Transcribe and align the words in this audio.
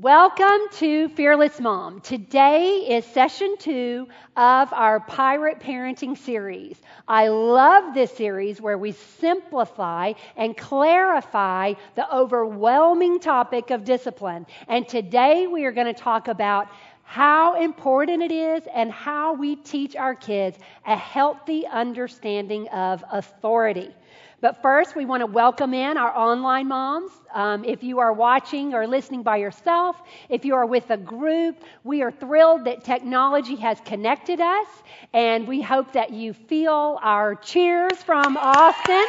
Welcome 0.00 0.68
to 0.78 1.08
Fearless 1.10 1.60
Mom. 1.60 2.00
Today 2.00 2.96
is 2.96 3.04
session 3.04 3.56
two 3.58 4.08
of 4.38 4.72
our 4.72 5.00
Pirate 5.00 5.60
Parenting 5.60 6.16
series. 6.16 6.80
I 7.06 7.28
love 7.28 7.92
this 7.92 8.10
series 8.16 8.58
where 8.58 8.78
we 8.78 8.92
simplify 8.92 10.14
and 10.34 10.56
clarify 10.56 11.74
the 11.94 12.10
overwhelming 12.10 13.20
topic 13.20 13.70
of 13.70 13.84
discipline. 13.84 14.46
And 14.66 14.88
today 14.88 15.46
we 15.46 15.66
are 15.66 15.72
going 15.72 15.94
to 15.94 16.00
talk 16.00 16.26
about 16.28 16.68
how 17.02 17.60
important 17.60 18.22
it 18.22 18.32
is 18.32 18.62
and 18.74 18.90
how 18.90 19.34
we 19.34 19.56
teach 19.56 19.94
our 19.94 20.14
kids 20.14 20.56
a 20.86 20.96
healthy 20.96 21.66
understanding 21.66 22.66
of 22.68 23.04
authority. 23.12 23.94
But 24.42 24.60
first, 24.60 24.96
we 24.96 25.04
want 25.04 25.20
to 25.20 25.26
welcome 25.26 25.72
in 25.72 25.96
our 25.96 26.12
online 26.16 26.66
moms. 26.66 27.12
Um, 27.32 27.64
if 27.64 27.84
you 27.84 28.00
are 28.00 28.12
watching 28.12 28.74
or 28.74 28.88
listening 28.88 29.22
by 29.22 29.36
yourself, 29.36 30.02
if 30.28 30.44
you 30.44 30.56
are 30.56 30.66
with 30.66 30.90
a 30.90 30.96
group, 30.96 31.62
we 31.84 32.02
are 32.02 32.10
thrilled 32.10 32.64
that 32.64 32.82
technology 32.82 33.54
has 33.54 33.78
connected 33.84 34.40
us, 34.40 34.66
and 35.12 35.46
we 35.46 35.62
hope 35.62 35.92
that 35.92 36.10
you 36.10 36.32
feel 36.32 36.98
our 37.00 37.36
cheers 37.36 38.02
from 38.02 38.36
Austin. 38.36 39.04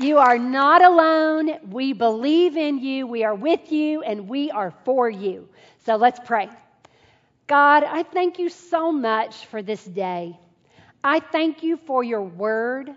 You 0.00 0.18
are 0.18 0.38
not 0.38 0.84
alone. 0.84 1.58
We 1.72 1.92
believe 1.92 2.56
in 2.56 2.78
you. 2.78 3.08
We 3.08 3.24
are 3.24 3.34
with 3.34 3.72
you, 3.72 4.02
and 4.02 4.28
we 4.28 4.52
are 4.52 4.72
for 4.84 5.10
you. 5.10 5.48
So 5.84 5.96
let's 5.96 6.20
pray. 6.24 6.50
God, 7.48 7.82
I 7.82 8.04
thank 8.04 8.38
you 8.38 8.48
so 8.48 8.92
much 8.92 9.46
for 9.46 9.60
this 9.60 9.84
day. 9.84 10.38
I 11.02 11.18
thank 11.18 11.64
you 11.64 11.76
for 11.78 12.04
your 12.04 12.22
word. 12.22 12.94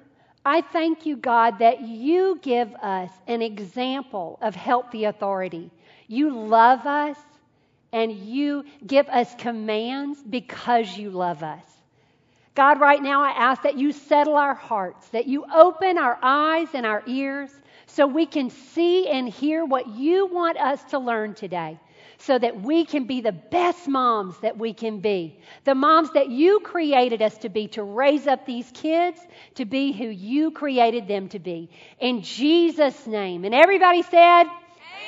I 0.48 0.62
thank 0.62 1.06
you, 1.06 1.18
God, 1.18 1.60
that 1.60 1.82
you 1.82 2.40
give 2.42 2.74
us 2.76 3.12
an 3.28 3.42
example 3.42 4.40
of 4.42 4.56
healthy 4.56 5.04
authority. 5.04 5.70
You 6.08 6.34
love 6.34 6.86
us 6.86 7.18
and 7.92 8.14
you 8.14 8.64
give 8.86 9.10
us 9.10 9.36
commands 9.36 10.23
because 10.23 10.98
you 10.98 11.09
love 11.09 11.44
us. 11.44 11.66
God, 12.56 12.80
right 12.80 13.04
now 13.04 13.22
I 13.22 13.31
ask 13.31 13.64
that 13.64 13.78
you 13.78 13.92
settle 13.92 14.38
our 14.38 14.54
hearts, 14.54 15.09
that 15.09 15.28
you 15.28 15.44
open 15.54 15.98
our 15.98 16.17
eyes 16.22 16.70
and 16.73 16.86
our 16.86 17.04
ears 17.08 17.52
so 17.86 18.08
we 18.08 18.26
can 18.26 18.50
see 18.50 19.09
and 19.09 19.28
hear 19.28 19.66
what 19.66 19.89
you 19.89 20.28
want 20.28 20.58
us 20.58 20.82
to 20.92 21.00
learn 21.00 21.34
today 21.34 21.78
so 22.20 22.38
that 22.38 22.62
we 22.62 22.86
can 22.86 23.06
be 23.06 23.22
the 23.22 23.32
best 23.32 23.88
moms 23.88 24.38
that 24.40 24.58
we 24.58 24.73
can 24.73 25.00
be. 25.00 25.40
The 25.64 25.76
moms 25.76 26.12
that 26.14 26.30
you 26.30 26.60
created 26.62 27.22
us 27.22 27.38
to 27.40 27.50
be, 27.50 27.68
to 27.70 27.84
raise 27.84 28.28
up 28.28 28.46
these 28.46 28.70
kids 28.73 29.20
to 29.56 29.66
be 29.66 29.92
who 29.92 30.08
you 30.08 30.52
created 30.52 31.08
them 31.08 31.30
to 31.30 31.40
be. 31.40 31.70
In 32.00 32.22
Jesus' 32.23 33.06
name. 33.06 33.45
And 33.45 33.54
everybody 33.54 34.02
said, 34.02 34.44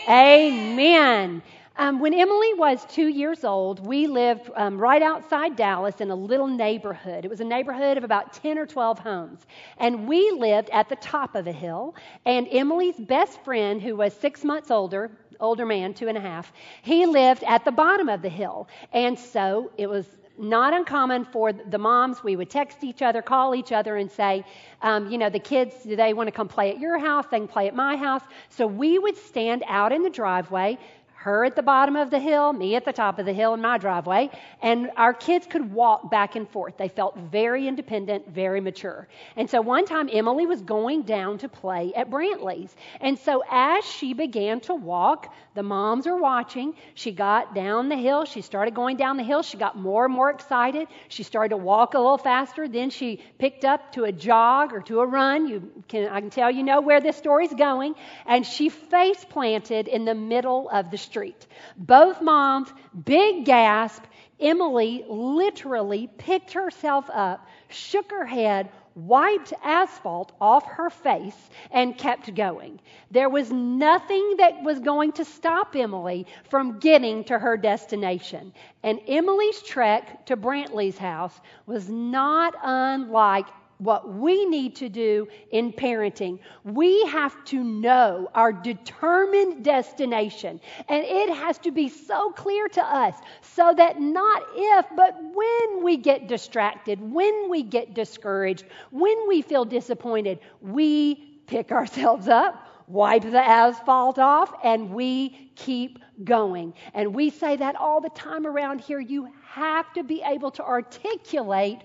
Amen. 0.08 0.70
Amen. 0.80 1.44
Um, 1.80 2.02
when 2.02 2.14
Emily 2.14 2.54
was 2.56 2.86
two 2.88 3.08
years 3.08 3.46
old, 3.46 3.86
we 3.88 4.08
lived 4.08 4.52
um, 4.54 4.78
right 4.78 5.02
outside 5.02 5.56
Dallas 5.56 6.02
in 6.02 6.12
a 6.12 6.16
little 6.16 6.48
neighborhood. 6.48 7.24
It 7.24 7.30
was 7.30 7.40
a 7.40 7.46
neighborhood 7.46 7.98
of 7.98 8.04
about 8.04 8.34
10 8.34 8.58
or 8.58 8.66
12 8.66 9.00
homes. 9.00 9.40
And 9.78 10.06
we 10.06 10.32
lived 10.32 10.70
at 10.72 10.90
the 10.90 10.98
top 10.98 11.36
of 11.36 11.48
a 11.48 11.54
hill. 11.54 11.96
And 12.26 12.50
Emily's 12.52 13.00
best 13.00 13.42
friend, 13.46 13.82
who 13.82 13.96
was 13.96 14.14
six 14.14 14.44
months 14.44 14.72
older, 14.72 15.10
older 15.40 15.66
man, 15.66 15.94
two 15.94 16.08
and 16.08 16.18
a 16.18 16.22
half, 16.22 16.52
he 16.82 17.06
lived 17.06 17.44
at 17.44 17.66
the 17.66 17.72
bottom 17.72 18.10
of 18.10 18.22
the 18.22 18.30
hill. 18.30 18.68
And 18.94 19.18
so 19.18 19.72
it 19.78 19.88
was 19.88 20.06
not 20.38 20.74
uncommon 20.74 21.26
for 21.26 21.52
the 21.52 21.78
moms. 21.78 22.24
We 22.24 22.38
would 22.38 22.50
text 22.50 22.84
each 22.84 23.02
other, 23.02 23.22
call 23.22 23.54
each 23.54 23.72
other, 23.74 23.98
and 23.98 24.10
say, 24.10 24.46
um, 24.82 25.12
you 25.12 25.18
know, 25.18 25.30
the 25.30 25.40
kids, 25.40 25.76
do 25.84 25.96
they 25.98 26.14
want 26.14 26.28
to 26.28 26.32
come 26.32 26.48
play 26.48 26.72
at 26.72 26.80
your 26.80 26.98
house? 26.98 27.26
They 27.30 27.40
can 27.40 27.48
play 27.48 27.68
at 27.68 27.76
my 27.76 27.98
house. 27.98 28.22
So 28.50 28.66
we 28.66 29.00
would 29.00 29.18
stand 29.18 29.64
out 29.68 29.92
in 29.92 30.02
the 30.02 30.10
driveway, 30.10 30.78
her 31.22 31.44
at 31.44 31.54
the 31.54 31.62
bottom 31.62 31.98
of 31.98 32.10
the 32.10 32.20
hill, 32.20 32.54
me 32.54 32.76
at 32.76 32.86
the 32.86 32.94
top 32.94 33.20
of 33.20 33.26
the 33.26 33.34
hill 33.34 33.54
in 33.54 33.60
my 33.60 33.78
driveway, 33.78 34.30
and 34.62 34.90
our 34.96 35.14
kids 35.14 35.46
could 35.46 35.74
walk 35.74 36.10
back 36.10 36.38
and 36.38 36.50
forth. 36.50 36.78
They 36.78 36.88
felt 36.88 37.18
very 37.18 37.68
independent, 37.68 38.30
very 38.30 38.62
mature. 38.62 39.06
And 39.36 39.50
so 39.50 39.60
one 39.60 39.84
time 39.84 40.10
Emily 40.10 40.46
was 40.46 40.62
going 40.62 41.02
down 41.02 41.38
to 41.40 41.50
play 41.50 41.92
at 41.94 42.10
Brantley's. 42.10 42.74
And 43.02 43.20
so 43.20 43.44
as 43.52 43.84
she 43.84 44.14
began 44.14 44.62
to 44.62 44.74
walk, 44.74 45.34
the 45.56 45.64
moms 45.64 46.08
are 46.08 46.16
watching. 46.16 46.74
She 46.94 47.12
got 47.12 47.54
down 47.54 47.90
the 47.90 47.98
hill. 47.98 48.24
She 48.24 48.42
started 48.42 48.74
going 48.74 48.96
down 48.96 49.18
the 49.18 49.24
hill. 49.24 49.42
She 49.42 49.58
got 49.58 49.78
more 49.78 50.06
and 50.06 50.14
more 50.14 50.30
excited. 50.30 50.88
She 51.10 51.24
started 51.24 51.50
to 51.50 51.58
walk 51.58 51.96
a 51.96 51.98
little 51.98 52.18
faster. 52.18 52.70
Then 52.70 52.90
she 52.90 53.22
picked 53.38 53.66
up 53.66 53.92
to 53.94 54.06
a 54.06 54.12
jog 54.14 54.72
or 54.72 54.80
to 54.84 55.02
a 55.02 55.06
run. 55.06 55.50
You 55.50 55.70
can, 55.90 56.08
I 56.08 56.22
can 56.22 56.30
tell 56.30 56.50
you 56.50 56.64
know 56.64 56.80
where 56.80 57.02
this 57.02 57.18
story's 57.18 57.54
going. 57.54 57.96
And 58.26 58.46
she 58.46 58.70
face 58.70 59.26
planted 59.26 59.90
in 59.90 60.06
the 60.06 60.16
middle 60.16 60.70
of 60.70 60.92
the 60.92 61.09
street. 61.10 61.48
Both 61.78 62.22
moms, 62.22 62.72
big 63.06 63.46
gasp. 63.46 64.04
Emily 64.40 65.04
literally 65.10 66.10
picked 66.18 66.54
herself 66.54 67.10
up, 67.12 67.46
shook 67.68 68.12
her 68.12 68.26
head, 68.26 68.70
wiped 68.96 69.54
asphalt 69.64 70.32
off 70.40 70.66
her 70.66 70.90
face, 70.90 71.50
and 71.72 71.98
kept 71.98 72.34
going. 72.36 72.80
There 73.12 73.30
was 73.30 73.52
nothing 73.52 74.36
that 74.38 74.62
was 74.64 74.80
going 74.80 75.14
to 75.14 75.26
stop 75.26 75.76
Emily 75.76 76.26
from 76.50 76.80
getting 76.80 77.24
to 77.26 77.38
her 77.38 77.58
destination. 77.58 78.54
And 78.84 79.00
Emily's 79.08 79.62
trek 79.62 80.26
to 80.28 80.38
Brantley's 80.38 80.98
house 80.98 81.40
was 81.66 81.90
not 81.90 82.56
unlike 82.64 83.48
what 83.80 84.14
we 84.14 84.46
need 84.46 84.76
to 84.76 84.90
do 84.90 85.28
in 85.52 85.72
parenting. 85.72 86.38
We 86.64 87.06
have 87.06 87.44
to 87.46 87.64
know 87.64 88.30
our 88.36 88.52
determined 88.52 89.64
destination. 89.64 90.60
And 90.90 91.04
it 91.04 91.30
has 91.34 91.58
to 91.60 91.72
be 91.72 91.88
so 91.88 92.32
clear 92.32 92.68
to 92.68 92.84
us 92.84 93.16
so 93.42 93.74
that 93.76 94.00
not 94.00 94.44
if, 94.54 94.86
but 94.96 95.16
when 95.22 95.84
we 95.84 95.98
get 95.98 96.28
distracted, 96.28 97.00
when 97.02 97.50
we 97.50 97.64
get 97.64 97.94
discouraged, 97.94 98.66
when 98.92 99.28
we 99.28 99.42
feel 99.42 99.64
disappointed, 99.66 100.40
we 100.62 101.42
pick 101.48 101.72
ourselves 101.80 102.28
up, 102.28 102.68
wipe 102.88 103.24
the 103.24 103.40
asphalt 103.40 104.20
off, 104.20 104.52
and 104.64 104.90
we 104.94 105.52
keep 105.56 106.00
going. 106.24 106.74
And 106.94 107.14
we 107.14 107.30
say 107.30 107.56
that 107.56 107.76
all 107.76 108.02
the 108.02 108.10
time 108.10 108.46
around 108.46 108.82
here. 108.82 109.00
You 109.00 109.30
have 109.44 109.94
to 109.94 110.04
be 110.04 110.22
able 110.26 110.52
to 110.52 110.64
articulate 110.64 111.80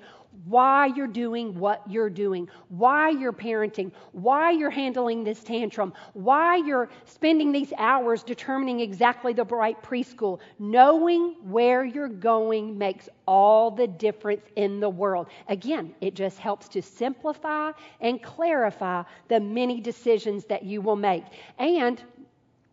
why 0.44 0.86
you're 0.86 1.06
doing 1.06 1.58
what 1.58 1.82
you're 1.88 2.10
doing, 2.10 2.48
why 2.68 3.10
you're 3.10 3.32
parenting, 3.32 3.92
why 4.12 4.50
you're 4.50 4.70
handling 4.70 5.24
this 5.24 5.42
tantrum, 5.42 5.92
why 6.12 6.56
you're 6.56 6.88
spending 7.04 7.52
these 7.52 7.72
hours 7.78 8.22
determining 8.22 8.80
exactly 8.80 9.32
the 9.32 9.44
right 9.44 9.80
preschool. 9.82 10.40
Knowing 10.58 11.36
where 11.42 11.84
you're 11.84 12.08
going 12.08 12.76
makes 12.76 13.08
all 13.26 13.70
the 13.70 13.86
difference 13.86 14.42
in 14.56 14.80
the 14.80 14.90
world. 14.90 15.28
Again, 15.48 15.94
it 16.00 16.14
just 16.14 16.38
helps 16.38 16.68
to 16.68 16.82
simplify 16.82 17.70
and 18.00 18.22
clarify 18.22 19.02
the 19.28 19.40
many 19.40 19.80
decisions 19.80 20.44
that 20.46 20.64
you 20.64 20.80
will 20.80 20.96
make. 20.96 21.24
And 21.58 22.02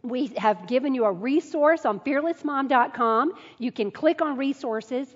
we 0.03 0.27
have 0.37 0.67
given 0.67 0.95
you 0.95 1.05
a 1.05 1.11
resource 1.11 1.85
on 1.85 1.99
fearlessmom.com. 1.99 3.33
You 3.59 3.71
can 3.71 3.91
click 3.91 4.21
on 4.21 4.35
resources 4.35 5.15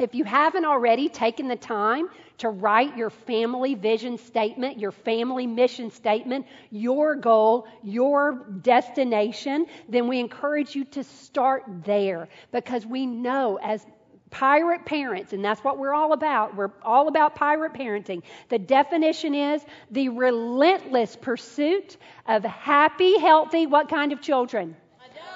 if 0.00 0.14
you 0.14 0.24
haven't 0.24 0.64
already 0.64 1.08
taken 1.08 1.48
the 1.48 1.56
time 1.56 2.08
to 2.38 2.48
write 2.48 2.96
your 2.96 3.10
family 3.10 3.74
vision 3.74 4.16
statement, 4.16 4.78
your 4.78 4.92
family 4.92 5.46
mission 5.46 5.90
statement, 5.90 6.46
your 6.70 7.14
goal, 7.14 7.68
your 7.82 8.46
destination, 8.62 9.66
then 9.88 10.08
we 10.08 10.18
encourage 10.18 10.74
you 10.74 10.84
to 10.86 11.04
start 11.04 11.64
there 11.84 12.28
because 12.50 12.86
we 12.86 13.06
know 13.06 13.58
as 13.62 13.84
pirate 14.30 14.86
parents, 14.86 15.32
and 15.32 15.44
that's 15.44 15.62
what 15.62 15.78
we're 15.78 15.92
all 15.92 16.12
about. 16.12 16.56
We're 16.56 16.70
all 16.82 17.08
about 17.08 17.34
pirate 17.34 17.74
parenting. 17.74 18.22
The 18.48 18.58
definition 18.58 19.34
is 19.34 19.62
the 19.90 20.08
relentless 20.08 21.16
pursuit 21.16 21.96
of 22.26 22.44
happy, 22.44 23.18
healthy, 23.18 23.66
what 23.66 23.88
kind 23.88 24.12
of 24.12 24.20
children? 24.20 24.76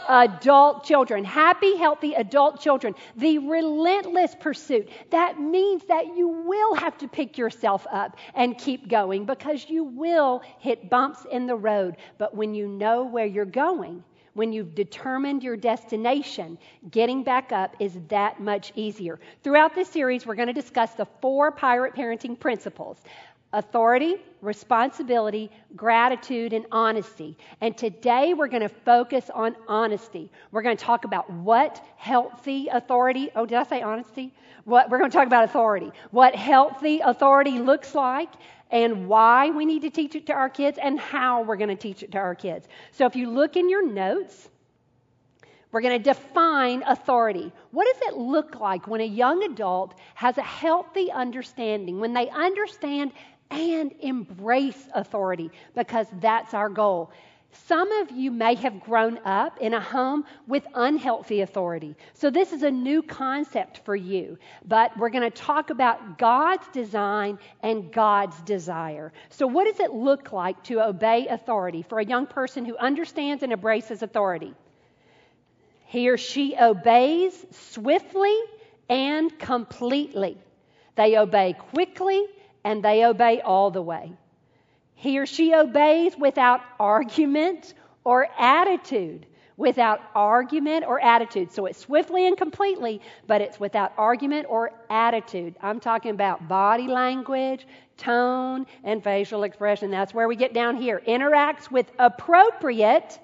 Adult 0.08 0.84
children, 0.84 1.24
happy, 1.24 1.76
healthy 1.76 2.14
adult 2.14 2.60
children. 2.60 2.94
The 3.16 3.38
relentless 3.38 4.34
pursuit. 4.38 4.88
That 5.10 5.40
means 5.40 5.84
that 5.88 6.16
you 6.16 6.28
will 6.28 6.74
have 6.74 6.96
to 6.98 7.08
pick 7.08 7.38
yourself 7.38 7.86
up 7.92 8.16
and 8.34 8.58
keep 8.58 8.88
going 8.88 9.24
because 9.24 9.66
you 9.68 9.84
will 9.84 10.42
hit 10.58 10.90
bumps 10.90 11.26
in 11.30 11.46
the 11.46 11.56
road. 11.56 11.96
But 12.18 12.34
when 12.34 12.54
you 12.54 12.68
know 12.68 13.04
where 13.04 13.26
you're 13.26 13.44
going, 13.44 14.04
when 14.34 14.52
you've 14.52 14.74
determined 14.74 15.42
your 15.44 15.56
destination, 15.56 16.58
getting 16.90 17.22
back 17.22 17.52
up 17.52 17.76
is 17.78 17.96
that 18.08 18.40
much 18.40 18.72
easier. 18.74 19.20
Throughout 19.44 19.74
this 19.74 19.88
series, 19.88 20.26
we're 20.26 20.34
going 20.34 20.48
to 20.48 20.52
discuss 20.52 20.92
the 20.94 21.06
four 21.20 21.52
pirate 21.52 21.94
parenting 21.94 22.38
principles 22.38 22.98
authority, 23.54 24.16
responsibility, 24.42 25.50
gratitude, 25.74 26.52
and 26.52 26.66
honesty. 26.70 27.36
And 27.62 27.76
today 27.78 28.34
we're 28.34 28.48
going 28.48 28.62
to 28.62 28.68
focus 28.68 29.30
on 29.32 29.56
honesty. 29.68 30.30
We're 30.52 30.62
going 30.62 30.76
to 30.76 30.84
talk 30.84 31.04
about 31.04 31.30
what 31.30 31.82
healthy 31.96 32.68
authority, 32.68 33.30
oh, 33.34 33.46
did 33.46 33.56
I 33.56 33.64
say 33.64 33.80
honesty? 33.80 34.34
What, 34.64 34.90
we're 34.90 34.98
going 34.98 35.10
to 35.10 35.16
talk 35.16 35.26
about 35.26 35.44
authority. 35.44 35.90
What 36.10 36.34
healthy 36.34 37.00
authority 37.00 37.58
looks 37.58 37.94
like 37.94 38.30
and 38.70 39.08
why 39.08 39.50
we 39.50 39.64
need 39.64 39.82
to 39.82 39.90
teach 39.90 40.14
it 40.14 40.26
to 40.26 40.32
our 40.32 40.48
kids 40.48 40.78
and 40.82 40.98
how 40.98 41.42
we're 41.42 41.56
going 41.56 41.68
to 41.68 41.76
teach 41.76 42.02
it 42.02 42.12
to 42.12 42.18
our 42.18 42.34
kids. 42.34 42.66
So 42.92 43.06
if 43.06 43.14
you 43.16 43.30
look 43.30 43.56
in 43.56 43.70
your 43.70 43.86
notes, 43.86 44.48
We're 45.74 45.80
going 45.80 46.00
to 46.00 46.04
define 46.04 46.84
authority. 46.86 47.50
What 47.72 47.88
does 47.92 48.12
it 48.12 48.16
look 48.16 48.60
like 48.60 48.86
when 48.86 49.00
a 49.00 49.04
young 49.04 49.42
adult 49.42 49.98
has 50.14 50.38
a 50.38 50.42
healthy 50.42 51.10
understanding, 51.10 51.98
when 51.98 52.12
they 52.12 52.28
understand 52.30 53.10
and 53.54 53.92
embrace 54.00 54.88
authority? 54.94 55.50
Because 55.74 56.06
that's 56.20 56.54
our 56.54 56.68
goal. 56.68 57.12
Some 57.66 57.90
of 57.92 58.10
you 58.10 58.30
may 58.30 58.56
have 58.56 58.80
grown 58.80 59.18
up 59.24 59.58
in 59.60 59.74
a 59.74 59.80
home 59.80 60.24
with 60.46 60.66
unhealthy 60.74 61.40
authority. 61.40 61.94
So, 62.14 62.30
this 62.30 62.52
is 62.52 62.62
a 62.64 62.70
new 62.70 63.02
concept 63.02 63.78
for 63.84 63.94
you. 63.94 64.38
But 64.66 64.96
we're 64.98 65.10
going 65.10 65.22
to 65.22 65.30
talk 65.30 65.70
about 65.70 66.18
God's 66.18 66.66
design 66.72 67.38
and 67.62 67.92
God's 67.92 68.40
desire. 68.42 69.12
So, 69.30 69.46
what 69.46 69.66
does 69.66 69.78
it 69.78 69.92
look 69.92 70.32
like 70.32 70.62
to 70.64 70.84
obey 70.84 71.28
authority 71.28 71.82
for 71.82 72.00
a 72.00 72.04
young 72.04 72.26
person 72.26 72.64
who 72.64 72.76
understands 72.76 73.42
and 73.42 73.52
embraces 73.52 74.02
authority? 74.02 74.52
He 75.86 76.08
or 76.08 76.16
she 76.16 76.56
obeys 76.56 77.46
swiftly 77.52 78.36
and 78.88 79.38
completely. 79.38 80.38
They 80.96 81.16
obey 81.16 81.52
quickly 81.52 82.26
and 82.64 82.82
they 82.82 83.04
obey 83.04 83.40
all 83.40 83.70
the 83.70 83.82
way. 83.82 84.12
He 84.94 85.18
or 85.18 85.26
she 85.26 85.54
obeys 85.54 86.16
without 86.18 86.60
argument 86.80 87.74
or 88.04 88.26
attitude. 88.38 89.26
Without 89.56 90.00
argument 90.16 90.84
or 90.84 91.00
attitude. 91.00 91.52
So 91.52 91.66
it's 91.66 91.78
swiftly 91.78 92.26
and 92.26 92.36
completely, 92.36 93.00
but 93.28 93.40
it's 93.40 93.60
without 93.60 93.92
argument 93.96 94.46
or 94.48 94.72
attitude. 94.90 95.54
I'm 95.62 95.78
talking 95.78 96.10
about 96.10 96.48
body 96.48 96.88
language, 96.88 97.64
tone, 97.96 98.66
and 98.82 99.04
facial 99.04 99.44
expression. 99.44 99.92
That's 99.92 100.12
where 100.12 100.26
we 100.26 100.34
get 100.34 100.54
down 100.54 100.76
here. 100.76 101.00
Interacts 101.06 101.70
with 101.70 101.88
appropriate 101.98 103.20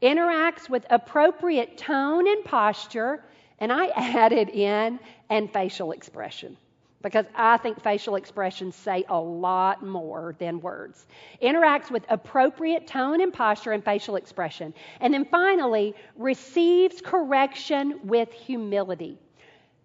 interacts 0.00 0.70
with 0.70 0.86
appropriate 0.90 1.76
tone 1.76 2.28
and 2.28 2.44
posture, 2.44 3.22
and 3.58 3.72
I 3.72 3.88
added 3.96 4.48
in 4.48 5.00
and 5.28 5.52
facial 5.52 5.92
expression 5.92 6.56
because 7.02 7.26
I 7.34 7.56
think 7.58 7.80
facial 7.82 8.16
expressions 8.16 8.74
say 8.74 9.04
a 9.08 9.20
lot 9.20 9.84
more 9.84 10.34
than 10.38 10.60
words. 10.60 11.06
Interacts 11.42 11.90
with 11.90 12.04
appropriate 12.08 12.86
tone 12.86 13.20
and 13.20 13.32
posture 13.32 13.72
and 13.72 13.84
facial 13.84 14.16
expression. 14.16 14.74
And 15.00 15.14
then 15.14 15.24
finally, 15.24 15.94
receives 16.16 17.00
correction 17.00 18.00
with 18.04 18.32
humility. 18.32 19.18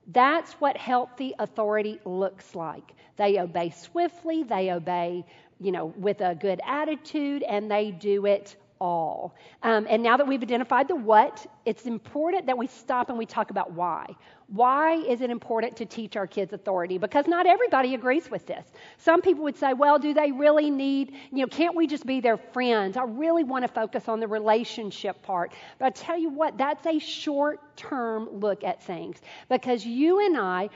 That's 0.08 0.54
what 0.54 0.76
healthy 0.76 1.34
authority 1.40 2.00
looks 2.04 2.56
like. 2.56 2.94
They 3.16 3.40
obey 3.40 3.70
swiftly, 3.70 4.44
they 4.44 4.72
obey, 4.72 5.24
you 5.60 5.72
know, 5.72 5.94
with 5.98 6.22
a 6.22 6.36
good 6.36 6.62
attitude, 6.66 7.44
and 7.44 7.70
they 7.70 7.92
do 7.92 8.26
it 8.26 8.56
all. 8.84 9.34
Um, 9.64 9.88
and 9.90 10.04
now 10.04 10.18
that 10.18 10.28
we've 10.28 10.44
identified 10.44 10.90
the 10.90 10.96
what, 10.96 11.48
it's 11.66 11.86
important 11.86 12.46
that 12.48 12.58
we 12.58 12.68
stop 12.68 13.08
and 13.08 13.18
we 13.18 13.26
talk 13.26 13.50
about 13.50 13.72
why. 13.72 14.06
Why 14.48 14.96
is 14.96 15.22
it 15.22 15.30
important 15.30 15.78
to 15.78 15.86
teach 15.86 16.18
our 16.18 16.28
kids 16.28 16.52
authority? 16.52 16.98
Because 16.98 17.26
not 17.26 17.48
everybody 17.48 17.96
agrees 17.96 18.30
with 18.30 18.46
this. 18.46 18.66
Some 18.98 19.22
people 19.22 19.44
would 19.46 19.56
say, 19.56 19.72
well, 19.72 19.98
do 19.98 20.14
they 20.14 20.34
really 20.34 20.70
need, 20.70 21.14
you 21.32 21.40
know, 21.40 21.48
can't 21.48 21.76
we 21.76 21.88
just 21.88 22.06
be 22.06 22.20
their 22.20 22.36
friends? 22.38 22.98
I 22.98 23.04
really 23.04 23.46
want 23.46 23.64
to 23.64 23.70
focus 23.70 24.10
on 24.10 24.20
the 24.20 24.28
relationship 24.28 25.22
part. 25.24 25.54
But 25.80 25.86
I 25.86 25.90
tell 25.92 26.20
you 26.20 26.30
what, 26.30 26.58
that's 26.58 26.86
a 26.86 27.00
short 27.00 27.78
term 27.78 28.30
look 28.34 28.66
at 28.66 28.84
things. 28.84 29.22
Because 29.50 29.86
you 29.86 30.20
and 30.26 30.38
I, 30.38 30.70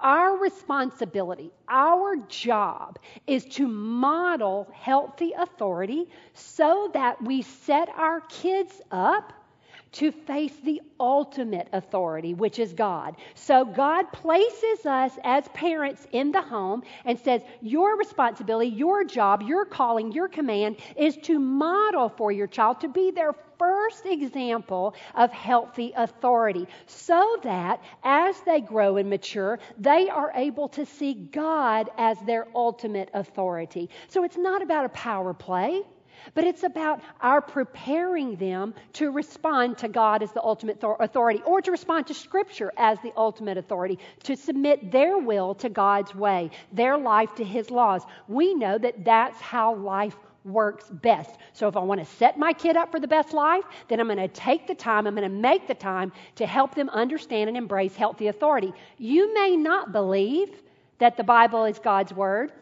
our 0.00 0.36
responsibility, 0.36 1.50
our 1.68 2.16
job 2.28 2.98
is 3.26 3.44
to 3.46 3.66
model 3.66 4.68
healthy 4.72 5.32
authority 5.36 6.08
so 6.34 6.90
that 6.94 7.22
we 7.22 7.42
set 7.42 7.88
our 7.90 8.20
kids 8.22 8.80
up 8.90 9.32
to 9.92 10.10
face 10.10 10.54
the 10.64 10.80
ultimate 10.98 11.68
authority, 11.72 12.34
which 12.34 12.58
is 12.58 12.72
God. 12.72 13.16
So 13.34 13.64
God 13.64 14.10
places 14.12 14.86
us 14.86 15.12
as 15.22 15.46
parents 15.48 16.06
in 16.12 16.32
the 16.32 16.40
home 16.40 16.82
and 17.04 17.18
says, 17.18 17.42
Your 17.60 17.96
responsibility, 17.96 18.70
your 18.70 19.04
job, 19.04 19.42
your 19.42 19.64
calling, 19.64 20.12
your 20.12 20.28
command 20.28 20.76
is 20.96 21.16
to 21.18 21.38
model 21.38 22.08
for 22.08 22.32
your 22.32 22.46
child, 22.46 22.80
to 22.80 22.88
be 22.88 23.10
their 23.10 23.34
first 23.58 24.06
example 24.06 24.94
of 25.14 25.30
healthy 25.30 25.92
authority, 25.96 26.66
so 26.86 27.38
that 27.42 27.80
as 28.02 28.40
they 28.40 28.60
grow 28.60 28.96
and 28.96 29.08
mature, 29.08 29.58
they 29.78 30.08
are 30.08 30.32
able 30.34 30.68
to 30.68 30.84
see 30.86 31.14
God 31.14 31.90
as 31.98 32.18
their 32.20 32.48
ultimate 32.54 33.10
authority. 33.14 33.88
So 34.08 34.24
it's 34.24 34.38
not 34.38 34.62
about 34.62 34.86
a 34.86 34.88
power 34.88 35.34
play. 35.34 35.82
But 36.34 36.44
it's 36.44 36.62
about 36.62 37.00
our 37.20 37.40
preparing 37.40 38.36
them 38.36 38.74
to 38.94 39.10
respond 39.10 39.78
to 39.78 39.88
God 39.88 40.22
as 40.22 40.32
the 40.32 40.42
ultimate 40.42 40.82
authority 40.82 41.42
or 41.44 41.60
to 41.60 41.70
respond 41.70 42.06
to 42.06 42.14
Scripture 42.14 42.72
as 42.76 42.98
the 43.00 43.12
ultimate 43.16 43.58
authority, 43.58 43.98
to 44.24 44.36
submit 44.36 44.90
their 44.90 45.18
will 45.18 45.54
to 45.56 45.68
God's 45.68 46.14
way, 46.14 46.50
their 46.72 46.96
life 46.96 47.34
to 47.36 47.44
His 47.44 47.70
laws. 47.70 48.02
We 48.28 48.54
know 48.54 48.78
that 48.78 49.04
that's 49.04 49.40
how 49.40 49.74
life 49.74 50.16
works 50.44 50.88
best. 50.90 51.30
So 51.52 51.68
if 51.68 51.76
I 51.76 51.80
want 51.80 52.00
to 52.00 52.16
set 52.16 52.38
my 52.38 52.52
kid 52.52 52.76
up 52.76 52.90
for 52.90 53.00
the 53.00 53.08
best 53.08 53.32
life, 53.32 53.64
then 53.88 54.00
I'm 54.00 54.06
going 54.06 54.18
to 54.18 54.28
take 54.28 54.66
the 54.66 54.74
time, 54.74 55.06
I'm 55.06 55.14
going 55.14 55.28
to 55.28 55.36
make 55.36 55.68
the 55.68 55.74
time 55.74 56.12
to 56.36 56.46
help 56.46 56.74
them 56.74 56.88
understand 56.88 57.48
and 57.48 57.56
embrace 57.56 57.94
healthy 57.94 58.26
authority. 58.26 58.72
You 58.98 59.32
may 59.34 59.56
not 59.56 59.92
believe 59.92 60.50
that 60.98 61.16
the 61.16 61.24
Bible 61.24 61.64
is 61.64 61.78
God's 61.78 62.12
Word 62.12 62.52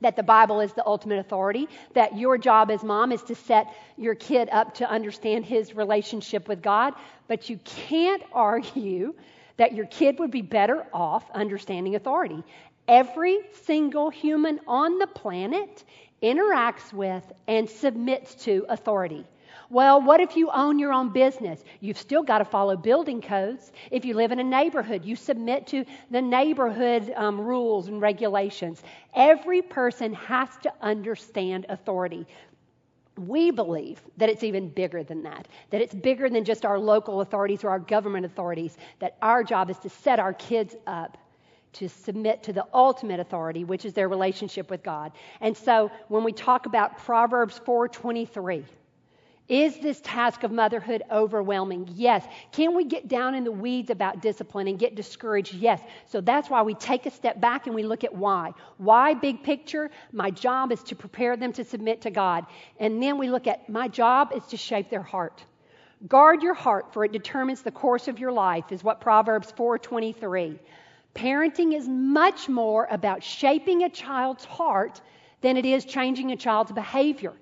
that 0.00 0.16
the 0.16 0.22
Bible 0.22 0.60
is 0.60 0.72
the 0.72 0.86
ultimate 0.86 1.18
authority, 1.18 1.68
that 1.94 2.16
your 2.16 2.36
job 2.38 2.70
as 2.70 2.82
mom 2.82 3.12
is 3.12 3.22
to 3.24 3.34
set 3.34 3.74
your 3.96 4.14
kid 4.14 4.48
up 4.50 4.74
to 4.74 4.90
understand 4.90 5.44
his 5.44 5.74
relationship 5.74 6.48
with 6.48 6.62
God, 6.62 6.94
but 7.28 7.48
you 7.48 7.58
can't 7.64 8.22
argue 8.32 9.14
that 9.56 9.74
your 9.74 9.86
kid 9.86 10.18
would 10.18 10.30
be 10.30 10.42
better 10.42 10.86
off 10.92 11.30
understanding 11.30 11.94
authority. 11.94 12.44
Every 12.86 13.40
single 13.64 14.10
human 14.10 14.60
on 14.66 14.98
the 14.98 15.06
planet 15.06 15.82
interacts 16.22 16.92
with 16.92 17.24
and 17.48 17.68
submits 17.68 18.34
to 18.44 18.66
authority. 18.68 19.24
Well, 19.68 20.00
what 20.00 20.20
if 20.20 20.36
you 20.36 20.50
own 20.50 20.78
your 20.78 20.92
own 20.92 21.12
business? 21.12 21.64
You've 21.80 21.98
still 21.98 22.22
got 22.22 22.38
to 22.38 22.44
follow 22.44 22.76
building 22.76 23.20
codes. 23.20 23.72
If 23.90 24.04
you 24.04 24.14
live 24.14 24.30
in 24.30 24.38
a 24.38 24.44
neighborhood, 24.44 25.04
you 25.04 25.16
submit 25.16 25.66
to 25.68 25.84
the 26.10 26.22
neighborhood 26.22 27.12
um, 27.16 27.40
rules 27.40 27.88
and 27.88 28.00
regulations. 28.00 28.82
Every 29.14 29.62
person 29.62 30.14
has 30.14 30.48
to 30.62 30.72
understand 30.80 31.66
authority. 31.68 32.26
We 33.18 33.50
believe 33.50 34.00
that 34.18 34.28
it's 34.28 34.44
even 34.44 34.68
bigger 34.68 35.02
than 35.02 35.22
that, 35.24 35.48
that 35.70 35.80
it's 35.80 35.94
bigger 35.94 36.28
than 36.28 36.44
just 36.44 36.64
our 36.64 36.78
local 36.78 37.22
authorities 37.22 37.64
or 37.64 37.70
our 37.70 37.78
government 37.78 38.26
authorities, 38.26 38.76
that 39.00 39.16
our 39.22 39.42
job 39.42 39.70
is 39.70 39.78
to 39.78 39.88
set 39.88 40.20
our 40.20 40.34
kids 40.34 40.76
up 40.86 41.18
to 41.72 41.88
submit 41.88 42.42
to 42.42 42.54
the 42.54 42.64
ultimate 42.72 43.20
authority 43.20 43.64
which 43.64 43.84
is 43.84 43.92
their 43.92 44.08
relationship 44.08 44.70
with 44.70 44.82
God. 44.82 45.12
And 45.42 45.54
so 45.54 45.90
when 46.08 46.24
we 46.24 46.32
talk 46.32 46.64
about 46.64 46.96
Proverbs 46.98 47.60
4:23 47.66 48.64
is 49.48 49.78
this 49.78 50.00
task 50.00 50.42
of 50.42 50.50
motherhood 50.50 51.04
overwhelming? 51.10 51.88
Yes. 51.94 52.26
Can 52.50 52.74
we 52.74 52.84
get 52.84 53.06
down 53.06 53.34
in 53.34 53.44
the 53.44 53.52
weeds 53.52 53.90
about 53.90 54.20
discipline 54.20 54.66
and 54.66 54.78
get 54.78 54.96
discouraged? 54.96 55.54
Yes. 55.54 55.80
So 56.06 56.20
that's 56.20 56.50
why 56.50 56.62
we 56.62 56.74
take 56.74 57.06
a 57.06 57.10
step 57.10 57.40
back 57.40 57.66
and 57.66 57.74
we 57.74 57.84
look 57.84 58.02
at 58.02 58.12
why. 58.12 58.54
Why, 58.78 59.14
big 59.14 59.44
picture? 59.44 59.90
My 60.12 60.30
job 60.30 60.72
is 60.72 60.82
to 60.84 60.96
prepare 60.96 61.36
them 61.36 61.52
to 61.52 61.64
submit 61.64 62.00
to 62.02 62.10
God. 62.10 62.46
And 62.80 63.00
then 63.00 63.18
we 63.18 63.30
look 63.30 63.46
at 63.46 63.68
my 63.68 63.86
job 63.86 64.32
is 64.34 64.44
to 64.46 64.56
shape 64.56 64.90
their 64.90 65.02
heart. 65.02 65.44
Guard 66.08 66.42
your 66.42 66.54
heart, 66.54 66.92
for 66.92 67.04
it 67.04 67.12
determines 67.12 67.62
the 67.62 67.70
course 67.70 68.08
of 68.08 68.18
your 68.18 68.32
life, 68.32 68.72
is 68.72 68.82
what 68.82 69.00
Proverbs 69.00 69.52
4:23. 69.52 70.58
Parenting 71.14 71.74
is 71.74 71.88
much 71.88 72.48
more 72.48 72.86
about 72.90 73.22
shaping 73.22 73.84
a 73.84 73.88
child's 73.88 74.44
heart 74.44 75.00
than 75.40 75.56
it 75.56 75.64
is 75.64 75.84
changing 75.84 76.32
a 76.32 76.36
child's 76.36 76.72
behavior. 76.72 77.32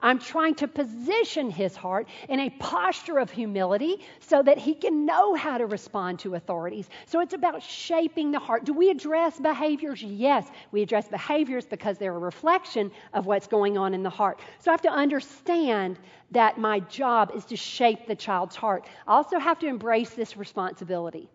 I'm 0.00 0.18
trying 0.18 0.54
to 0.56 0.68
position 0.68 1.50
his 1.50 1.74
heart 1.74 2.08
in 2.28 2.40
a 2.40 2.50
posture 2.50 3.18
of 3.18 3.30
humility 3.30 4.00
so 4.20 4.42
that 4.42 4.58
he 4.58 4.74
can 4.74 5.06
know 5.06 5.34
how 5.34 5.58
to 5.58 5.66
respond 5.66 6.18
to 6.20 6.34
authorities. 6.34 6.88
So 7.06 7.20
it's 7.20 7.34
about 7.34 7.62
shaping 7.62 8.30
the 8.30 8.38
heart. 8.38 8.64
Do 8.64 8.72
we 8.72 8.90
address 8.90 9.40
behaviors? 9.40 10.02
Yes, 10.02 10.48
we 10.72 10.82
address 10.82 11.08
behaviors 11.08 11.66
because 11.66 11.98
they're 11.98 12.14
a 12.14 12.18
reflection 12.18 12.90
of 13.14 13.26
what's 13.26 13.46
going 13.46 13.78
on 13.78 13.94
in 13.94 14.02
the 14.02 14.10
heart. 14.10 14.40
So 14.60 14.70
I 14.70 14.74
have 14.74 14.82
to 14.82 14.92
understand 14.92 15.98
that 16.32 16.58
my 16.58 16.80
job 16.80 17.32
is 17.34 17.44
to 17.46 17.56
shape 17.56 18.06
the 18.06 18.16
child's 18.16 18.56
heart. 18.56 18.86
I 19.06 19.14
also 19.14 19.38
have 19.38 19.58
to 19.60 19.66
embrace 19.66 20.10
this 20.10 20.36
responsibility. 20.36 21.28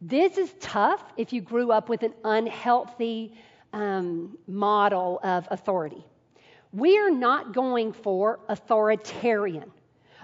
This 0.00 0.36
is 0.36 0.52
tough 0.60 1.02
if 1.16 1.32
you 1.32 1.40
grew 1.40 1.70
up 1.72 1.88
with 1.88 2.02
an 2.02 2.12
unhealthy 2.24 3.34
um, 3.72 4.36
model 4.46 5.20
of 5.22 5.46
authority. 5.50 6.04
We 6.72 6.98
are 6.98 7.10
not 7.10 7.52
going 7.52 7.92
for 7.92 8.40
authoritarian. 8.48 9.70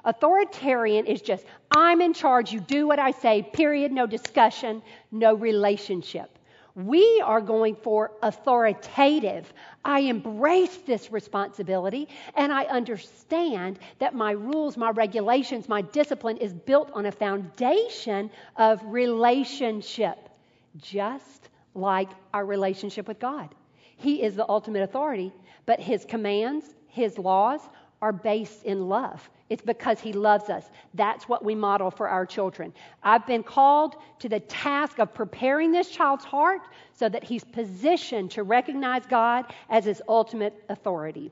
Authoritarian 0.05 1.07
is 1.07 1.21
just, 1.21 1.45
I'm 1.71 2.01
in 2.01 2.15
charge, 2.15 2.53
you 2.53 2.61
do 2.61 2.87
what 2.87 2.99
I 2.99 3.11
say, 3.11 3.43
period, 3.43 3.93
no 3.93 4.07
discussion, 4.07 4.83
no 5.11 5.35
relationship. 5.35 6.39
We 6.75 7.21
are 7.25 7.41
going 7.41 7.75
for 7.75 8.13
authoritative. 8.23 9.53
I 9.85 10.01
embrace 10.01 10.77
this 10.87 11.11
responsibility 11.11 12.09
and 12.37 12.53
I 12.53 12.65
understand 12.65 13.81
that 13.99 14.15
my 14.15 14.31
rules, 14.31 14.77
my 14.77 14.91
regulations, 14.91 15.69
my 15.69 15.83
discipline 15.83 16.37
is 16.37 16.55
built 16.55 16.91
on 16.95 17.07
a 17.07 17.13
foundation 17.13 18.31
of 18.57 18.81
relationship, 18.85 20.29
just 20.77 21.49
like 21.75 22.11
our 22.33 22.47
relationship 22.47 23.09
with 23.09 23.19
God. 23.19 23.53
He 23.97 24.23
is 24.23 24.37
the 24.37 24.49
ultimate 24.49 24.83
authority, 24.83 25.33
but 25.69 25.79
His 25.79 26.07
commands, 26.07 26.65
His 26.87 27.19
laws 27.19 27.61
are 28.01 28.11
based 28.11 28.65
in 28.65 28.89
love. 28.89 29.29
It's 29.51 29.61
because 29.61 30.01
He 30.01 30.15
loves 30.15 30.49
us. 30.49 30.65
That's 30.95 31.29
what 31.29 31.45
we 31.45 31.55
model 31.55 31.91
for 31.91 32.09
our 32.09 32.25
children. 32.25 32.73
I've 33.03 33.27
been 33.27 33.43
called 33.43 33.97
to 34.21 34.31
the 34.31 34.41
task 34.41 34.99
of 34.99 35.13
preparing 35.13 35.71
this 35.71 35.91
child's 35.91 36.25
heart 36.25 36.63
so 36.95 37.11
that 37.11 37.23
he's 37.23 37.45
positioned 37.45 38.31
to 38.31 38.45
recognize 38.45 39.05
God 39.05 39.53
as 39.69 39.85
His 39.85 40.01
ultimate 40.09 40.55
authority. 40.71 41.31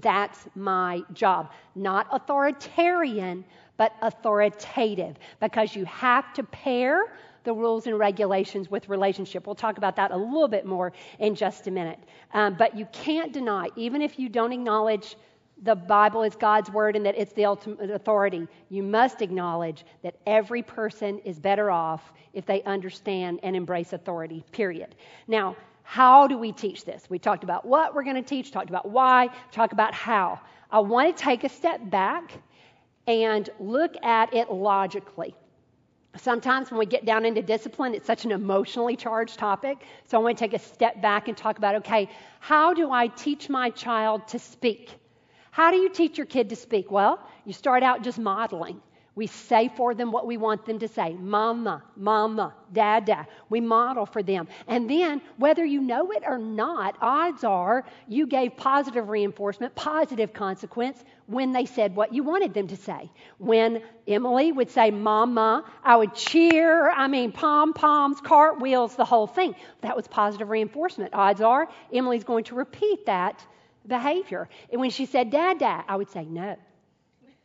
That's 0.00 0.48
my 0.56 1.02
job. 1.12 1.52
Not 1.76 2.08
authoritarian, 2.10 3.44
but 3.76 3.92
authoritative, 4.02 5.14
because 5.40 5.76
you 5.76 5.84
have 5.84 6.32
to 6.32 6.42
pair 6.42 7.14
the 7.44 7.52
rules 7.52 7.86
and 7.86 7.98
regulations 7.98 8.70
with 8.70 8.88
relationship. 8.88 9.46
We'll 9.46 9.54
talk 9.54 9.78
about 9.78 9.96
that 9.96 10.10
a 10.10 10.16
little 10.16 10.48
bit 10.48 10.66
more 10.66 10.92
in 11.18 11.34
just 11.34 11.66
a 11.66 11.70
minute. 11.70 11.98
Um, 12.32 12.56
but 12.58 12.76
you 12.76 12.86
can't 12.92 13.32
deny, 13.32 13.68
even 13.76 14.02
if 14.02 14.18
you 14.18 14.28
don't 14.28 14.52
acknowledge 14.52 15.16
the 15.62 15.74
Bible 15.74 16.22
is 16.22 16.34
God's 16.34 16.70
word 16.70 16.96
and 16.96 17.06
that 17.06 17.16
it's 17.16 17.32
the 17.34 17.44
ultimate 17.44 17.90
authority, 17.90 18.48
you 18.70 18.82
must 18.82 19.22
acknowledge 19.22 19.84
that 20.02 20.16
every 20.26 20.62
person 20.62 21.20
is 21.20 21.38
better 21.38 21.70
off 21.70 22.12
if 22.32 22.44
they 22.44 22.62
understand 22.64 23.40
and 23.42 23.54
embrace 23.54 23.92
authority, 23.92 24.44
period. 24.50 24.96
Now, 25.28 25.56
how 25.84 26.26
do 26.26 26.38
we 26.38 26.50
teach 26.50 26.84
this? 26.84 27.04
We 27.08 27.18
talked 27.18 27.44
about 27.44 27.64
what 27.64 27.94
we're 27.94 28.04
going 28.04 28.16
to 28.16 28.22
teach, 28.22 28.50
talked 28.50 28.70
about 28.70 28.88
why, 28.88 29.28
talked 29.52 29.72
about 29.72 29.94
how. 29.94 30.40
I 30.70 30.80
want 30.80 31.16
to 31.16 31.22
take 31.22 31.44
a 31.44 31.48
step 31.48 31.78
back 31.90 32.32
and 33.06 33.48
look 33.60 33.94
at 34.02 34.34
it 34.34 34.50
logically. 34.50 35.34
Sometimes 36.16 36.70
when 36.70 36.78
we 36.78 36.86
get 36.86 37.04
down 37.04 37.24
into 37.24 37.42
discipline, 37.42 37.94
it's 37.94 38.06
such 38.06 38.24
an 38.24 38.32
emotionally 38.32 38.96
charged 38.96 39.38
topic. 39.38 39.78
So 40.06 40.18
I 40.18 40.22
want 40.22 40.38
to 40.38 40.44
take 40.44 40.54
a 40.54 40.58
step 40.58 41.02
back 41.02 41.28
and 41.28 41.36
talk 41.36 41.58
about 41.58 41.74
okay, 41.76 42.08
how 42.40 42.72
do 42.72 42.92
I 42.92 43.08
teach 43.08 43.48
my 43.48 43.70
child 43.70 44.28
to 44.28 44.38
speak? 44.38 44.90
How 45.50 45.70
do 45.70 45.76
you 45.76 45.88
teach 45.88 46.16
your 46.16 46.26
kid 46.26 46.48
to 46.50 46.56
speak? 46.56 46.90
Well, 46.90 47.18
you 47.44 47.52
start 47.52 47.82
out 47.82 48.02
just 48.02 48.18
modeling. 48.18 48.80
We 49.16 49.28
say 49.28 49.70
for 49.76 49.94
them 49.94 50.10
what 50.10 50.26
we 50.26 50.36
want 50.36 50.66
them 50.66 50.80
to 50.80 50.88
say 50.88 51.14
mama, 51.14 51.84
mama, 51.96 52.52
dada. 52.72 53.28
We 53.48 53.60
model 53.60 54.06
for 54.06 54.24
them. 54.24 54.48
And 54.66 54.90
then, 54.90 55.22
whether 55.36 55.64
you 55.64 55.80
know 55.80 56.10
it 56.10 56.24
or 56.26 56.36
not, 56.36 56.96
odds 57.00 57.44
are 57.44 57.84
you 58.08 58.26
gave 58.26 58.56
positive 58.56 59.08
reinforcement, 59.08 59.76
positive 59.76 60.32
consequence 60.32 61.02
when 61.26 61.52
they 61.52 61.64
said 61.64 61.94
what 61.94 62.12
you 62.12 62.24
wanted 62.24 62.54
them 62.54 62.66
to 62.68 62.76
say. 62.76 63.08
When 63.38 63.82
Emily 64.08 64.50
would 64.50 64.70
say 64.70 64.90
mama, 64.90 65.64
I 65.84 65.96
would 65.96 66.14
cheer, 66.14 66.90
I 66.90 67.06
mean, 67.06 67.30
pom 67.30 67.72
poms, 67.72 68.20
cartwheels, 68.20 68.96
the 68.96 69.04
whole 69.04 69.28
thing. 69.28 69.54
That 69.82 69.94
was 69.94 70.08
positive 70.08 70.48
reinforcement. 70.48 71.14
Odds 71.14 71.40
are 71.40 71.68
Emily's 71.92 72.24
going 72.24 72.44
to 72.44 72.56
repeat 72.56 73.06
that 73.06 73.46
behavior. 73.86 74.48
And 74.72 74.80
when 74.80 74.90
she 74.90 75.06
said 75.06 75.30
dada, 75.30 75.84
I 75.86 75.94
would 75.94 76.10
say 76.10 76.24
no. 76.24 76.56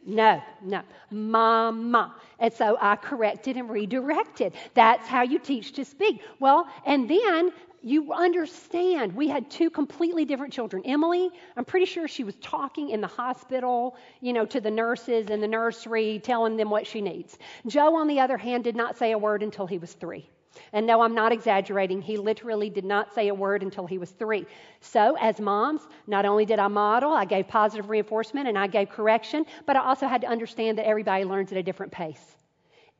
No, 0.06 0.42
no. 0.64 0.82
Mama. 1.12 2.16
And 2.40 2.54
so 2.54 2.78
I 2.80 2.96
corrected 2.96 3.58
and 3.58 3.70
redirected. 3.70 4.54
That's 4.74 5.08
how 5.08 5.24
you 5.24 5.40
teach 5.40 5.74
to 5.74 5.86
speak. 5.86 6.22
Well, 6.40 6.68
and 6.86 7.10
then 7.10 7.52
you 7.82 8.12
understand 8.14 9.16
we 9.16 9.28
had 9.28 9.50
two 9.50 9.70
completely 9.70 10.26
different 10.26 10.52
children. 10.52 10.84
Emily, 10.86 11.30
I'm 11.56 11.66
pretty 11.66 11.86
sure 11.86 12.08
she 12.08 12.24
was 12.24 12.36
talking 12.36 12.90
in 12.90 13.02
the 13.02 13.08
hospital, 13.08 13.96
you 14.22 14.34
know, 14.34 14.46
to 14.48 14.60
the 14.60 14.72
nurses 14.72 15.30
in 15.30 15.42
the 15.42 15.48
nursery, 15.48 16.20
telling 16.24 16.58
them 16.58 16.70
what 16.70 16.86
she 16.88 17.02
needs. 17.02 17.38
Joe, 17.68 17.96
on 17.96 18.08
the 18.08 18.20
other 18.20 18.38
hand, 18.38 18.64
did 18.64 18.76
not 18.76 18.98
say 18.98 19.12
a 19.12 19.18
word 19.18 19.44
until 19.44 19.68
he 19.68 19.78
was 19.78 19.94
three. 19.94 20.30
And 20.74 20.86
no, 20.86 21.02
I'm 21.02 21.16
not 21.16 21.32
exaggerating. 21.32 22.02
He 22.02 22.18
literally 22.18 22.70
did 22.70 22.86
not 22.86 23.14
say 23.14 23.28
a 23.28 23.34
word 23.34 23.64
until 23.64 23.86
he 23.86 23.98
was 23.98 24.12
three. 24.12 24.46
So, 24.82 25.16
as 25.20 25.40
moms, 25.40 25.82
not 26.08 26.26
only 26.26 26.46
did 26.46 26.60
I 26.60 26.68
model, 26.68 27.12
I 27.12 27.26
gave 27.26 27.48
positive 27.48 27.90
reinforcement 27.90 28.48
and 28.48 28.58
I 28.58 28.68
gave 28.68 28.90
correction, 28.90 29.46
but 29.66 29.76
I 29.76 29.82
also 29.82 30.08
had 30.08 30.22
to 30.22 30.28
understand 30.28 30.78
that 30.78 30.88
everybody 30.88 31.24
learns 31.24 31.52
at 31.52 31.58
a 31.58 31.64
different 31.64 31.92
pace. 31.92 32.38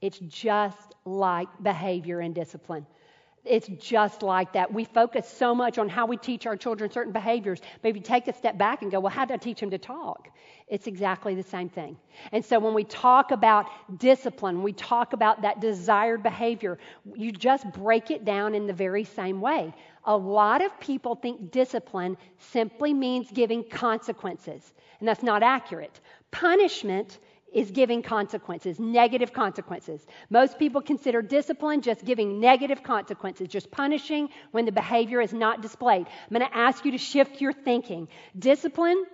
It's 0.02 0.20
just 0.20 0.96
like 1.06 1.48
behavior 1.62 2.20
and 2.22 2.34
discipline. 2.34 2.86
It's 3.50 3.68
just 3.68 4.22
like 4.22 4.54
that. 4.54 4.72
We 4.72 4.86
focus 4.86 5.28
so 5.28 5.56
much 5.56 5.80
on 5.80 5.90
how 5.90 6.06
we 6.06 6.18
teach 6.18 6.46
our 6.46 6.56
children 6.56 6.92
certain 6.92 7.12
behaviors. 7.12 7.60
Maybe 7.84 8.00
take 8.00 8.28
a 8.28 8.34
step 8.34 8.60
back 8.60 8.84
and 8.84 8.92
go, 8.92 9.00
well, 9.00 9.12
how 9.12 9.26
did 9.26 9.34
I 9.34 9.38
teach 9.38 9.60
them 9.60 9.72
to 9.72 9.80
talk? 9.80 10.30
It's 10.68 10.86
exactly 10.86 11.34
the 11.34 11.42
same 11.42 11.68
thing. 11.68 11.98
And 12.32 12.46
so 12.46 12.60
when 12.60 12.76
we 12.76 12.84
talk 12.84 13.32
about 13.32 13.66
discipline, 13.98 14.62
we 14.62 14.72
talk 14.72 15.14
about 15.14 15.42
that 15.42 15.60
desired 15.60 16.22
behavior, 16.22 16.78
you 17.16 17.32
just 17.32 17.66
break 17.74 18.12
it 18.12 18.24
down 18.24 18.54
in 18.54 18.68
the 18.68 18.74
very 18.74 19.04
same 19.04 19.42
way. 19.42 19.74
A 20.06 20.16
lot 20.16 20.64
of 20.64 20.80
people 20.80 21.16
think 21.16 21.52
discipline 21.52 22.18
simply 22.38 22.94
means 22.94 23.32
giving 23.32 23.64
consequences, 23.64 24.62
and 25.00 25.08
that's 25.08 25.24
not 25.24 25.42
accurate. 25.42 26.00
Punishment 26.30 27.18
is 27.54 27.72
giving 27.72 28.02
consequences, 28.04 28.80
negative 28.80 29.34
consequences. 29.34 30.06
Most 30.30 30.60
people 30.60 30.82
consider 30.82 31.22
discipline 31.22 31.82
just 31.82 32.06
giving 32.06 32.40
negative 32.40 32.84
consequences, 32.84 33.48
just 33.48 33.72
punishing 33.72 34.30
when 34.52 34.66
the 34.66 34.72
behavior 34.72 35.22
is 35.22 35.34
not 35.34 35.62
displayed. 35.62 36.08
I'm 36.08 36.38
going 36.38 36.50
to 36.50 36.58
ask 36.58 36.86
you 36.86 36.92
to 36.92 36.98
shift 36.98 37.42
your 37.42 37.54
thinking. 37.54 38.08
Discipline 38.38 39.06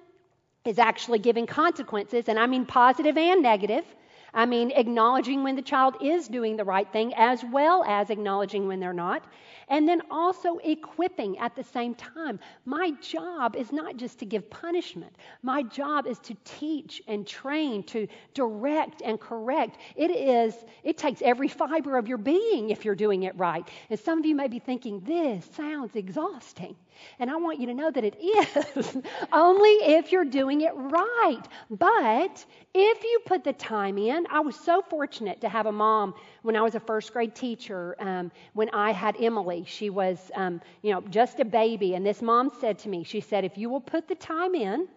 is 0.66 0.80
actually 0.80 1.20
giving 1.20 1.46
consequences, 1.46 2.28
and 2.28 2.40
I 2.40 2.48
mean 2.48 2.66
positive 2.66 3.18
and 3.18 3.42
negative. 3.42 3.86
I 4.34 4.46
mean 4.46 4.72
acknowledging 4.72 5.44
when 5.44 5.56
the 5.56 5.62
child 5.62 5.96
is 6.02 6.28
doing 6.28 6.58
the 6.58 6.66
right 6.66 6.92
thing 6.92 7.14
as 7.16 7.42
well 7.44 7.86
as 7.86 8.10
acknowledging 8.10 8.68
when 8.68 8.82
they're 8.82 8.92
not. 8.92 9.24
And 9.70 9.88
then 9.88 10.02
also 10.12 10.58
equipping 10.58 11.38
at 11.40 11.56
the 11.56 11.64
same 11.64 11.96
time. 11.96 12.40
My 12.66 12.92
job 13.02 13.56
is 13.56 13.72
not 13.72 13.98
just 13.98 14.20
to 14.20 14.26
give 14.26 14.50
punishment, 14.50 15.16
my 15.42 15.64
job 15.64 16.08
is 16.08 16.20
to 16.20 16.36
teach 16.44 17.02
and 17.08 17.26
train, 17.26 17.84
to 17.84 18.08
direct 18.34 19.02
and 19.02 19.20
correct. 19.20 19.78
It 19.96 20.12
is, 20.12 20.54
it 20.84 20.98
takes 20.98 21.22
every 21.22 21.48
fiber 21.48 21.98
of 21.98 22.08
your 22.08 22.18
being 22.18 22.70
if 22.70 22.86
you're 22.86 22.96
doing 22.96 23.24
it 23.24 23.36
right. 23.38 23.68
And 23.90 24.00
some 24.00 24.20
of 24.20 24.26
you 24.26 24.36
may 24.36 24.48
be 24.48 24.60
thinking, 24.60 25.02
this 25.02 25.46
sounds 25.56 25.96
exhausting. 25.96 26.76
And 27.20 27.30
I 27.30 27.36
want 27.36 27.60
you 27.60 27.68
to 27.68 27.74
know 27.74 27.92
that 27.92 28.04
it 28.04 28.16
is, 28.76 28.98
only 29.32 29.70
if 29.70 30.12
you're 30.12 30.26
doing 30.26 30.62
it 30.62 30.72
right. 30.76 31.42
But 31.70 32.46
if 32.74 33.04
you 33.04 33.20
put 33.26 33.44
the 33.44 33.54
time 33.54 33.98
in, 33.98 34.26
I 34.30 34.40
was 34.40 34.56
so 34.56 34.82
fortunate 34.82 35.42
to 35.42 35.50
have 35.50 35.66
a 35.66 35.72
mom 35.72 36.14
when 36.42 36.56
I 36.56 36.62
was 36.62 36.76
a 36.76 36.80
first 36.80 37.12
grade 37.14 37.36
teacher, 37.36 37.96
um, 38.00 38.32
when 38.54 38.70
I 38.70 38.92
had 38.92 39.16
Emily. 39.20 39.55
She 39.64 39.90
was, 39.90 40.32
um, 40.36 40.62
you 40.82 40.92
know, 40.92 41.02
just 41.02 41.40
a 41.40 41.46
baby. 41.46 41.96
And 41.96 42.06
this 42.06 42.22
mom 42.22 42.52
said 42.60 42.80
to 42.80 42.90
me, 42.90 43.04
she 43.04 43.22
said, 43.22 43.46
if 43.46 43.58
you 43.58 43.70
will 43.70 43.82
put 43.82 44.08
the 44.08 44.16
time 44.16 44.56
in 44.56 44.88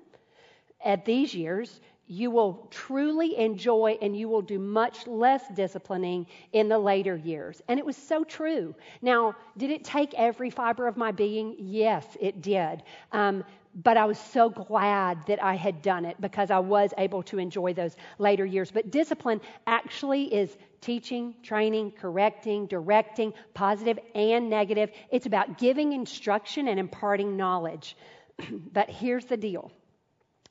at 0.85 1.05
these 1.05 1.35
years, 1.35 1.81
you 2.07 2.31
will 2.31 2.67
truly 2.71 3.37
enjoy 3.37 3.99
and 4.01 4.17
you 4.17 4.29
will 4.29 4.41
do 4.41 4.59
much 4.59 5.07
less 5.07 5.47
disciplining 5.55 6.27
in 6.53 6.69
the 6.69 6.79
later 6.79 7.17
years. 7.17 7.61
And 7.69 7.79
it 7.79 7.85
was 7.85 7.97
so 7.97 8.25
true. 8.25 8.75
Now, 9.03 9.37
did 9.59 9.71
it 9.71 9.85
take 9.85 10.15
every 10.15 10.49
fiber 10.51 10.87
of 10.87 10.97
my 10.97 11.13
being? 11.13 11.55
Yes, 11.59 12.07
it 12.19 12.41
did. 12.41 12.83
Um, 13.13 13.45
but 13.83 13.97
I 13.99 14.07
was 14.07 14.19
so 14.19 14.49
glad 14.49 15.25
that 15.27 15.43
I 15.43 15.55
had 15.55 15.83
done 15.83 16.07
it 16.07 16.19
because 16.21 16.51
I 16.51 16.59
was 16.59 16.93
able 16.97 17.23
to 17.25 17.39
enjoy 17.39 17.75
those 17.75 17.95
later 18.19 18.47
years. 18.47 18.71
But 18.71 18.91
discipline 18.91 19.41
actually 19.67 20.33
is 20.35 20.57
teaching, 20.81 21.35
training, 21.43 21.93
correcting, 21.93 22.67
directing, 22.67 23.33
positive 23.55 23.99
and 24.15 24.49
negative. 24.49 24.91
It's 25.11 25.27
about 25.27 25.59
giving 25.59 25.93
instruction 25.93 26.69
and 26.69 26.79
imparting 26.79 27.37
knowledge. 27.37 27.97
but 28.73 28.89
here's 28.89 29.25
the 29.25 29.37
deal 29.37 29.73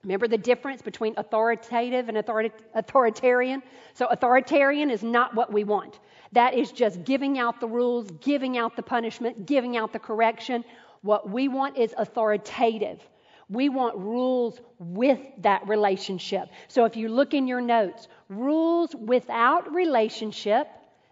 Remember 0.03 0.27
the 0.27 0.37
difference 0.37 0.81
between 0.81 1.15
authoritative 1.17 2.07
and 2.07 2.17
authoritarian? 2.17 3.63
So, 3.93 4.05
authoritarian 4.05 4.89
is 4.89 5.03
not 5.03 5.35
what 5.35 5.51
we 5.51 5.63
want. 5.63 5.99
That 6.33 6.53
is 6.53 6.71
just 6.71 7.03
giving 7.03 7.39
out 7.39 7.59
the 7.59 7.67
rules, 7.67 8.09
giving 8.21 8.57
out 8.57 8.75
the 8.75 8.83
punishment, 8.83 9.45
giving 9.45 9.75
out 9.75 9.91
the 9.91 9.99
correction. 9.99 10.63
What 11.01 11.29
we 11.29 11.47
want 11.47 11.77
is 11.77 11.93
authoritative. 11.97 13.01
We 13.49 13.69
want 13.69 13.97
rules 13.97 14.61
with 14.77 15.19
that 15.39 15.67
relationship. 15.67 16.49
So, 16.67 16.85
if 16.85 16.95
you 16.95 17.09
look 17.09 17.33
in 17.33 17.47
your 17.47 17.61
notes, 17.61 18.07
rules 18.29 18.95
without 18.95 19.73
relationship, 19.73 20.67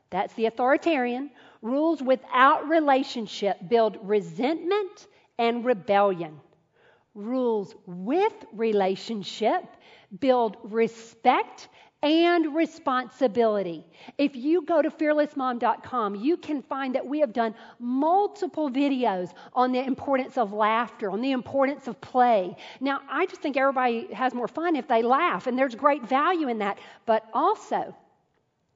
that's 0.10 0.34
the 0.36 0.46
authoritarian. 0.46 1.32
Rules 1.62 2.02
without 2.02 2.70
relationship 2.70 3.58
build 3.68 3.98
resentment 4.04 5.08
and 5.38 5.66
rebellion 5.66 6.40
rules 7.16 7.74
with 7.86 8.34
relationship 8.54 9.64
build 10.20 10.58
respect 10.64 11.70
and 12.06 12.56
responsibility. 12.56 13.84
If 14.20 14.36
you 14.36 14.62
go 14.62 14.84
to 14.84 14.92
fearlessmom.com, 14.92 16.16
you 16.16 16.38
can 16.38 16.62
find 16.62 16.94
that 16.94 17.06
we 17.06 17.20
have 17.20 17.34
done 17.34 17.56
multiple 17.80 18.70
videos 18.70 19.34
on 19.54 19.72
the 19.72 19.80
importance 19.80 20.38
of 20.38 20.54
laughter, 20.54 21.10
on 21.10 21.20
the 21.20 21.32
importance 21.32 21.88
of 21.88 22.00
play. 22.00 22.56
Now, 22.80 23.02
I 23.10 23.26
just 23.26 23.42
think 23.42 23.58
everybody 23.58 24.14
has 24.14 24.36
more 24.36 24.48
fun 24.48 24.76
if 24.76 24.88
they 24.88 25.02
laugh, 25.02 25.48
and 25.48 25.58
there's 25.58 25.74
great 25.74 26.08
value 26.08 26.48
in 26.48 26.60
that. 26.60 26.78
But 27.08 27.26
also, 27.34 27.96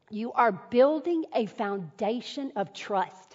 you 0.09 0.31
are 0.33 0.51
building 0.51 1.25
a 1.35 1.45
foundation 1.45 2.51
of 2.55 2.73
trust. 2.73 3.28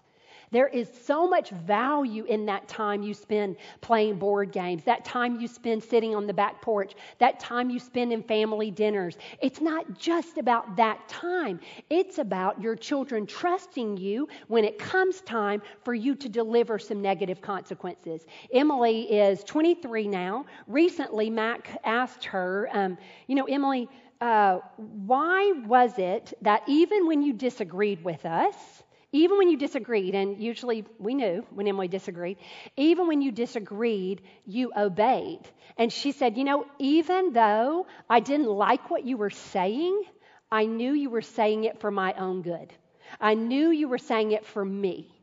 There 0.55 0.69
is 0.69 0.89
so 1.05 1.27
much 1.27 1.51
value 1.51 2.23
in 2.27 2.47
that 2.47 2.69
time 2.69 3.03
you 3.03 3.13
spend 3.13 3.57
playing 3.81 4.21
board 4.21 4.53
games, 4.53 4.85
that 4.85 5.05
time 5.05 5.41
you 5.41 5.49
spend 5.49 5.83
sitting 5.83 6.15
on 6.15 6.29
the 6.29 6.33
back 6.33 6.63
porch, 6.63 6.93
that 7.19 7.41
time 7.41 7.71
you 7.71 7.81
spend 7.81 8.13
in 8.13 8.23
family 8.23 8.71
dinners. 8.71 9.19
It's 9.43 9.61
not 9.61 9.99
just 9.99 10.39
about 10.39 10.77
that 10.77 11.09
time, 11.09 11.59
it's 11.91 12.19
about 12.19 12.63
your 12.63 12.77
children 12.77 13.27
trusting 13.27 13.97
you 13.97 14.29
when 14.47 14.65
it 14.65 14.79
comes 14.79 15.23
time 15.23 15.61
for 15.83 15.93
you 15.93 16.15
to 16.15 16.29
deliver 16.29 16.79
some 16.79 17.03
negative 17.03 17.41
consequences. 17.43 18.25
Emily 18.53 19.13
is 19.13 19.43
23 19.43 20.07
now. 20.07 20.47
Recently, 20.69 21.31
Mac 21.31 21.81
asked 21.83 22.25
her, 22.27 22.69
um, 22.73 22.97
You 23.27 23.35
know, 23.35 23.47
Emily, 23.47 23.89
uh, 24.21 24.61
why 24.77 25.53
was 25.67 25.99
it 25.99 26.33
that 26.43 26.63
even 26.69 27.09
when 27.09 27.23
you 27.23 27.33
disagreed 27.33 28.05
with 28.05 28.25
us, 28.25 28.84
even 29.15 29.39
when 29.39 29.49
you 29.49 29.57
disagreed, 29.57 30.17
and 30.17 30.43
usually 30.43 30.85
we 30.99 31.15
knew 31.15 31.47
when 31.51 31.69
Emily 31.69 31.87
disagreed, 31.87 32.37
even 32.77 33.07
when 33.07 33.23
you 33.23 33.31
disagreed, 33.31 34.23
you 34.45 34.73
obeyed. 34.77 35.39
And 35.79 35.93
she 35.93 36.11
said, 36.11 36.37
You 36.37 36.43
know, 36.43 36.67
even 36.81 37.33
though 37.33 37.87
I 38.11 38.19
didn't 38.19 38.49
like 38.49 38.91
what 38.91 39.05
you 39.05 39.17
were 39.17 39.31
saying, 39.31 40.03
I 40.51 40.67
knew 40.67 40.93
you 40.93 41.11
were 41.11 41.23
saying 41.23 41.63
it 41.63 41.79
for 41.79 41.93
my 41.93 42.13
own 42.15 42.43
good. 42.43 42.73
I 43.21 43.35
knew 43.35 43.71
you 43.71 43.87
were 43.87 43.99
saying 43.99 44.33
it 44.33 44.45
for 44.45 44.65
me. 44.65 45.15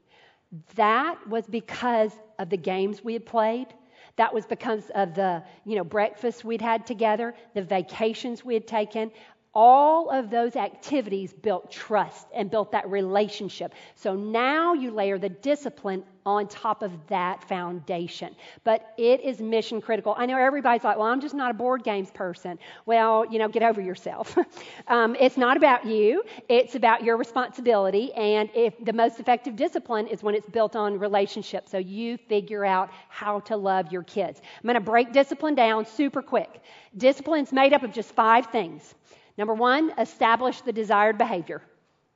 That 0.75 1.27
was 1.27 1.45
because 1.45 2.13
of 2.39 2.50
the 2.50 2.57
games 2.57 3.03
we 3.03 3.12
had 3.12 3.25
played. 3.25 3.67
That 4.15 4.33
was 4.33 4.45
because 4.45 4.89
of 4.95 5.15
the, 5.15 5.43
you 5.65 5.75
know, 5.75 5.83
breakfast 5.83 6.45
we'd 6.45 6.62
had 6.62 6.86
together, 6.86 7.33
the 7.55 7.62
vacations 7.62 8.45
we 8.45 8.53
had 8.53 8.67
taken 8.67 9.12
all 9.53 10.10
of 10.10 10.29
those 10.29 10.55
activities 10.55 11.34
built 11.34 11.70
trust 11.70 12.27
and 12.34 12.50
built 12.50 12.72
that 12.72 12.89
relationship. 12.89 13.74
So 13.96 14.15
now 14.15 14.74
you 14.74 14.91
layer 14.91 15.17
the 15.17 15.29
discipline 15.29 16.03
on 16.25 16.48
top 16.48 16.84
of 16.84 16.91
that 17.08 17.43
foundation. 17.50 18.36
But 18.63 18.93
it 18.98 19.22
is 19.22 19.41
mission 19.41 19.81
critical. 19.81 20.13
I 20.17 20.25
know 20.25 20.38
everybody's 20.38 20.84
like, 20.84 20.98
well, 20.98 21.08
I'm 21.08 21.20
just 21.20 21.34
not 21.34 21.51
a 21.51 21.53
board 21.53 21.84
games 21.84 22.12
person. 22.12 22.60
Well, 22.86 23.25
you 23.29 23.39
know, 23.39 23.50
get 23.50 23.63
over 23.63 23.81
yourself. 23.81 24.38
um, 24.88 25.15
it's 25.20 25.36
not 25.36 25.58
about 25.58 25.86
you, 25.86 26.24
it's 26.48 26.75
about 26.75 27.03
your 27.03 27.17
responsibility. 27.17 28.13
And 28.13 28.50
if 28.53 28.74
the 28.84 28.93
most 28.93 29.20
effective 29.20 29.55
discipline 29.55 30.08
is 30.08 30.24
when 30.24 30.36
it's 30.36 30.48
built 30.48 30.75
on 30.75 31.00
relationship. 31.00 31.67
So 31.67 31.77
you 31.77 32.17
figure 32.17 32.63
out 32.63 32.89
how 33.10 33.39
to 33.41 33.58
love 33.58 33.91
your 33.91 34.03
kids. 34.03 34.41
I'm 34.46 34.67
going 34.67 34.75
to 34.75 34.79
break 34.79 35.12
discipline 35.12 35.55
down 35.55 35.86
super 35.86 36.22
quick. 36.22 36.62
Discipline's 36.96 37.51
made 37.51 37.74
up 37.74 37.84
of 37.84 37.91
just 37.91 38.12
five 38.12 38.48
things. 38.48 38.93
Number 39.38 39.53
one, 39.53 39.93
establish 39.97 40.61
the 40.61 40.73
desired 40.73 41.17
behavior. 41.17 41.61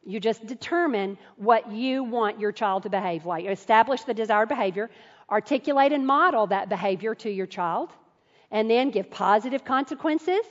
You 0.05 0.19
just 0.19 0.45
determine 0.45 1.17
what 1.38 1.72
you 1.72 2.03
want 2.03 2.39
your 2.39 2.51
child 2.51 2.84
to 2.84 2.89
behave 2.89 3.25
like. 3.25 3.45
Establish 3.45 4.03
the 4.03 4.13
desired 4.13 4.50
behavior, 4.50 4.89
articulate 5.29 5.91
and 5.91 6.05
model 6.05 6.48
that 6.48 6.69
behavior 6.69 7.15
to 7.15 7.29
your 7.29 7.48
child, 7.48 7.89
and 8.51 8.69
then 8.69 8.91
give 8.91 9.10
positive 9.10 9.65
consequences 9.65 10.45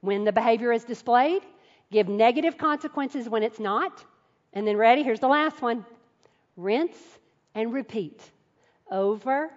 when 0.00 0.24
the 0.24 0.32
behavior 0.32 0.72
is 0.72 0.84
displayed, 0.84 1.42
give 1.90 2.08
negative 2.08 2.56
consequences 2.56 3.28
when 3.28 3.42
it's 3.42 3.58
not, 3.58 4.04
and 4.52 4.66
then, 4.66 4.76
ready, 4.76 5.02
here's 5.02 5.20
the 5.20 5.28
last 5.28 5.62
one 5.62 5.84
rinse 6.56 7.18
and 7.54 7.72
repeat 7.72 8.20
over 8.90 9.50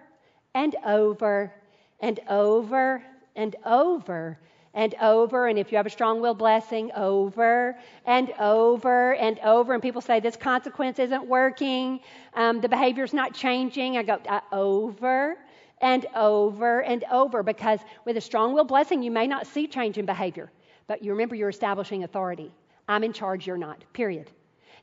and 0.54 0.74
over 0.86 1.52
and 2.00 2.18
over 2.28 3.02
and 3.34 3.56
over 3.64 4.38
and 4.76 4.94
over. 5.00 5.48
And 5.48 5.58
if 5.58 5.72
you 5.72 5.76
have 5.78 5.86
a 5.86 5.90
strong 5.90 6.20
will 6.20 6.34
blessing, 6.34 6.92
over 6.94 7.76
and 8.04 8.32
over 8.38 9.14
and 9.14 9.40
over. 9.40 9.72
And 9.72 9.82
people 9.82 10.02
say, 10.02 10.20
this 10.20 10.36
consequence 10.36 11.00
isn't 11.00 11.26
working, 11.26 12.00
um, 12.34 12.60
the 12.60 12.68
behavior's 12.68 13.12
not 13.12 13.34
changing. 13.34 13.96
I 13.96 14.02
go, 14.04 14.20
uh, 14.28 14.40
over 14.52 15.36
and 15.80 16.06
over 16.14 16.82
and 16.82 17.04
over 17.10 17.42
because 17.42 17.80
with 18.04 18.16
a 18.16 18.20
strong 18.20 18.52
will 18.52 18.64
blessing, 18.64 19.02
you 19.02 19.10
may 19.10 19.26
not 19.26 19.46
see 19.46 19.66
change 19.66 19.98
in 19.98 20.06
behavior. 20.06 20.52
But 20.86 21.02
you 21.02 21.10
remember 21.10 21.34
you're 21.34 21.48
establishing 21.48 22.04
authority. 22.04 22.52
I'm 22.86 23.02
in 23.02 23.12
charge, 23.12 23.46
you're 23.46 23.56
not, 23.56 23.82
period. 23.92 24.30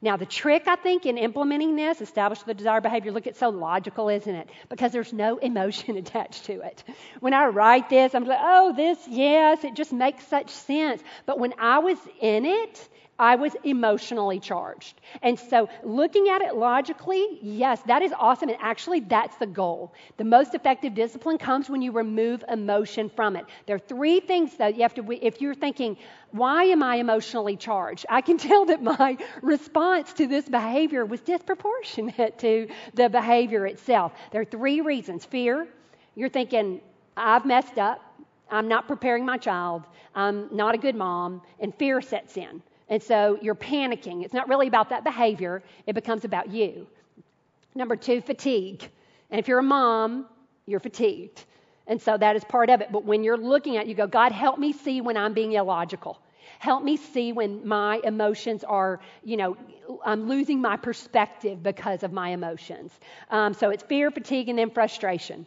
Now, 0.03 0.17
the 0.17 0.25
trick, 0.25 0.67
I 0.67 0.75
think, 0.75 1.05
in 1.05 1.17
implementing 1.17 1.77
this, 1.77 2.01
establish 2.01 2.43
the 2.43 2.53
desired 2.53 2.83
behavior, 2.83 3.13
look, 3.13 3.25
it's 3.25 3.39
so 3.39 3.47
logical, 3.47 4.09
isn't 4.09 4.35
it? 4.35 4.49
Because 4.67 4.91
there's 4.91 5.13
no 5.13 5.37
emotion 5.49 5.95
attached 5.95 6.43
to 6.45 6.59
it. 6.59 6.83
When 7.21 7.33
I 7.33 7.45
write 7.45 7.89
this, 7.89 8.13
I'm 8.13 8.25
like, 8.25 8.39
oh, 8.41 8.73
this, 8.75 8.99
yes, 9.07 9.63
it 9.63 9.75
just 9.75 9.93
makes 9.93 10.27
such 10.27 10.49
sense. 10.49 11.01
But 11.25 11.39
when 11.39 11.53
I 11.57 11.79
was 11.79 11.97
in 12.19 12.43
it, 12.43 12.89
I 13.19 13.35
was 13.35 13.55
emotionally 13.63 14.39
charged. 14.39 14.99
And 15.21 15.39
so, 15.39 15.69
looking 15.83 16.29
at 16.29 16.41
it 16.41 16.55
logically, 16.55 17.39
yes, 17.41 17.81
that 17.85 18.01
is 18.01 18.11
awesome. 18.17 18.49
And 18.49 18.57
actually, 18.59 19.01
that's 19.01 19.37
the 19.37 19.45
goal. 19.45 19.93
The 20.17 20.23
most 20.23 20.55
effective 20.55 20.95
discipline 20.95 21.37
comes 21.37 21.69
when 21.69 21.81
you 21.81 21.91
remove 21.91 22.43
emotion 22.49 23.09
from 23.09 23.35
it. 23.35 23.45
There 23.67 23.75
are 23.75 23.79
three 23.79 24.19
things, 24.19 24.57
that 24.57 24.75
you 24.75 24.81
have 24.81 24.95
to, 24.95 25.25
if 25.25 25.41
you're 25.41 25.53
thinking, 25.53 25.97
why 26.31 26.65
am 26.65 26.81
I 26.81 26.95
emotionally 26.95 27.55
charged? 27.55 28.05
I 28.09 28.21
can 28.21 28.37
tell 28.49 28.65
that 28.65 28.81
my 28.81 29.17
response 29.41 30.13
to 30.13 30.25
this 30.25 30.49
behavior 30.49 31.05
was 31.05 31.21
disproportionate 31.21 32.39
to 32.39 32.67
the 32.95 33.09
behavior 33.09 33.67
itself. 33.67 34.13
There 34.31 34.41
are 34.41 34.45
three 34.45 34.81
reasons 34.81 35.23
fear, 35.23 35.67
you're 36.15 36.29
thinking, 36.29 36.81
I've 37.15 37.45
messed 37.45 37.77
up. 37.77 38.01
I'm 38.49 38.67
not 38.67 38.87
preparing 38.87 39.25
my 39.25 39.37
child. 39.37 39.83
I'm 40.15 40.55
not 40.55 40.75
a 40.75 40.77
good 40.77 40.95
mom. 40.95 41.41
And 41.59 41.73
fear 41.75 42.01
sets 42.01 42.37
in. 42.37 42.61
And 42.89 43.01
so 43.01 43.37
you're 43.41 43.55
panicking. 43.55 44.23
It's 44.23 44.33
not 44.33 44.47
really 44.49 44.67
about 44.67 44.89
that 44.89 45.03
behavior, 45.03 45.63
it 45.87 45.93
becomes 45.93 46.25
about 46.25 46.51
you. 46.51 46.87
Number 47.75 47.95
two, 47.95 48.21
fatigue. 48.21 48.87
And 49.29 49.39
if 49.39 49.47
you're 49.47 49.59
a 49.59 49.63
mom, 49.63 50.27
you're 50.65 50.79
fatigued. 50.79 51.45
And 51.87 52.01
so 52.01 52.17
that 52.17 52.35
is 52.35 52.43
part 52.43 52.69
of 52.69 52.81
it. 52.81 52.91
But 52.91 53.03
when 53.03 53.23
you're 53.23 53.37
looking 53.37 53.77
at 53.77 53.85
it, 53.85 53.89
you 53.89 53.95
go, 53.95 54.07
God, 54.07 54.31
help 54.31 54.59
me 54.59 54.71
see 54.71 55.01
when 55.01 55.17
I'm 55.17 55.33
being 55.33 55.53
illogical. 55.53 56.19
Help 56.59 56.83
me 56.83 56.97
see 56.97 57.33
when 57.33 57.67
my 57.67 57.99
emotions 58.03 58.63
are, 58.63 58.99
you 59.23 59.37
know, 59.37 59.57
I'm 60.05 60.29
losing 60.29 60.61
my 60.61 60.77
perspective 60.77 61.61
because 61.61 62.03
of 62.03 62.13
my 62.13 62.29
emotions. 62.29 62.91
Um, 63.29 63.53
so 63.53 63.69
it's 63.69 63.83
fear, 63.83 64.11
fatigue, 64.11 64.49
and 64.49 64.57
then 64.57 64.69
frustration. 64.69 65.45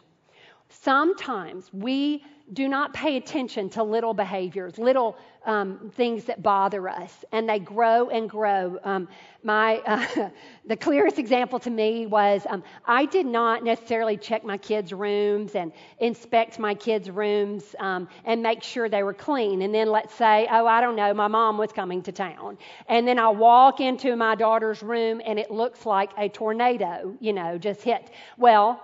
Sometimes 0.69 1.71
we 1.73 2.23
do 2.53 2.69
not 2.69 2.93
pay 2.93 3.17
attention 3.17 3.69
to 3.69 3.83
little 3.83 4.13
behaviors, 4.13 4.77
little 4.77 5.17
um, 5.45 5.91
things 5.95 6.25
that 6.25 6.41
bother 6.41 6.87
us, 6.87 7.25
and 7.33 7.47
they 7.47 7.59
grow 7.59 8.09
and 8.09 8.29
grow. 8.29 8.79
Um, 8.83 9.09
my 9.43 9.77
uh, 9.79 10.29
the 10.65 10.77
clearest 10.77 11.19
example 11.19 11.59
to 11.59 11.69
me 11.69 12.05
was 12.05 12.45
um, 12.49 12.63
I 12.85 13.05
did 13.05 13.25
not 13.25 13.63
necessarily 13.63 14.15
check 14.15 14.45
my 14.45 14.57
kids' 14.57 14.93
rooms 14.93 15.55
and 15.55 15.73
inspect 15.99 16.57
my 16.57 16.73
kids' 16.73 17.09
rooms 17.09 17.75
um, 17.79 18.07
and 18.23 18.41
make 18.41 18.63
sure 18.63 18.87
they 18.87 19.03
were 19.03 19.13
clean. 19.13 19.61
And 19.61 19.73
then 19.73 19.89
let's 19.89 20.13
say, 20.13 20.47
oh, 20.49 20.65
I 20.67 20.79
don't 20.79 20.95
know, 20.95 21.13
my 21.13 21.27
mom 21.27 21.57
was 21.57 21.73
coming 21.73 22.01
to 22.03 22.13
town, 22.13 22.57
and 22.87 23.05
then 23.05 23.19
I 23.19 23.29
walk 23.29 23.81
into 23.81 24.15
my 24.15 24.35
daughter's 24.35 24.81
room 24.81 25.21
and 25.25 25.37
it 25.37 25.51
looks 25.51 25.85
like 25.85 26.11
a 26.17 26.29
tornado, 26.29 27.15
you 27.19 27.33
know, 27.33 27.57
just 27.57 27.81
hit. 27.81 28.09
Well, 28.37 28.81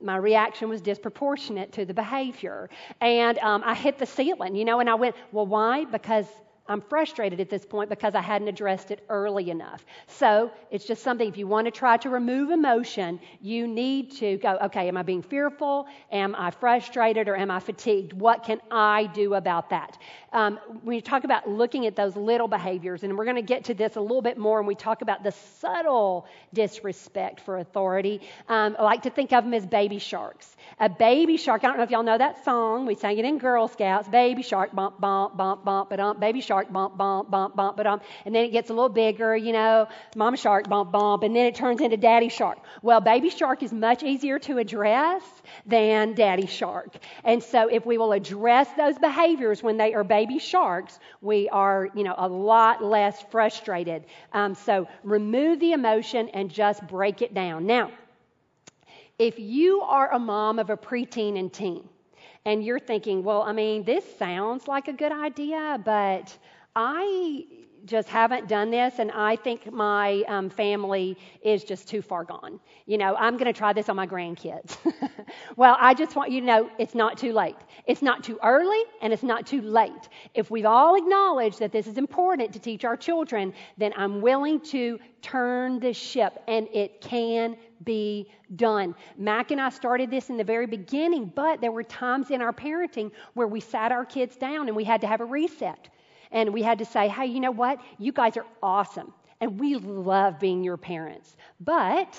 my 0.00 0.16
reaction 0.16 0.68
was 0.68 0.80
disproportionate 0.80 1.72
to 1.72 1.84
the 1.84 1.94
behavior. 1.94 2.70
And 3.00 3.38
um, 3.38 3.62
I 3.64 3.74
hit 3.74 3.98
the 3.98 4.06
ceiling, 4.06 4.54
you 4.54 4.64
know, 4.64 4.80
and 4.80 4.88
I 4.88 4.94
went, 4.94 5.16
well, 5.32 5.46
why? 5.46 5.84
Because 5.84 6.26
I'm 6.70 6.80
frustrated 6.80 7.40
at 7.40 7.50
this 7.50 7.66
point 7.66 7.90
because 7.90 8.14
I 8.14 8.20
hadn't 8.20 8.46
addressed 8.46 8.92
it 8.92 9.04
early 9.08 9.50
enough. 9.50 9.84
So 10.06 10.52
it's 10.70 10.84
just 10.84 11.02
something, 11.02 11.28
if 11.28 11.36
you 11.36 11.48
want 11.48 11.64
to 11.64 11.72
try 11.72 11.96
to 11.96 12.08
remove 12.08 12.50
emotion, 12.50 13.18
you 13.40 13.66
need 13.66 14.12
to 14.18 14.36
go, 14.36 14.56
okay, 14.66 14.86
am 14.86 14.96
I 14.96 15.02
being 15.02 15.20
fearful? 15.20 15.88
Am 16.12 16.36
I 16.36 16.52
frustrated 16.52 17.28
or 17.28 17.34
am 17.34 17.50
I 17.50 17.58
fatigued? 17.58 18.12
What 18.12 18.44
can 18.44 18.60
I 18.70 19.06
do 19.06 19.34
about 19.34 19.70
that? 19.70 19.98
Um, 20.32 20.60
when 20.84 20.94
you 20.94 21.02
talk 21.02 21.24
about 21.24 21.50
looking 21.50 21.86
at 21.86 21.96
those 21.96 22.14
little 22.14 22.46
behaviors, 22.46 23.02
and 23.02 23.18
we're 23.18 23.24
going 23.24 23.34
to 23.34 23.42
get 23.42 23.64
to 23.64 23.74
this 23.74 23.96
a 23.96 24.00
little 24.00 24.22
bit 24.22 24.38
more 24.38 24.60
when 24.60 24.68
we 24.68 24.76
talk 24.76 25.02
about 25.02 25.24
the 25.24 25.32
subtle 25.32 26.26
disrespect 26.54 27.40
for 27.40 27.58
authority, 27.58 28.20
um, 28.48 28.76
I 28.78 28.84
like 28.84 29.02
to 29.02 29.10
think 29.10 29.32
of 29.32 29.42
them 29.42 29.54
as 29.54 29.66
baby 29.66 29.98
sharks. 29.98 30.56
A 30.78 30.88
baby 30.88 31.36
shark, 31.36 31.64
I 31.64 31.66
don't 31.66 31.78
know 31.78 31.82
if 31.82 31.90
y'all 31.90 32.04
know 32.04 32.16
that 32.16 32.44
song, 32.44 32.86
we 32.86 32.94
sang 32.94 33.18
it 33.18 33.24
in 33.24 33.38
Girl 33.38 33.66
Scouts, 33.66 34.08
baby 34.08 34.42
shark, 34.42 34.72
bump, 34.72 35.00
bump, 35.00 35.36
bump, 35.36 35.64
bump, 35.64 35.90
but 35.90 36.20
baby 36.20 36.40
shark 36.40 36.59
shark, 36.60 36.72
bump, 36.72 36.96
bump, 36.96 37.30
bump, 37.30 37.56
bump, 37.56 37.76
but 37.76 37.86
um, 37.86 38.00
and 38.24 38.34
then 38.34 38.44
it 38.44 38.52
gets 38.52 38.70
a 38.70 38.72
little 38.72 38.88
bigger, 38.88 39.36
you 39.36 39.52
know, 39.52 39.88
mama 40.14 40.36
shark, 40.36 40.68
bump, 40.68 40.92
bump, 40.92 41.22
and 41.22 41.34
then 41.34 41.46
it 41.46 41.54
turns 41.54 41.80
into 41.80 41.96
daddy 41.96 42.28
shark. 42.28 42.58
Well, 42.82 43.00
baby 43.00 43.30
shark 43.30 43.62
is 43.62 43.72
much 43.72 44.02
easier 44.02 44.38
to 44.40 44.58
address 44.58 45.22
than 45.66 46.14
daddy 46.14 46.46
shark. 46.46 46.94
And 47.24 47.42
so 47.42 47.68
if 47.68 47.86
we 47.86 47.98
will 47.98 48.12
address 48.12 48.68
those 48.76 48.98
behaviors 48.98 49.62
when 49.62 49.76
they 49.76 49.94
are 49.94 50.04
baby 50.04 50.38
sharks, 50.38 50.98
we 51.20 51.48
are, 51.48 51.88
you 51.94 52.04
know, 52.04 52.14
a 52.16 52.28
lot 52.28 52.82
less 52.84 53.20
frustrated. 53.30 54.04
Um, 54.32 54.54
so 54.54 54.88
remove 55.02 55.60
the 55.60 55.72
emotion 55.72 56.28
and 56.30 56.50
just 56.50 56.86
break 56.86 57.22
it 57.22 57.32
down. 57.32 57.66
Now, 57.66 57.90
if 59.18 59.38
you 59.38 59.82
are 59.82 60.12
a 60.12 60.18
mom 60.18 60.58
of 60.58 60.70
a 60.70 60.76
preteen 60.76 61.38
and 61.38 61.52
teen, 61.52 61.88
and 62.44 62.64
you're 62.64 62.78
thinking, 62.78 63.22
well, 63.22 63.42
I 63.42 63.52
mean, 63.52 63.84
this 63.84 64.04
sounds 64.18 64.68
like 64.68 64.88
a 64.88 64.92
good 64.92 65.12
idea, 65.12 65.80
but 65.84 66.36
I 66.74 67.44
just 67.84 68.08
haven't 68.08 68.48
done 68.48 68.70
this, 68.70 68.98
and 68.98 69.10
I 69.12 69.36
think 69.36 69.72
my 69.72 70.22
um, 70.28 70.50
family 70.50 71.16
is 71.42 71.64
just 71.64 71.88
too 71.88 72.02
far 72.02 72.24
gone. 72.24 72.60
You 72.86 72.98
know, 72.98 73.14
I'm 73.16 73.34
going 73.36 73.52
to 73.52 73.56
try 73.56 73.72
this 73.72 73.88
on 73.88 73.96
my 73.96 74.06
grandkids. 74.06 74.76
well, 75.56 75.76
I 75.78 75.94
just 75.94 76.16
want 76.16 76.30
you 76.30 76.40
to 76.40 76.46
know 76.46 76.70
it's 76.78 76.94
not 76.94 77.18
too 77.18 77.32
late. 77.32 77.56
It's 77.86 78.02
not 78.02 78.24
too 78.24 78.38
early, 78.42 78.82
and 79.02 79.12
it's 79.12 79.22
not 79.22 79.46
too 79.46 79.60
late. 79.60 80.08
If 80.34 80.50
we've 80.50 80.66
all 80.66 80.96
acknowledged 80.96 81.58
that 81.60 81.72
this 81.72 81.86
is 81.86 81.98
important 81.98 82.52
to 82.52 82.58
teach 82.58 82.84
our 82.84 82.96
children, 82.96 83.54
then 83.78 83.92
I'm 83.96 84.20
willing 84.20 84.60
to 84.66 84.98
turn 85.22 85.80
the 85.80 85.92
ship, 85.92 86.42
and 86.48 86.68
it 86.72 87.00
can 87.00 87.56
be 87.84 88.30
done. 88.56 88.94
Mac 89.16 89.50
and 89.50 89.60
I 89.60 89.70
started 89.70 90.10
this 90.10 90.28
in 90.28 90.36
the 90.36 90.44
very 90.44 90.66
beginning, 90.66 91.32
but 91.34 91.60
there 91.60 91.72
were 91.72 91.82
times 91.82 92.30
in 92.30 92.42
our 92.42 92.52
parenting 92.52 93.10
where 93.34 93.46
we 93.46 93.60
sat 93.60 93.90
our 93.92 94.04
kids 94.04 94.36
down 94.36 94.68
and 94.68 94.76
we 94.76 94.84
had 94.84 95.00
to 95.00 95.06
have 95.06 95.20
a 95.20 95.24
reset 95.24 95.88
and 96.30 96.52
we 96.52 96.62
had 96.62 96.78
to 96.78 96.84
say, 96.84 97.08
hey, 97.08 97.26
you 97.26 97.40
know 97.40 97.50
what? 97.50 97.80
You 97.98 98.12
guys 98.12 98.36
are 98.36 98.46
awesome. 98.62 99.12
And 99.40 99.58
we 99.58 99.76
love 99.76 100.38
being 100.38 100.62
your 100.64 100.76
parents. 100.76 101.36
But 101.60 102.14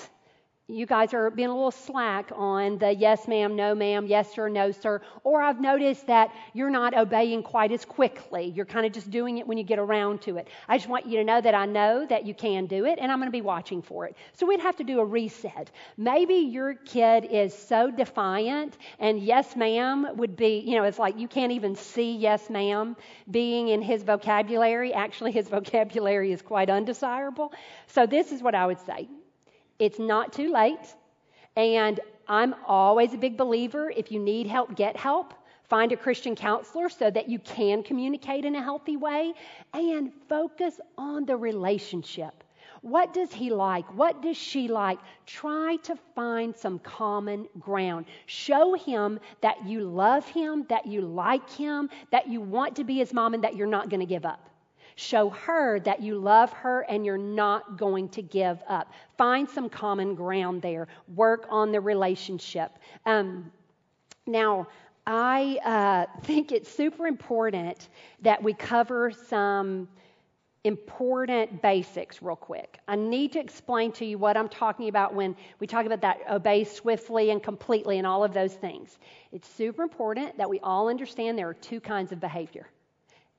you 0.72 0.86
guys 0.86 1.12
are 1.12 1.30
being 1.30 1.48
a 1.48 1.54
little 1.54 1.70
slack 1.70 2.30
on 2.34 2.78
the 2.78 2.94
yes, 2.94 3.28
ma'am, 3.28 3.54
no, 3.54 3.74
ma'am, 3.74 4.06
yes, 4.06 4.32
sir, 4.34 4.48
no, 4.48 4.70
sir. 4.70 5.00
Or 5.22 5.42
I've 5.42 5.60
noticed 5.60 6.06
that 6.06 6.34
you're 6.54 6.70
not 6.70 6.96
obeying 6.96 7.42
quite 7.42 7.72
as 7.72 7.84
quickly. 7.84 8.52
You're 8.54 8.66
kind 8.66 8.86
of 8.86 8.92
just 8.92 9.10
doing 9.10 9.38
it 9.38 9.46
when 9.46 9.58
you 9.58 9.64
get 9.64 9.78
around 9.78 10.22
to 10.22 10.38
it. 10.38 10.48
I 10.68 10.78
just 10.78 10.88
want 10.88 11.06
you 11.06 11.18
to 11.18 11.24
know 11.24 11.40
that 11.40 11.54
I 11.54 11.66
know 11.66 12.06
that 12.06 12.26
you 12.26 12.34
can 12.34 12.66
do 12.66 12.86
it, 12.86 12.98
and 12.98 13.12
I'm 13.12 13.18
going 13.18 13.28
to 13.28 13.32
be 13.32 13.42
watching 13.42 13.82
for 13.82 14.06
it. 14.06 14.16
So 14.32 14.46
we'd 14.46 14.60
have 14.60 14.76
to 14.76 14.84
do 14.84 15.00
a 15.00 15.04
reset. 15.04 15.70
Maybe 15.96 16.34
your 16.34 16.74
kid 16.74 17.26
is 17.30 17.54
so 17.54 17.90
defiant, 17.90 18.78
and 18.98 19.20
yes, 19.20 19.54
ma'am 19.54 20.16
would 20.16 20.36
be, 20.36 20.58
you 20.66 20.76
know, 20.76 20.84
it's 20.84 20.98
like 20.98 21.18
you 21.18 21.28
can't 21.28 21.52
even 21.52 21.76
see 21.76 22.16
yes, 22.16 22.48
ma'am 22.48 22.96
being 23.30 23.68
in 23.68 23.82
his 23.82 24.02
vocabulary. 24.02 24.94
Actually, 24.94 25.32
his 25.32 25.48
vocabulary 25.56 26.32
is 26.32 26.40
quite 26.42 26.70
undesirable. 26.70 27.52
So 27.88 28.06
this 28.06 28.32
is 28.32 28.42
what 28.42 28.54
I 28.54 28.66
would 28.66 28.80
say 28.86 29.08
it's 29.82 29.98
not 29.98 30.32
too 30.32 30.52
late. 30.52 30.94
And 31.56 31.98
I'm 32.28 32.54
always 32.66 33.12
a 33.14 33.18
big 33.18 33.36
believer 33.36 33.90
if 33.90 34.12
you 34.12 34.20
need 34.20 34.46
help, 34.46 34.76
get 34.76 34.96
help. 34.96 35.34
Find 35.64 35.90
a 35.90 35.96
Christian 35.96 36.36
counselor 36.36 36.88
so 36.88 37.10
that 37.10 37.28
you 37.28 37.40
can 37.40 37.82
communicate 37.82 38.44
in 38.44 38.54
a 38.54 38.62
healthy 38.62 38.96
way 38.96 39.32
and 39.74 40.12
focus 40.28 40.80
on 40.96 41.26
the 41.26 41.36
relationship. 41.36 42.44
What 42.82 43.12
does 43.12 43.32
he 43.32 43.50
like? 43.50 43.86
What 43.96 44.22
does 44.22 44.36
she 44.36 44.68
like? 44.68 44.98
Try 45.26 45.76
to 45.82 45.96
find 46.14 46.56
some 46.56 46.78
common 46.78 47.48
ground. 47.58 48.06
Show 48.26 48.74
him 48.74 49.18
that 49.40 49.66
you 49.66 49.80
love 49.80 50.26
him, 50.28 50.64
that 50.68 50.86
you 50.86 51.00
like 51.00 51.50
him, 51.50 51.90
that 52.12 52.28
you 52.28 52.40
want 52.40 52.76
to 52.76 52.84
be 52.84 52.98
his 52.98 53.12
mom, 53.12 53.34
and 53.34 53.42
that 53.42 53.56
you're 53.56 53.66
not 53.66 53.88
going 53.88 54.00
to 54.00 54.06
give 54.06 54.24
up. 54.24 54.48
Show 55.02 55.30
her 55.30 55.80
that 55.80 56.00
you 56.00 56.16
love 56.16 56.52
her 56.52 56.82
and 56.82 57.04
you're 57.04 57.18
not 57.18 57.76
going 57.76 58.08
to 58.10 58.22
give 58.22 58.62
up. 58.68 58.92
Find 59.18 59.50
some 59.50 59.68
common 59.68 60.14
ground 60.14 60.62
there. 60.62 60.86
Work 61.16 61.46
on 61.50 61.72
the 61.72 61.80
relationship. 61.80 62.70
Um, 63.04 63.50
now, 64.28 64.68
I 65.04 65.58
uh, 65.64 66.20
think 66.22 66.52
it's 66.52 66.70
super 66.70 67.08
important 67.08 67.88
that 68.20 68.40
we 68.40 68.54
cover 68.54 69.10
some 69.10 69.88
important 70.62 71.60
basics 71.60 72.22
real 72.22 72.36
quick. 72.36 72.78
I 72.86 72.94
need 72.94 73.32
to 73.32 73.40
explain 73.40 73.90
to 73.92 74.04
you 74.04 74.18
what 74.18 74.36
I'm 74.36 74.48
talking 74.48 74.88
about 74.88 75.12
when 75.16 75.34
we 75.58 75.66
talk 75.66 75.84
about 75.84 76.00
that 76.02 76.20
obey 76.30 76.62
swiftly 76.62 77.30
and 77.30 77.42
completely 77.42 77.98
and 77.98 78.06
all 78.06 78.22
of 78.22 78.32
those 78.32 78.54
things. 78.54 78.98
It's 79.32 79.48
super 79.48 79.82
important 79.82 80.38
that 80.38 80.48
we 80.48 80.60
all 80.60 80.88
understand 80.88 81.36
there 81.36 81.48
are 81.48 81.54
two 81.54 81.80
kinds 81.80 82.12
of 82.12 82.20
behavior 82.20 82.68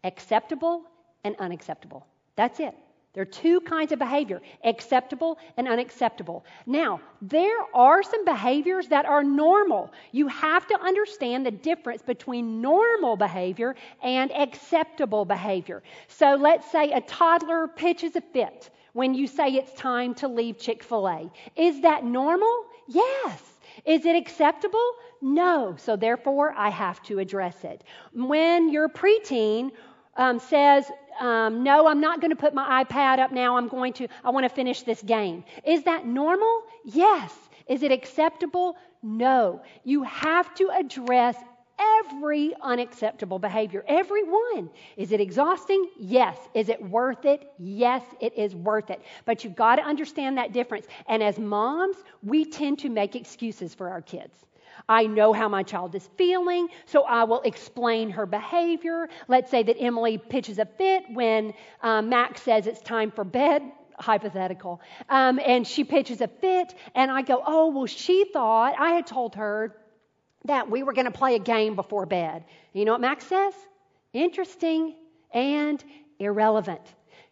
acceptable 0.04 0.84
and 1.24 1.36
unacceptable. 1.40 2.06
That's 2.36 2.60
it. 2.60 2.76
There 3.14 3.22
are 3.22 3.26
two 3.26 3.62
kinds 3.62 3.92
of 3.92 4.00
behavior 4.00 4.42
acceptable 4.64 5.38
and 5.58 5.68
unacceptable. 5.68 6.44
Now, 6.66 7.00
there 7.22 7.60
are 7.76 8.02
some 8.02 8.26
behaviors 8.26 8.88
that 8.88 9.06
are 9.06 9.24
normal. 9.24 9.92
You 10.12 10.28
have 10.30 10.66
to 10.68 10.82
understand 10.82 11.46
the 11.46 11.52
difference 11.52 12.02
between 12.02 12.60
normal 12.60 13.16
behavior 13.16 13.76
and 14.02 14.32
acceptable 14.32 15.26
behavior. 15.26 15.84
So, 16.08 16.36
let's 16.36 16.72
say 16.72 16.92
a 16.92 17.02
toddler 17.02 17.68
pitches 17.68 18.16
a 18.16 18.22
fit 18.22 18.72
when 18.94 19.14
you 19.14 19.28
say 19.28 19.50
it's 19.50 19.74
time 19.74 20.16
to 20.16 20.28
leave 20.28 20.58
Chick 20.58 20.82
fil 20.82 21.08
A. 21.08 21.32
Is 21.56 21.82
that 21.82 22.04
normal? 22.04 22.66
Yes. 22.88 23.42
Is 23.86 24.06
it 24.06 24.16
acceptable? 24.16 24.92
No. 25.22 25.76
So, 25.78 25.96
therefore, 25.96 26.56
I 26.58 26.70
have 26.70 27.04
to 27.04 27.20
address 27.20 27.64
it. 27.64 27.84
When 28.12 28.70
your 28.70 28.90
preteen 28.90 29.72
um, 30.16 30.40
says, 30.40 30.90
um, 31.20 31.64
no, 31.64 31.88
I'm 31.88 32.02
not 32.02 32.22
going 32.22 32.32
to 32.32 32.36
put 32.36 32.54
my 32.54 32.84
iPad 32.84 33.20
up 33.20 33.32
now. 33.32 33.58
I'm 33.58 33.68
going 33.68 33.94
to, 33.94 34.08
I 34.24 34.32
want 34.32 34.46
to 34.46 34.50
finish 34.50 34.84
this 34.84 35.02
game. 35.02 35.44
Is 35.66 35.84
that 35.84 36.06
normal? 36.06 36.64
Yes. 36.86 37.34
Is 37.68 37.84
it 37.84 37.92
acceptable? 37.92 38.76
No. 39.02 39.62
You 39.84 40.04
have 40.04 40.54
to 40.56 40.70
address 40.72 41.36
every 42.00 42.54
unacceptable 42.62 43.40
behavior. 43.40 43.84
Every 43.88 44.24
one. 44.24 44.70
Is 44.98 45.12
it 45.12 45.20
exhausting? 45.20 45.90
Yes. 45.98 46.38
Is 46.54 46.70
it 46.70 46.82
worth 46.82 47.26
it? 47.26 47.52
Yes, 47.58 48.04
it 48.20 48.38
is 48.38 48.56
worth 48.56 48.90
it. 48.90 49.02
But 49.26 49.44
you've 49.44 49.56
got 49.56 49.78
to 49.78 49.84
understand 49.84 50.38
that 50.38 50.54
difference. 50.54 50.86
And 51.08 51.24
as 51.24 51.40
moms, 51.40 51.98
we 52.22 52.46
tend 52.46 52.80
to 52.80 52.90
make 52.90 53.16
excuses 53.16 53.74
for 53.74 53.90
our 53.90 54.02
kids. 54.02 54.36
I 54.88 55.06
know 55.06 55.34
how 55.34 55.50
my 55.50 55.64
child 55.64 55.96
is 55.96 56.08
feeling, 56.18 56.68
so 56.86 57.04
I 57.04 57.24
will 57.24 57.42
explain 57.42 58.12
her 58.12 58.26
behavior. 58.26 59.08
Let's 59.28 59.50
say 59.50 59.64
that 59.64 59.78
Emily 59.80 60.18
pitches 60.18 60.60
a 60.60 60.66
fit 60.66 61.04
when 61.12 61.54
um, 61.82 62.10
Mac 62.10 62.38
says 62.38 62.68
it's 62.68 62.82
time 62.82 63.12
for 63.12 63.24
bed. 63.24 63.64
Hypothetical. 64.00 64.82
Um, 65.08 65.40
and 65.40 65.68
she 65.68 65.84
pitches 65.84 66.20
a 66.20 66.28
fit, 66.28 66.74
and 66.96 67.12
I 67.12 67.22
go, 67.22 67.42
Oh, 67.46 67.68
well, 67.68 67.86
she 67.86 68.26
thought 68.26 68.74
I 68.78 68.94
had 68.94 69.06
told 69.06 69.36
her 69.36 69.76
that 70.46 70.70
we 70.70 70.84
were 70.84 70.94
going 70.94 71.06
to 71.06 71.12
play 71.12 71.36
a 71.36 71.40
game 71.40 71.76
before 71.76 72.06
bed. 72.06 72.44
You 72.74 72.86
know 72.86 72.94
what 72.94 73.02
Mac 73.02 73.22
says? 73.22 73.54
Interesting 74.12 74.96
and 75.32 75.84
irrelevant. 76.20 76.82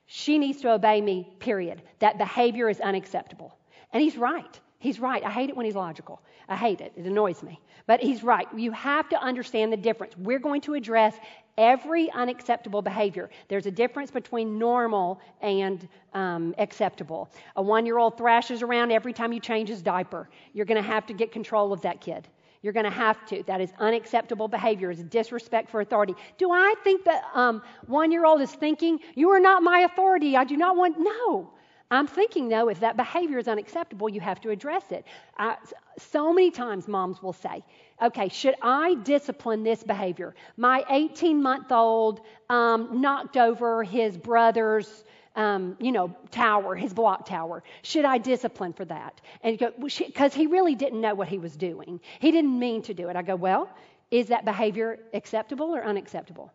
She 0.05 0.37
needs 0.37 0.61
to 0.61 0.71
obey 0.71 1.01
me, 1.01 1.27
period. 1.39 1.81
That 1.99 2.17
behavior 2.17 2.69
is 2.69 2.79
unacceptable. 2.79 3.57
And 3.93 4.03
he's 4.03 4.17
right. 4.17 4.59
He's 4.81 4.99
right. 4.99 5.23
I 5.23 5.29
hate 5.29 5.49
it 5.49 5.55
when 5.55 5.67
he's 5.67 5.75
logical. 5.75 6.19
I 6.49 6.55
hate 6.55 6.81
it. 6.81 6.91
It 6.95 7.05
annoys 7.05 7.43
me. 7.43 7.61
But 7.85 8.01
he's 8.01 8.23
right. 8.23 8.47
You 8.57 8.71
have 8.71 9.07
to 9.09 9.21
understand 9.21 9.71
the 9.71 9.77
difference. 9.77 10.17
We're 10.17 10.39
going 10.39 10.59
to 10.61 10.73
address 10.73 11.15
every 11.55 12.09
unacceptable 12.09 12.81
behavior. 12.81 13.29
There's 13.47 13.67
a 13.67 13.71
difference 13.71 14.09
between 14.09 14.57
normal 14.57 15.21
and 15.39 15.87
um, 16.15 16.55
acceptable. 16.57 17.29
A 17.57 17.61
one 17.61 17.85
year 17.85 17.99
old 17.99 18.17
thrashes 18.17 18.63
around 18.63 18.91
every 18.91 19.13
time 19.13 19.31
you 19.31 19.39
change 19.39 19.69
his 19.69 19.83
diaper. 19.83 20.27
You're 20.53 20.65
going 20.65 20.81
to 20.81 20.89
have 20.89 21.05
to 21.05 21.13
get 21.13 21.31
control 21.31 21.73
of 21.73 21.81
that 21.81 22.01
kid. 22.01 22.27
You're 22.63 22.73
going 22.73 22.85
to 22.85 22.89
have 22.89 23.23
to. 23.27 23.43
That 23.43 23.61
is 23.61 23.71
unacceptable 23.77 24.47
behavior. 24.47 24.89
It's 24.89 25.03
disrespect 25.03 25.69
for 25.69 25.81
authority. 25.81 26.15
Do 26.39 26.51
I 26.51 26.73
think 26.83 27.05
that 27.05 27.21
um, 27.35 27.61
one 27.85 28.11
year 28.11 28.25
old 28.25 28.41
is 28.41 28.51
thinking, 28.51 28.97
You 29.13 29.29
are 29.29 29.39
not 29.39 29.61
my 29.61 29.81
authority? 29.81 30.35
I 30.35 30.43
do 30.43 30.57
not 30.57 30.75
want. 30.75 30.95
No. 30.97 31.51
I'm 31.91 32.07
thinking, 32.07 32.47
though, 32.47 32.69
if 32.69 32.79
that 32.79 32.95
behavior 32.95 33.37
is 33.37 33.49
unacceptable, 33.49 34.07
you 34.07 34.21
have 34.21 34.39
to 34.41 34.49
address 34.49 34.91
it. 34.91 35.05
I, 35.37 35.57
so 35.97 36.33
many 36.33 36.49
times, 36.49 36.87
moms 36.87 37.21
will 37.21 37.33
say, 37.33 37.63
okay, 38.01 38.29
should 38.29 38.55
I 38.61 38.95
discipline 38.95 39.63
this 39.63 39.83
behavior? 39.83 40.33
My 40.55 40.85
18 40.89 41.43
month 41.43 41.69
old 41.71 42.21
um, 42.49 43.01
knocked 43.01 43.35
over 43.37 43.83
his 43.83 44.17
brother's. 44.17 45.03
Um, 45.33 45.77
you 45.79 45.93
know, 45.93 46.13
tower, 46.29 46.75
his 46.75 46.93
block 46.93 47.25
tower. 47.25 47.63
Should 47.83 48.03
I 48.03 48.17
discipline 48.17 48.73
for 48.73 48.83
that? 48.83 49.21
And 49.43 49.57
because 49.57 50.33
he 50.33 50.47
really 50.47 50.75
didn't 50.75 50.99
know 50.99 51.15
what 51.15 51.29
he 51.29 51.37
was 51.37 51.55
doing. 51.55 52.01
He 52.19 52.31
didn't 52.31 52.59
mean 52.59 52.81
to 52.81 52.93
do 52.93 53.07
it. 53.07 53.15
I 53.15 53.21
go, 53.21 53.37
well, 53.37 53.69
is 54.11 54.27
that 54.27 54.43
behavior 54.43 54.99
acceptable 55.13 55.73
or 55.73 55.85
unacceptable? 55.85 56.51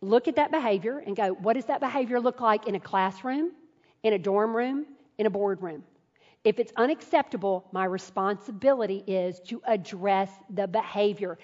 Look 0.00 0.26
at 0.26 0.34
that 0.34 0.50
behavior 0.50 0.98
and 0.98 1.14
go, 1.14 1.34
what 1.34 1.52
does 1.52 1.66
that 1.66 1.78
behavior 1.78 2.18
look 2.18 2.40
like 2.40 2.66
in 2.66 2.74
a 2.74 2.80
classroom? 2.80 3.52
In 4.06 4.12
a 4.12 4.18
dorm 4.18 4.56
room, 4.56 4.86
in 5.18 5.26
a 5.26 5.30
boardroom. 5.30 5.82
If 6.44 6.60
it's 6.60 6.72
unacceptable, 6.76 7.64
my 7.72 7.86
responsibility 7.86 9.02
is 9.04 9.40
to 9.48 9.60
address 9.66 10.30
the 10.48 10.68
behavior. 10.68 11.38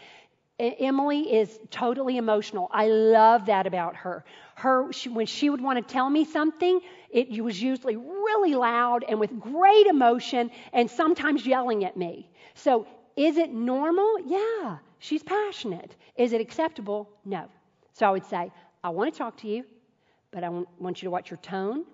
Emily 0.61 1.23
is 1.35 1.59
totally 1.73 2.19
emotional. 2.19 2.69
I 2.71 2.87
love 2.87 3.47
that 3.47 3.67
about 3.67 3.97
her. 3.97 4.25
Her 4.55 4.93
she, 4.93 5.09
when 5.09 5.27
she 5.27 5.51
would 5.51 5.61
want 5.61 5.85
to 5.85 5.93
tell 5.93 6.09
me 6.09 6.25
something, 6.25 6.79
it 7.11 7.43
was 7.43 7.61
usually 7.61 7.97
really 7.97 8.55
loud 8.55 9.05
and 9.09 9.19
with 9.19 9.41
great 9.41 9.89
emotion 9.89 10.53
and 10.73 10.89
sometimes 10.89 11.45
yelling 11.45 11.85
at 11.85 11.97
me. 11.97 12.31
So, 12.55 12.87
is 13.17 13.39
it 13.39 13.51
normal? 13.51 14.21
Yeah, 14.25 14.79
she's 15.01 15.25
passionate. 15.25 15.97
Is 16.17 16.33
it 16.33 16.41
acceptable? 16.41 17.11
No. 17.25 17.49
So 17.95 18.07
I 18.07 18.11
would 18.11 18.25
say, 18.27 18.53
I 18.85 18.91
want 18.91 19.13
to 19.13 19.19
talk 19.19 19.37
to 19.39 19.49
you, 19.49 19.65
but 20.31 20.45
I 20.45 20.49
want 20.49 21.03
you 21.03 21.07
to 21.07 21.11
watch 21.11 21.29
your 21.29 21.39
tone, 21.39 21.85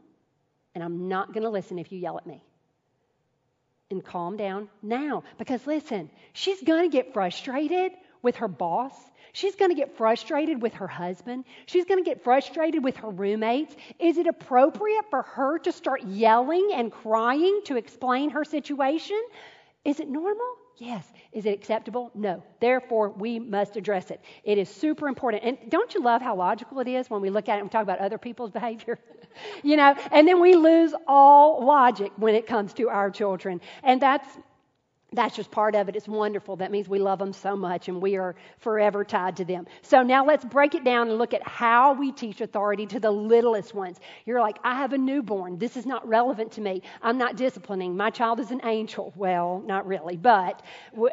and 0.75 0.85
I'm 0.85 1.09
not 1.09 1.33
going 1.33 1.45
to 1.45 1.51
listen 1.51 1.79
if 1.79 1.93
you 1.93 1.99
yell 1.99 2.19
at 2.19 2.27
me. 2.27 2.43
And 3.91 4.05
calm 4.05 4.37
down 4.37 4.69
now. 4.83 5.25
Because 5.39 5.67
listen, 5.67 6.11
she's 6.35 6.63
going 6.63 6.91
to 6.91 6.95
get 6.95 7.15
frustrated 7.15 7.93
with 8.23 8.37
her 8.37 8.49
boss. 8.49 8.93
She's 9.33 9.55
going 9.55 9.71
to 9.71 9.77
get 9.77 9.97
frustrated 9.97 10.61
with 10.61 10.75
her 10.75 10.87
husband. 10.89 11.45
She's 11.67 11.85
going 11.85 12.03
to 12.03 12.09
get 12.09 12.25
frustrated 12.25 12.83
with 12.85 12.97
her 12.97 13.09
roommates. 13.09 13.75
Is 13.99 14.19
it 14.19 14.27
appropriate 14.27 15.05
for 15.11 15.23
her 15.23 15.59
to 15.61 15.73
start 15.73 16.05
yelling 16.05 16.71
and 16.75 16.93
crying 16.93 17.61
to 17.65 17.77
explain 17.77 18.31
her 18.31 18.45
situation? 18.45 19.21
Is 19.85 20.01
it 20.01 20.09
normal? 20.09 20.47
Yes. 20.79 21.13
Is 21.33 21.45
it 21.45 21.51
acceptable? 21.55 22.11
No. 22.15 22.43
Therefore, 22.61 23.11
we 23.11 23.39
must 23.41 23.77
address 23.77 24.11
it. 24.11 24.21
It 24.45 24.59
is 24.59 24.69
super 24.69 25.09
important. 25.09 25.43
And 25.43 25.59
don't 25.71 25.93
you 25.93 26.03
love 26.03 26.23
how 26.23 26.37
logical 26.37 26.79
it 26.79 26.89
is 26.89 27.11
when 27.11 27.21
we 27.21 27.31
look 27.31 27.49
at 27.49 27.59
it 27.59 27.63
and 27.63 27.71
talk 27.71 27.83
about 27.83 27.99
other 27.99 28.19
people's 28.19 28.51
behavior? 28.61 28.99
you 29.63 29.77
know, 29.77 29.95
and 30.13 30.27
then 30.27 30.41
we 30.41 30.55
lose 30.55 30.95
all 31.07 31.65
logic 31.65 32.13
when 32.17 32.35
it 32.35 32.47
comes 32.47 32.73
to 32.75 32.89
our 32.89 33.11
children. 33.11 33.61
And 33.83 34.01
that's 34.01 34.29
that's 35.13 35.35
just 35.35 35.51
part 35.51 35.75
of 35.75 35.89
it. 35.89 35.97
It's 35.97 36.07
wonderful. 36.07 36.57
That 36.57 36.71
means 36.71 36.89
we 36.89 36.99
love 36.99 37.19
them 37.19 37.33
so 37.33 37.57
much 37.57 37.89
and 37.89 38.01
we 38.01 38.17
are 38.17 38.37
forever 38.59 39.05
tied 39.05 39.37
to 39.39 39.45
them. 39.45 39.67
So 39.83 40.03
now 40.03 40.25
let's 40.25 40.45
break 40.45 40.75
it 40.75 40.85
down 40.85 41.09
and 41.09 41.17
look 41.17 41.33
at 41.33 41.47
how 41.47 41.95
we 41.95 42.13
teach 42.13 42.41
authority 42.43 42.85
to 42.87 43.01
the 43.01 43.11
littlest 43.11 43.75
ones. 43.75 43.99
You're 44.27 44.41
like, 44.41 44.59
I 44.65 44.75
have 44.75 44.93
a 44.93 44.99
newborn. 44.99 45.59
This 45.59 45.77
is 45.77 45.87
not 45.87 46.07
relevant 46.07 46.53
to 46.53 46.61
me. 46.61 46.83
I'm 47.03 47.17
not 47.17 47.37
disciplining. 47.37 47.97
My 47.97 48.11
child 48.11 48.39
is 48.39 48.51
an 48.51 48.61
angel. 48.65 49.13
Well, 49.17 49.63
not 49.67 49.87
really, 49.87 50.17
but 50.17 50.63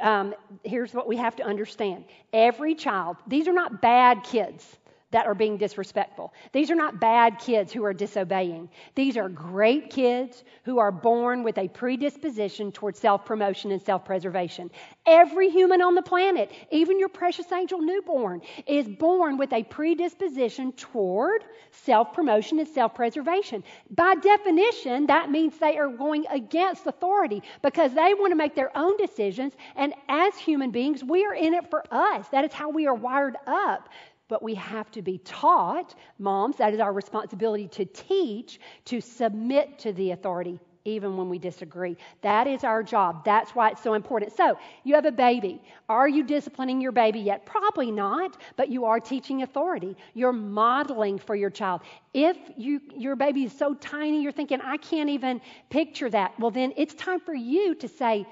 um, 0.01 0.35
here's 0.63 0.93
what 0.93 1.07
we 1.07 1.15
have 1.17 1.37
to 1.37 1.43
understand 1.43 2.05
every 2.33 2.75
child, 2.75 3.15
these 3.27 3.47
are 3.47 3.53
not 3.53 3.81
bad 3.81 4.23
kids 4.23 4.77
that 5.15 5.27
are 5.27 5.33
being 5.33 5.55
disrespectful. 5.55 6.33
These 6.51 6.69
are 6.69 6.75
not 6.75 6.99
bad 6.99 7.39
kids 7.39 7.71
who 7.71 7.85
are 7.85 7.93
disobeying. 7.93 8.67
These 8.95 9.15
are 9.15 9.29
great 9.29 9.89
kids 9.89 10.43
who 10.65 10.77
are 10.77 10.91
born 10.91 11.41
with 11.41 11.57
a 11.57 11.69
predisposition 11.69 12.69
towards 12.73 12.99
self 12.99 13.23
promotion 13.23 13.71
and 13.71 13.81
self 13.81 14.03
preservation. 14.03 14.69
Every 15.05 15.49
human 15.49 15.81
on 15.81 15.95
the 15.95 16.01
planet, 16.01 16.51
even 16.69 16.99
your 16.99 17.07
precious 17.07 17.49
angel 17.53 17.79
newborn, 17.79 18.41
is 18.67 18.89
born 18.89 19.37
with 19.37 19.53
a 19.53 19.63
predisposition 19.63 20.73
toward 20.73 21.45
self 21.71 22.11
promotion 22.11 22.59
and 22.59 22.67
self 22.67 22.93
preservation. 22.93 23.63
By 23.91 24.15
definition, 24.15 25.05
that 25.05 25.31
means 25.31 25.57
they 25.57 25.77
are 25.77 25.87
going 25.87 26.25
against 26.29 26.87
authority 26.87 27.41
because 27.61 27.93
they 27.93 28.13
want 28.15 28.31
to 28.31 28.35
make 28.35 28.53
their 28.53 28.77
own 28.77 28.97
decisions. 28.97 29.53
And 29.77 29.93
as 30.09 30.37
human 30.37 30.71
beings, 30.71 31.05
we 31.05 31.25
are 31.25 31.35
in 31.35 31.53
it 31.53 31.69
for 31.69 31.85
us. 31.89 32.27
That 32.33 32.43
is 32.43 32.51
how 32.51 32.69
we 32.69 32.85
are 32.85 32.93
wired 32.93 33.37
up 33.47 33.87
but 34.27 34.41
we 34.41 34.55
have 34.55 34.89
to 34.91 35.01
be 35.01 35.19
taught, 35.19 35.95
moms, 36.17 36.57
that 36.57 36.73
is 36.73 36.79
our 36.79 36.93
responsibility 36.93 37.67
to 37.69 37.85
teach, 37.85 38.59
to 38.85 39.01
submit 39.01 39.79
to 39.79 39.93
the 39.93 40.11
authority, 40.11 40.59
even 40.83 41.15
when 41.17 41.29
we 41.29 41.37
disagree. 41.39 41.95
That 42.21 42.47
is 42.47 42.63
our 42.63 42.83
job. 42.83 43.23
That's 43.23 43.51
why 43.51 43.71
it's 43.71 43.83
so 43.83 43.93
important. 43.93 44.35
So, 44.35 44.57
you 44.83 44.95
have 44.95 45.05
a 45.05 45.11
baby. 45.11 45.61
Are 45.89 46.07
you 46.07 46.23
disciplining 46.23 46.81
your 46.81 46.91
baby 46.91 47.19
yet? 47.19 47.45
Probably 47.45 47.91
not, 47.91 48.37
but 48.55 48.69
you 48.69 48.85
are 48.85 48.99
teaching 48.99 49.43
authority. 49.43 49.95
You're 50.13 50.33
modeling 50.33 51.19
for 51.19 51.35
your 51.35 51.49
child. 51.49 51.81
If 52.13 52.37
you, 52.57 52.81
your 52.95 53.15
baby 53.15 53.43
is 53.43 53.53
so 53.53 53.73
tiny, 53.75 54.21
you're 54.21 54.31
thinking, 54.31 54.61
I 54.61 54.77
can't 54.77 55.09
even 55.09 55.41
picture 55.69 56.09
that, 56.09 56.39
well, 56.39 56.51
then 56.51 56.73
it's 56.77 56.93
time 56.95 57.19
for 57.19 57.33
you 57.33 57.75
to 57.75 57.87
say, 57.87 58.25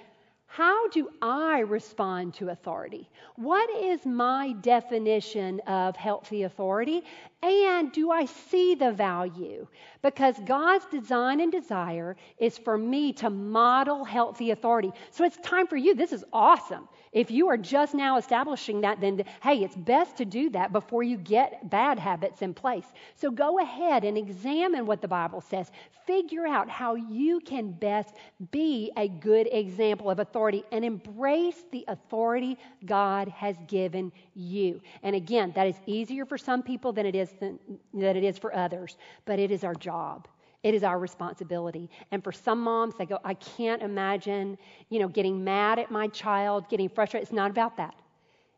how 0.56 0.88
do 0.90 1.10
I 1.20 1.62
respond 1.62 2.36
to 2.36 2.50
authority? 2.50 3.10
What 3.38 3.72
is 3.72 4.06
my 4.06 4.54
definition 4.62 5.60
of 5.62 5.96
healthy 5.96 6.44
authority? 6.44 7.02
And 7.42 7.92
do 7.92 8.12
I 8.12 8.26
see 8.26 8.76
the 8.76 8.92
value? 8.92 9.66
Because 10.04 10.36
God's 10.46 10.86
design 10.92 11.40
and 11.40 11.52
desire 11.52 12.16
is 12.38 12.60
for 12.60 12.78
me 12.78 13.14
to 13.14 13.32
model 13.32 14.06
healthy 14.06 14.52
authority. 14.52 14.92
So 15.10 15.26
it's 15.26 15.38
time 15.38 15.66
for 15.66 15.76
you. 15.76 15.96
This 15.96 16.14
is 16.14 16.24
awesome. 16.32 16.88
If 17.14 17.30
you 17.30 17.48
are 17.50 17.58
just 17.58 17.94
now 17.94 18.18
establishing 18.18 18.82
that, 18.82 19.00
then 19.00 19.24
hey, 19.42 19.64
it's 19.64 19.76
best 19.76 20.18
to 20.18 20.26
do 20.26 20.50
that 20.50 20.74
before 20.74 21.04
you 21.04 21.18
get 21.18 21.70
bad 21.70 22.00
habits 22.00 22.42
in 22.42 22.54
place. 22.54 22.86
So 23.16 23.30
go 23.30 23.60
ahead 23.60 24.04
and 24.04 24.18
examine 24.18 24.86
what 24.86 25.02
the 25.02 25.08
Bible 25.08 25.42
says. 25.42 25.72
Figure 26.08 26.48
out 26.48 26.70
how 26.70 26.96
you 26.96 27.40
can 27.40 27.72
best 27.72 28.16
be 28.52 28.92
a 28.98 29.08
good 29.08 29.48
example 29.52 30.10
of 30.10 30.20
authority 30.20 30.64
and 30.72 30.84
embrace 30.84 31.64
the 31.72 31.86
authority 31.88 32.58
God 32.86 33.28
has 33.30 33.56
given 33.68 34.12
you. 34.34 34.82
And 35.04 35.16
again, 35.16 35.54
that 35.56 35.68
is 35.68 35.76
easier 35.86 36.26
for 36.26 36.38
some 36.38 36.64
people 36.64 36.92
than 36.92 37.06
it 37.06 37.16
is 37.16 37.32
than, 37.40 37.60
than 37.94 38.18
it 38.18 38.24
is 38.24 38.38
for 38.38 38.54
others, 38.56 38.98
but 39.26 39.40
it 39.40 39.52
is 39.52 39.64
our 39.64 39.76
job. 39.76 40.28
It 40.64 40.74
is 40.74 40.84
our 40.84 40.98
responsibility. 40.98 41.90
And 42.12 42.24
for 42.24 42.32
some 42.32 42.62
moms, 42.62 42.96
they 42.96 43.06
go, 43.06 43.20
I 43.24 43.34
can't 43.34 43.82
imagine, 43.82 44.58
you 44.90 45.00
know, 45.00 45.10
getting 45.10 45.44
mad 45.44 45.78
at 45.78 45.92
my 45.92 46.08
child, 46.08 46.70
getting 46.70 46.88
frustrated. 46.90 47.28
It's 47.28 47.36
not 47.36 47.52
about 47.52 47.78
that. 47.78 47.96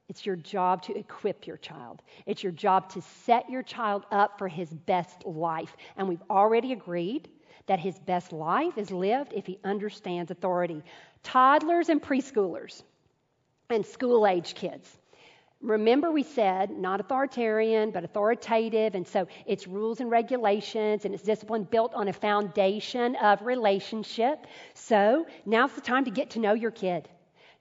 It's 0.08 0.24
your 0.24 0.36
job 0.36 0.84
to 0.84 0.96
equip 0.96 1.48
your 1.48 1.58
child. 1.58 2.04
It's 2.28 2.44
your 2.44 2.52
job 2.52 2.90
to 2.90 3.02
set 3.02 3.50
your 3.50 3.64
child 3.64 4.06
up 4.12 4.38
for 4.38 4.48
his 4.48 4.70
best 4.70 5.26
life. 5.26 5.76
And 5.98 6.08
we've 6.08 6.22
already 6.30 6.74
agreed 6.74 7.28
that 7.66 7.80
his 7.80 7.98
best 7.98 8.32
life 8.32 8.78
is 8.78 8.92
lived 8.92 9.34
if 9.34 9.48
he 9.48 9.58
understands 9.64 10.30
authority. 10.30 10.84
Toddlers 11.24 11.90
and 11.90 12.00
preschoolers 12.00 12.84
and 13.72 13.84
school 13.84 14.28
age 14.28 14.54
kids. 14.54 14.96
Remember, 15.62 16.12
we 16.12 16.24
said 16.24 16.70
not 16.70 17.00
authoritarian, 17.00 17.92
but 17.92 18.04
authoritative. 18.04 18.94
And 18.94 19.08
so 19.08 19.28
it's 19.46 19.68
rules 19.68 20.00
and 20.00 20.12
regulations 20.12 21.06
and 21.06 21.14
it's 21.14 21.24
discipline 21.24 21.64
built 21.64 21.94
on 21.94 22.08
a 22.08 22.14
foundation 22.14 23.16
of 23.16 23.42
relationship. 23.42 24.46
So 24.74 25.26
now's 25.46 25.72
the 25.74 25.82
time 25.82 26.06
to 26.06 26.12
get 26.12 26.32
to 26.32 26.40
know 26.40 26.54
your 26.54 26.72
kid. 26.72 27.10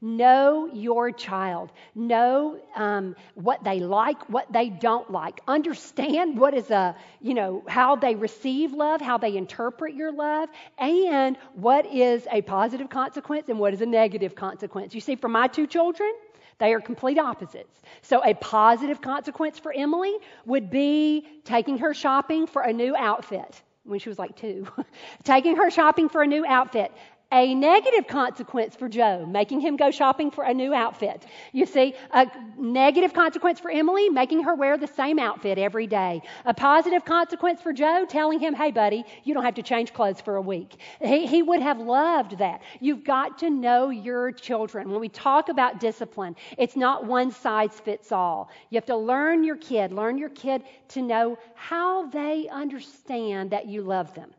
Know 0.00 0.68
your 0.70 1.12
child. 1.12 1.72
Know 1.94 2.60
um, 2.76 3.16
what 3.34 3.64
they 3.64 3.80
like, 3.80 4.28
what 4.28 4.52
they 4.52 4.68
don't 4.68 5.10
like. 5.10 5.40
Understand 5.48 6.36
what 6.36 6.52
is 6.52 6.70
a, 6.70 6.94
you 7.22 7.32
know, 7.32 7.64
how 7.66 7.96
they 7.96 8.14
receive 8.14 8.74
love, 8.74 9.00
how 9.00 9.16
they 9.16 9.34
interpret 9.34 9.94
your 9.94 10.12
love, 10.12 10.50
and 10.78 11.38
what 11.54 11.86
is 11.86 12.26
a 12.30 12.42
positive 12.42 12.90
consequence 12.90 13.48
and 13.48 13.58
what 13.58 13.72
is 13.72 13.80
a 13.80 13.86
negative 13.86 14.34
consequence. 14.34 14.94
You 14.94 15.00
see, 15.00 15.16
for 15.16 15.28
my 15.28 15.46
two 15.46 15.66
children, 15.66 16.12
they 16.58 16.72
are 16.72 16.80
complete 16.80 17.18
opposites. 17.18 17.82
So, 18.02 18.22
a 18.24 18.34
positive 18.34 19.00
consequence 19.00 19.58
for 19.58 19.72
Emily 19.72 20.14
would 20.46 20.70
be 20.70 21.26
taking 21.44 21.78
her 21.78 21.94
shopping 21.94 22.46
for 22.46 22.62
a 22.62 22.72
new 22.72 22.94
outfit 22.96 23.62
when 23.84 23.98
she 23.98 24.08
was 24.08 24.18
like 24.18 24.36
two. 24.36 24.66
taking 25.24 25.56
her 25.56 25.70
shopping 25.70 26.08
for 26.08 26.22
a 26.22 26.26
new 26.26 26.44
outfit 26.46 26.92
a 27.32 27.54
negative 27.54 28.06
consequence 28.06 28.76
for 28.76 28.88
Joe, 28.88 29.26
making 29.26 29.60
him 29.60 29.76
go 29.76 29.90
shopping 29.90 30.30
for 30.30 30.44
a 30.44 30.54
new 30.54 30.72
outfit. 30.72 31.26
You 31.52 31.66
see, 31.66 31.94
a 32.12 32.26
negative 32.56 33.12
consequence 33.12 33.58
for 33.58 33.70
Emily, 33.70 34.08
making 34.08 34.44
her 34.44 34.54
wear 34.54 34.78
the 34.78 34.86
same 34.86 35.18
outfit 35.18 35.58
every 35.58 35.86
day. 35.86 36.22
A 36.44 36.54
positive 36.54 37.04
consequence 37.04 37.60
for 37.60 37.72
Joe, 37.72 38.06
telling 38.08 38.38
him, 38.38 38.54
hey, 38.54 38.70
buddy, 38.70 39.04
you 39.24 39.34
don't 39.34 39.44
have 39.44 39.54
to 39.54 39.62
change 39.62 39.92
clothes 39.92 40.20
for 40.20 40.36
a 40.36 40.42
week. 40.42 40.76
He, 41.00 41.26
he 41.26 41.42
would 41.42 41.60
have 41.60 41.80
loved 41.80 42.38
that. 42.38 42.62
You've 42.80 43.04
got 43.04 43.38
to 43.38 43.50
know 43.50 43.90
your 43.90 44.30
children. 44.30 44.90
When 44.90 45.00
we 45.00 45.08
talk 45.08 45.48
about 45.48 45.80
discipline, 45.80 46.36
it's 46.56 46.76
not 46.76 47.04
one 47.06 47.32
size 47.32 47.72
fits 47.80 48.12
all. 48.12 48.50
You 48.70 48.76
have 48.76 48.86
to 48.86 48.96
learn 48.96 49.42
your 49.42 49.56
kid, 49.56 49.92
learn 49.92 50.18
your 50.18 50.30
kid 50.30 50.62
to 50.88 51.02
know 51.02 51.38
how 51.54 52.06
they 52.06 52.48
understand 52.48 53.50
that 53.50 53.66
you 53.66 53.82
love 53.82 54.14
them. 54.14 54.30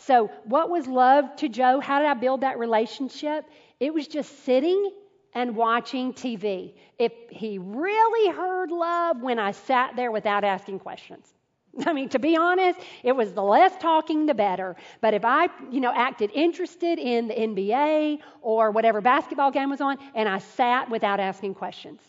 So, 0.00 0.30
what 0.44 0.70
was 0.70 0.86
love 0.86 1.36
to 1.36 1.48
Joe? 1.48 1.80
How 1.80 1.98
did 1.98 2.08
I 2.08 2.14
build 2.14 2.40
that 2.40 2.58
relationship? 2.58 3.44
It 3.78 3.92
was 3.92 4.08
just 4.08 4.44
sitting 4.44 4.92
and 5.34 5.54
watching 5.54 6.12
TV. 6.12 6.74
If 6.98 7.12
he 7.30 7.58
really 7.58 8.34
heard 8.34 8.70
love 8.70 9.22
when 9.22 9.38
I 9.38 9.52
sat 9.52 9.96
there 9.96 10.10
without 10.10 10.42
asking 10.42 10.80
questions. 10.80 11.32
I 11.86 11.92
mean, 11.92 12.08
to 12.10 12.18
be 12.18 12.36
honest, 12.36 12.80
it 13.02 13.12
was 13.12 13.32
the 13.32 13.42
less 13.42 13.76
talking, 13.78 14.26
the 14.26 14.34
better. 14.34 14.76
But 15.00 15.14
if 15.14 15.24
I, 15.24 15.48
you 15.70 15.80
know, 15.80 15.92
acted 15.94 16.30
interested 16.34 16.98
in 16.98 17.28
the 17.28 17.34
NBA 17.34 18.18
or 18.42 18.70
whatever 18.70 19.00
basketball 19.00 19.50
game 19.50 19.70
was 19.70 19.80
on, 19.80 19.98
and 20.14 20.28
I 20.28 20.38
sat 20.38 20.90
without 20.90 21.20
asking 21.20 21.54
questions, 21.54 22.00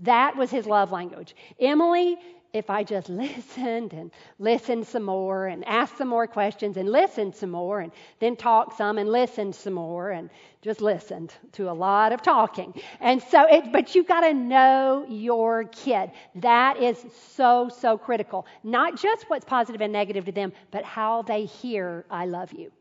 that 0.00 0.36
was 0.36 0.50
his 0.50 0.66
love 0.66 0.92
language. 0.92 1.34
Emily, 1.58 2.18
if 2.56 2.70
I 2.70 2.82
just 2.82 3.08
listened 3.24 3.92
and 3.92 4.10
listened 4.38 4.86
some 4.86 5.04
more 5.04 5.46
and 5.46 5.64
asked 5.66 5.98
some 5.98 6.08
more 6.08 6.26
questions 6.26 6.76
and 6.76 6.88
listened 6.88 7.34
some 7.34 7.50
more 7.50 7.80
and 7.80 7.92
then 8.18 8.36
talked 8.36 8.76
some 8.76 8.98
and 8.98 9.10
listened 9.10 9.54
some 9.54 9.74
more 9.74 10.10
and 10.10 10.30
just 10.62 10.80
listened 10.80 11.32
to 11.52 11.70
a 11.70 11.72
lot 11.72 12.12
of 12.12 12.22
talking. 12.22 12.74
And 13.00 13.22
so, 13.22 13.46
it, 13.46 13.72
but 13.72 13.94
you've 13.94 14.08
got 14.08 14.22
to 14.22 14.34
know 14.34 15.06
your 15.08 15.64
kid. 15.64 16.10
That 16.36 16.82
is 16.82 17.04
so, 17.34 17.68
so 17.68 17.96
critical. 17.96 18.46
Not 18.64 19.00
just 19.00 19.28
what's 19.28 19.44
positive 19.44 19.80
and 19.80 19.92
negative 19.92 20.24
to 20.24 20.32
them, 20.32 20.52
but 20.70 20.84
how 20.84 21.22
they 21.22 21.44
hear, 21.44 22.04
I 22.10 22.26
love 22.26 22.52
you. 22.52 22.72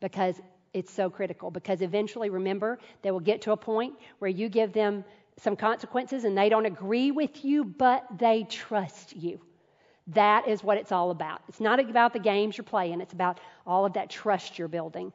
Because 0.00 0.40
it's 0.72 0.92
so 0.92 1.08
critical. 1.08 1.50
Because 1.50 1.80
eventually, 1.80 2.30
remember, 2.30 2.78
they 3.02 3.10
will 3.10 3.20
get 3.20 3.42
to 3.42 3.52
a 3.52 3.56
point 3.56 3.94
where 4.18 4.30
you 4.30 4.48
give 4.48 4.72
them 4.72 5.04
some 5.38 5.56
consequences 5.56 6.24
and 6.24 6.36
they 6.36 6.48
don't 6.48 6.66
agree 6.66 7.10
with 7.10 7.44
you, 7.44 7.64
but 7.64 8.06
they 8.18 8.44
trust 8.44 9.14
you. 9.14 9.40
That 10.08 10.46
is 10.46 10.62
what 10.62 10.78
it's 10.78 10.92
all 10.92 11.10
about. 11.10 11.42
It's 11.48 11.60
not 11.60 11.80
about 11.80 12.12
the 12.12 12.18
games 12.18 12.56
you're 12.56 12.64
playing, 12.64 13.00
it's 13.00 13.12
about 13.12 13.40
all 13.66 13.84
of 13.84 13.94
that 13.94 14.08
trust 14.08 14.58
you're 14.58 14.68
building. 14.68 15.12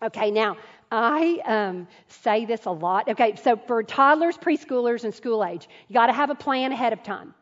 Okay, 0.00 0.30
now 0.30 0.56
I 0.92 1.40
um, 1.44 1.88
say 2.06 2.44
this 2.44 2.66
a 2.66 2.70
lot. 2.70 3.08
Okay, 3.08 3.34
so 3.34 3.56
for 3.56 3.82
toddlers, 3.82 4.36
preschoolers, 4.36 5.04
and 5.04 5.12
school 5.12 5.44
age, 5.44 5.68
you 5.88 5.94
got 5.94 6.06
to 6.06 6.12
have 6.12 6.30
a 6.30 6.36
plan 6.36 6.70
ahead 6.70 6.92
of 6.92 7.02
time. 7.02 7.34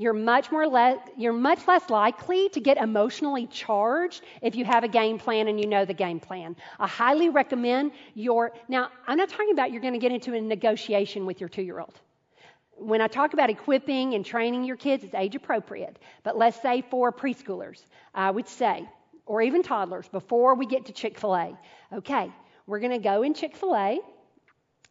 You're 0.00 0.12
much 0.12 0.52
more 0.52 0.68
le- 0.68 1.02
you're 1.16 1.32
much 1.32 1.66
less 1.66 1.90
likely 1.90 2.48
to 2.50 2.60
get 2.60 2.76
emotionally 2.76 3.48
charged 3.48 4.22
if 4.40 4.54
you 4.54 4.64
have 4.64 4.84
a 4.84 4.88
game 4.88 5.18
plan 5.18 5.48
and 5.48 5.60
you 5.60 5.66
know 5.66 5.84
the 5.84 5.92
game 5.92 6.20
plan. 6.20 6.54
I 6.78 6.86
highly 6.86 7.30
recommend 7.30 7.90
your 8.14 8.52
now 8.68 8.90
I'm 9.08 9.18
not 9.18 9.28
talking 9.28 9.50
about 9.50 9.72
you're 9.72 9.82
going 9.82 9.94
to 9.94 9.98
get 9.98 10.12
into 10.12 10.34
a 10.34 10.40
negotiation 10.40 11.26
with 11.26 11.40
your 11.40 11.48
2-year-old. 11.48 12.00
When 12.76 13.00
I 13.00 13.08
talk 13.08 13.32
about 13.32 13.50
equipping 13.50 14.14
and 14.14 14.24
training 14.24 14.62
your 14.62 14.76
kids, 14.76 15.02
it's 15.02 15.14
age 15.16 15.34
appropriate. 15.34 15.98
But 16.22 16.38
let's 16.38 16.62
say 16.62 16.84
for 16.90 17.12
preschoolers, 17.12 17.82
I 18.14 18.30
would 18.30 18.46
say, 18.46 18.88
or 19.26 19.42
even 19.42 19.64
toddlers, 19.64 20.06
before 20.06 20.54
we 20.54 20.66
get 20.66 20.86
to 20.86 20.92
Chick 20.92 21.18
fil 21.18 21.34
A, 21.34 21.58
okay, 21.92 22.30
we're 22.68 22.78
going 22.78 22.92
to 22.92 22.98
go 22.98 23.24
in 23.24 23.34
Chick 23.34 23.56
fil 23.56 23.74
A, 23.74 23.98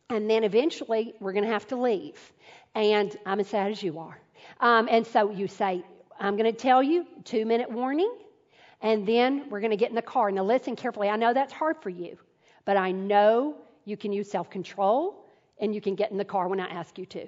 and 0.09 0.29
then 0.29 0.43
eventually 0.43 1.13
we're 1.21 1.31
going 1.31 1.45
to 1.45 1.51
have 1.51 1.67
to 1.67 1.77
leave. 1.77 2.19
And 2.75 3.15
I'm 3.25 3.39
as 3.39 3.47
sad 3.47 3.71
as 3.71 3.81
you 3.81 3.99
are. 3.99 4.19
Um, 4.59 4.87
and 4.89 5.05
so 5.05 5.29
you 5.31 5.47
say, 5.47 5.83
I'm 6.19 6.35
going 6.35 6.51
to 6.51 6.57
tell 6.57 6.81
you, 6.81 7.05
two 7.23 7.45
minute 7.45 7.69
warning, 7.69 8.11
and 8.81 9.07
then 9.07 9.49
we're 9.49 9.59
going 9.59 9.71
to 9.71 9.77
get 9.77 9.89
in 9.89 9.95
the 9.95 10.01
car. 10.01 10.31
Now, 10.31 10.43
listen 10.43 10.75
carefully. 10.75 11.09
I 11.09 11.15
know 11.15 11.33
that's 11.33 11.53
hard 11.53 11.77
for 11.81 11.89
you, 11.89 12.17
but 12.65 12.77
I 12.77 12.91
know 12.91 13.55
you 13.85 13.97
can 13.97 14.11
use 14.11 14.29
self 14.29 14.49
control 14.49 15.25
and 15.59 15.73
you 15.73 15.81
can 15.81 15.95
get 15.95 16.11
in 16.11 16.17
the 16.17 16.25
car 16.25 16.47
when 16.47 16.59
I 16.59 16.67
ask 16.67 16.97
you 16.97 17.05
to. 17.07 17.27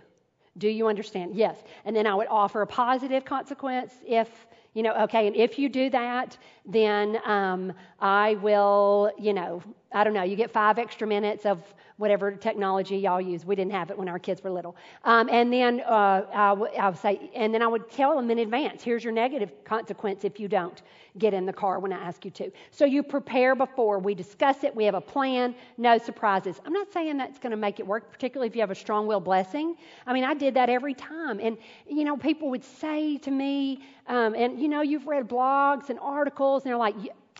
Do 0.57 0.67
you 0.67 0.87
understand? 0.87 1.35
Yes. 1.35 1.57
And 1.85 1.95
then 1.95 2.05
I 2.05 2.13
would 2.13 2.27
offer 2.27 2.61
a 2.61 2.67
positive 2.67 3.25
consequence 3.25 3.93
if, 4.05 4.29
you 4.73 4.83
know, 4.83 4.93
okay, 5.03 5.27
and 5.27 5.35
if 5.35 5.57
you 5.57 5.69
do 5.69 5.89
that, 5.91 6.37
then 6.65 7.19
um, 7.25 7.73
I 7.99 8.35
will, 8.35 9.11
you 9.17 9.33
know, 9.33 9.63
I 9.91 10.03
don't 10.03 10.13
know, 10.13 10.23
you 10.23 10.35
get 10.35 10.51
five 10.51 10.77
extra 10.77 11.07
minutes 11.07 11.45
of 11.45 11.61
whatever 11.97 12.31
technology 12.31 12.95
y'all 12.95 13.19
use. 13.19 13.43
We 13.43 13.57
didn't 13.57 13.73
have 13.73 13.91
it 13.91 13.97
when 13.97 14.07
our 14.07 14.19
kids 14.19 14.41
were 14.41 14.49
little. 14.49 14.77
Um, 15.03 15.27
and 15.29 15.51
then 15.51 15.81
uh, 15.81 16.25
I, 16.33 16.49
w- 16.49 16.71
I 16.77 16.89
would 16.89 16.97
say, 16.97 17.29
and 17.35 17.53
then 17.53 17.61
I 17.61 17.67
would 17.67 17.91
tell 17.91 18.15
them 18.15 18.31
in 18.31 18.39
advance, 18.39 18.81
here's 18.83 19.03
your 19.03 19.11
negative 19.11 19.51
consequence 19.65 20.23
if 20.23 20.39
you 20.39 20.47
don't 20.47 20.81
get 21.17 21.33
in 21.33 21.45
the 21.45 21.51
car 21.51 21.79
when 21.79 21.91
I 21.91 21.97
ask 21.97 22.23
you 22.23 22.31
to. 22.31 22.51
So 22.71 22.85
you 22.85 23.03
prepare 23.03 23.53
before. 23.53 23.99
We 23.99 24.15
discuss 24.15 24.63
it. 24.63 24.73
We 24.73 24.85
have 24.85 24.93
a 24.95 25.01
plan. 25.01 25.53
No 25.77 25.97
surprises. 25.97 26.61
I'm 26.65 26.71
not 26.71 26.93
saying 26.93 27.17
that's 27.17 27.37
going 27.37 27.51
to 27.51 27.57
make 27.57 27.81
it 27.81 27.87
work, 27.87 28.09
particularly 28.09 28.47
if 28.47 28.55
you 28.55 28.61
have 28.61 28.71
a 28.71 28.75
strong 28.75 29.05
will 29.05 29.19
blessing. 29.19 29.75
I 30.07 30.13
mean, 30.13 30.23
I 30.23 30.35
did 30.35 30.53
that 30.53 30.69
every 30.69 30.93
time. 30.93 31.41
And, 31.41 31.57
you 31.85 32.05
know, 32.05 32.15
people 32.15 32.49
would 32.51 32.63
say 32.63 33.17
to 33.17 33.31
me, 33.31 33.83
um, 34.07 34.35
and, 34.35 34.57
you 34.57 34.69
know, 34.69 34.81
you've 34.81 35.05
read 35.05 35.27
blogs 35.27 35.89
and 35.89 35.99
articles, 35.99 36.63
and 36.63 36.69
they're 36.69 36.77
like, 36.77 36.95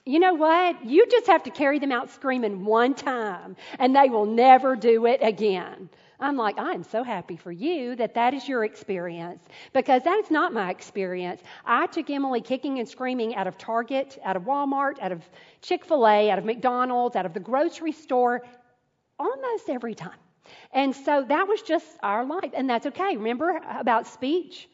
you 0.09 0.17
know 0.17 0.33
what? 0.33 0.83
You 0.83 1.05
just 1.05 1.27
have 1.27 1.43
to 1.43 1.51
carry 1.51 1.77
them 1.77 1.91
out 1.91 2.09
screaming 2.09 2.65
one 2.65 2.95
time, 2.95 3.55
and 3.77 3.95
they 3.95 4.09
will 4.09 4.25
never 4.25 4.75
do 4.75 5.05
it 5.05 5.19
again. 5.21 5.87
I'm 6.19 6.35
like, 6.35 6.57
I'm 6.57 6.83
so 6.83 7.03
happy 7.03 7.37
for 7.37 7.51
you 7.51 7.95
that 7.95 8.15
that 8.15 8.33
is 8.33 8.47
your 8.47 8.65
experience 8.65 9.39
because 9.71 10.03
that 10.03 10.17
is 10.17 10.31
not 10.31 10.51
my 10.51 10.71
experience. 10.71 11.41
I 11.63 11.85
took 11.85 12.09
Emily 12.09 12.41
kicking 12.41 12.79
and 12.79 12.89
screaming 12.89 13.35
out 13.35 13.45
of 13.45 13.59
Target, 13.59 14.17
out 14.23 14.35
of 14.35 14.43
Walmart, 14.43 14.99
out 14.99 15.11
of 15.11 15.23
Chick 15.61 15.85
fil 15.85 16.07
A, 16.07 16.31
out 16.31 16.39
of 16.39 16.43
McDonald's, 16.43 17.15
out 17.15 17.27
of 17.27 17.35
the 17.35 17.39
grocery 17.39 17.91
store 17.91 18.41
almost 19.19 19.69
every 19.69 19.93
time. 19.93 20.17
And 20.73 20.95
so 20.95 21.23
that 21.27 21.47
was 21.47 21.61
just 21.61 21.85
our 22.01 22.25
life, 22.25 22.51
and 22.55 22.67
that's 22.67 22.87
okay. 22.87 23.15
Remember 23.15 23.61
about 23.79 24.07
speech? 24.07 24.67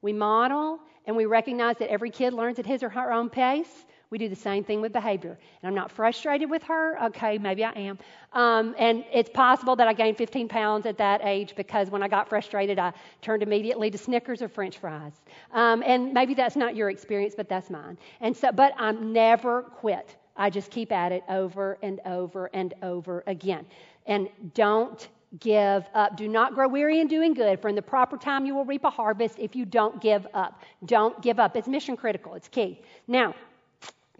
We 0.00 0.12
model 0.12 0.80
and 1.06 1.16
we 1.16 1.26
recognize 1.26 1.78
that 1.78 1.88
every 1.88 2.10
kid 2.10 2.32
learns 2.32 2.58
at 2.58 2.66
his 2.66 2.82
or 2.82 2.88
her 2.88 3.12
own 3.12 3.30
pace. 3.30 3.86
We 4.12 4.18
do 4.18 4.28
the 4.28 4.36
same 4.36 4.62
thing 4.62 4.82
with 4.82 4.92
behavior. 4.92 5.38
And 5.62 5.68
I'm 5.68 5.74
not 5.74 5.90
frustrated 5.90 6.50
with 6.50 6.62
her. 6.64 7.02
Okay, 7.06 7.38
maybe 7.38 7.64
I 7.64 7.72
am. 7.72 7.98
Um, 8.34 8.74
and 8.78 9.06
it's 9.10 9.30
possible 9.30 9.74
that 9.76 9.88
I 9.88 9.94
gained 9.94 10.18
15 10.18 10.48
pounds 10.48 10.84
at 10.84 10.98
that 10.98 11.22
age 11.24 11.54
because 11.56 11.88
when 11.88 12.02
I 12.02 12.08
got 12.08 12.28
frustrated, 12.28 12.78
I 12.78 12.92
turned 13.22 13.42
immediately 13.42 13.90
to 13.90 13.96
Snickers 13.96 14.42
or 14.42 14.48
French 14.48 14.76
fries. 14.76 15.14
Um, 15.52 15.82
and 15.86 16.12
maybe 16.12 16.34
that's 16.34 16.56
not 16.56 16.76
your 16.76 16.90
experience, 16.90 17.32
but 17.34 17.48
that's 17.48 17.70
mine. 17.70 17.96
And 18.20 18.36
so, 18.36 18.52
but 18.52 18.74
I'm 18.76 19.14
never 19.14 19.62
quit. 19.62 20.14
I 20.36 20.50
just 20.50 20.70
keep 20.70 20.92
at 20.92 21.10
it 21.10 21.24
over 21.30 21.78
and 21.82 21.98
over 22.04 22.50
and 22.52 22.74
over 22.82 23.24
again. 23.26 23.64
And 24.06 24.28
don't 24.52 25.08
give 25.40 25.88
up. 25.94 26.18
Do 26.18 26.28
not 26.28 26.54
grow 26.54 26.68
weary 26.68 27.00
in 27.00 27.08
doing 27.08 27.32
good, 27.32 27.62
for 27.62 27.70
in 27.70 27.74
the 27.76 27.80
proper 27.80 28.18
time 28.18 28.44
you 28.44 28.54
will 28.54 28.66
reap 28.66 28.84
a 28.84 28.90
harvest 28.90 29.38
if 29.38 29.56
you 29.56 29.64
don't 29.64 30.02
give 30.02 30.26
up. 30.34 30.60
Don't 30.84 31.18
give 31.22 31.40
up. 31.40 31.56
It's 31.56 31.66
mission 31.66 31.96
critical, 31.96 32.34
it's 32.34 32.48
key. 32.48 32.82
Now, 33.08 33.34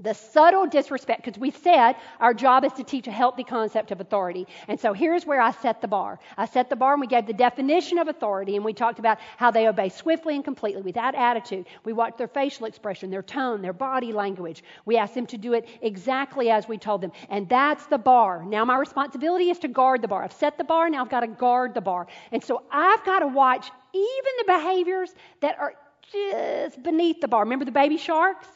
the 0.02 0.14
subtle 0.14 0.66
disrespect, 0.66 1.24
because 1.24 1.40
we 1.40 1.50
said 1.50 1.94
our 2.20 2.34
job 2.34 2.64
is 2.64 2.72
to 2.74 2.84
teach 2.84 3.06
a 3.06 3.12
healthy 3.12 3.44
concept 3.44 3.90
of 3.90 4.00
authority. 4.00 4.46
And 4.68 4.78
so 4.78 4.92
here's 4.92 5.24
where 5.24 5.40
I 5.40 5.52
set 5.52 5.80
the 5.80 5.88
bar. 5.88 6.18
I 6.36 6.46
set 6.46 6.68
the 6.68 6.76
bar 6.76 6.92
and 6.92 7.00
we 7.00 7.06
gave 7.06 7.26
the 7.26 7.32
definition 7.32 7.98
of 7.98 8.08
authority 8.08 8.56
and 8.56 8.64
we 8.64 8.72
talked 8.72 8.98
about 8.98 9.18
how 9.36 9.50
they 9.50 9.68
obey 9.68 9.88
swiftly 9.88 10.34
and 10.34 10.44
completely 10.44 10.82
without 10.82 11.14
attitude. 11.14 11.66
We 11.84 11.92
watched 11.92 12.18
their 12.18 12.28
facial 12.28 12.66
expression, 12.66 13.10
their 13.10 13.22
tone, 13.22 13.62
their 13.62 13.72
body 13.72 14.12
language. 14.12 14.64
We 14.84 14.96
asked 14.96 15.14
them 15.14 15.26
to 15.26 15.38
do 15.38 15.52
it 15.52 15.68
exactly 15.80 16.50
as 16.50 16.68
we 16.68 16.78
told 16.78 17.00
them. 17.00 17.12
And 17.28 17.48
that's 17.48 17.86
the 17.86 17.98
bar. 17.98 18.44
Now 18.44 18.64
my 18.64 18.76
responsibility 18.76 19.50
is 19.50 19.58
to 19.60 19.68
guard 19.68 20.02
the 20.02 20.08
bar. 20.08 20.24
I've 20.24 20.32
set 20.32 20.58
the 20.58 20.64
bar, 20.64 20.90
now 20.90 21.02
I've 21.02 21.10
got 21.10 21.20
to 21.20 21.28
guard 21.28 21.74
the 21.74 21.80
bar. 21.80 22.06
And 22.32 22.42
so 22.42 22.62
I've 22.70 23.04
got 23.04 23.20
to 23.20 23.28
watch 23.28 23.70
even 23.94 24.32
the 24.38 24.44
behaviors 24.46 25.14
that 25.40 25.58
are 25.58 25.74
just 26.12 26.82
beneath 26.82 27.20
the 27.20 27.28
bar. 27.28 27.44
Remember 27.44 27.64
the 27.64 27.70
baby 27.70 27.96
sharks? 27.96 28.48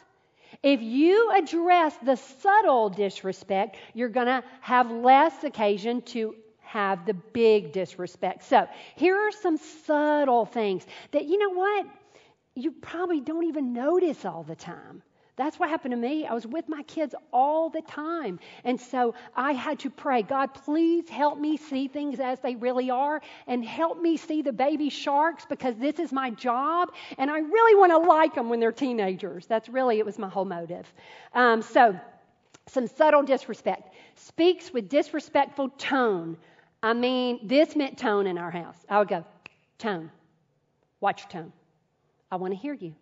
If 0.62 0.83
you 0.83 1.31
address 1.33 1.97
the 2.03 2.16
subtle 2.16 2.90
disrespect, 2.90 3.77
you're 3.95 4.09
going 4.09 4.27
to 4.27 4.42
have 4.61 4.90
less 4.90 5.45
occasion 5.45 6.03
to 6.03 6.35
have 6.61 7.07
the 7.07 7.14
big 7.14 7.73
disrespect. 7.73 8.45
So, 8.45 8.66
here 8.97 9.16
are 9.16 9.33
some 9.33 9.57
subtle 9.57 10.45
things 10.45 10.85
that, 11.12 11.25
you 11.25 11.38
know 11.38 11.51
what, 11.51 11.87
you 12.55 12.73
probably 12.73 13.21
don't 13.21 13.45
even 13.45 13.73
notice 13.73 14.25
all 14.25 14.42
the 14.42 14.57
time. 14.57 15.03
That's 15.37 15.59
what 15.59 15.68
happened 15.68 15.92
to 15.92 15.99
me. 15.99 16.27
I 16.27 16.33
was 16.33 16.46
with 16.46 16.66
my 16.66 16.83
kids 16.85 17.14
all 17.31 17.68
the 17.68 17.83
time. 17.83 18.40
And 18.64 18.81
so 18.81 19.14
I 19.35 19.53
had 19.53 19.81
to 19.81 19.90
pray, 19.90 20.22
God, 20.22 20.55
please 20.55 21.11
help 21.11 21.38
me 21.38 21.59
see 21.59 21.88
things 21.88 22.20
as 22.20 22.40
they 22.40 22.57
really 22.57 22.90
are 22.90 23.20
and 23.46 23.62
help 23.62 24.01
me 24.01 24.16
see 24.16 24.40
the 24.40 24.53
baby 24.53 24.88
sharks 24.88 25.44
because 25.44 25.77
this 25.77 25.99
is 25.99 26.11
my 26.11 26.31
job. 26.31 26.90
And 27.18 27.31
I 27.31 27.40
really 27.40 27.75
want 27.79 27.92
to 27.92 27.99
like 27.99 28.35
them 28.35 28.49
when 28.49 28.61
they're 28.61 28.72
teenagers. 28.72 29.46
That's 29.46 29.68
really, 29.68 29.99
it 29.99 30.07
was 30.07 30.18
my 30.18 30.29
whole 30.29 30.46
motive. 30.46 30.87
Um, 31.35 31.61
so, 31.61 31.99
some 32.68 32.87
subtle 32.88 33.22
disrespect. 33.22 33.94
Speaks 34.16 34.72
with 34.72 34.88
disrespectful 34.88 35.68
tone. 35.79 36.37
I 36.83 36.94
mean, 36.94 37.46
this 37.46 37.77
meant 37.77 37.99
tone 37.99 38.27
in 38.27 38.38
our 38.38 38.51
house. 38.51 38.77
I 38.88 38.99
would 38.99 39.09
go, 39.09 39.25
tone. 39.79 40.11
Watch 41.01 41.22
your 41.22 41.42
tone. 41.42 41.53
I 42.31 42.37
want 42.37 42.55
to 42.55 42.59
hear 42.59 42.75
you. 42.75 42.94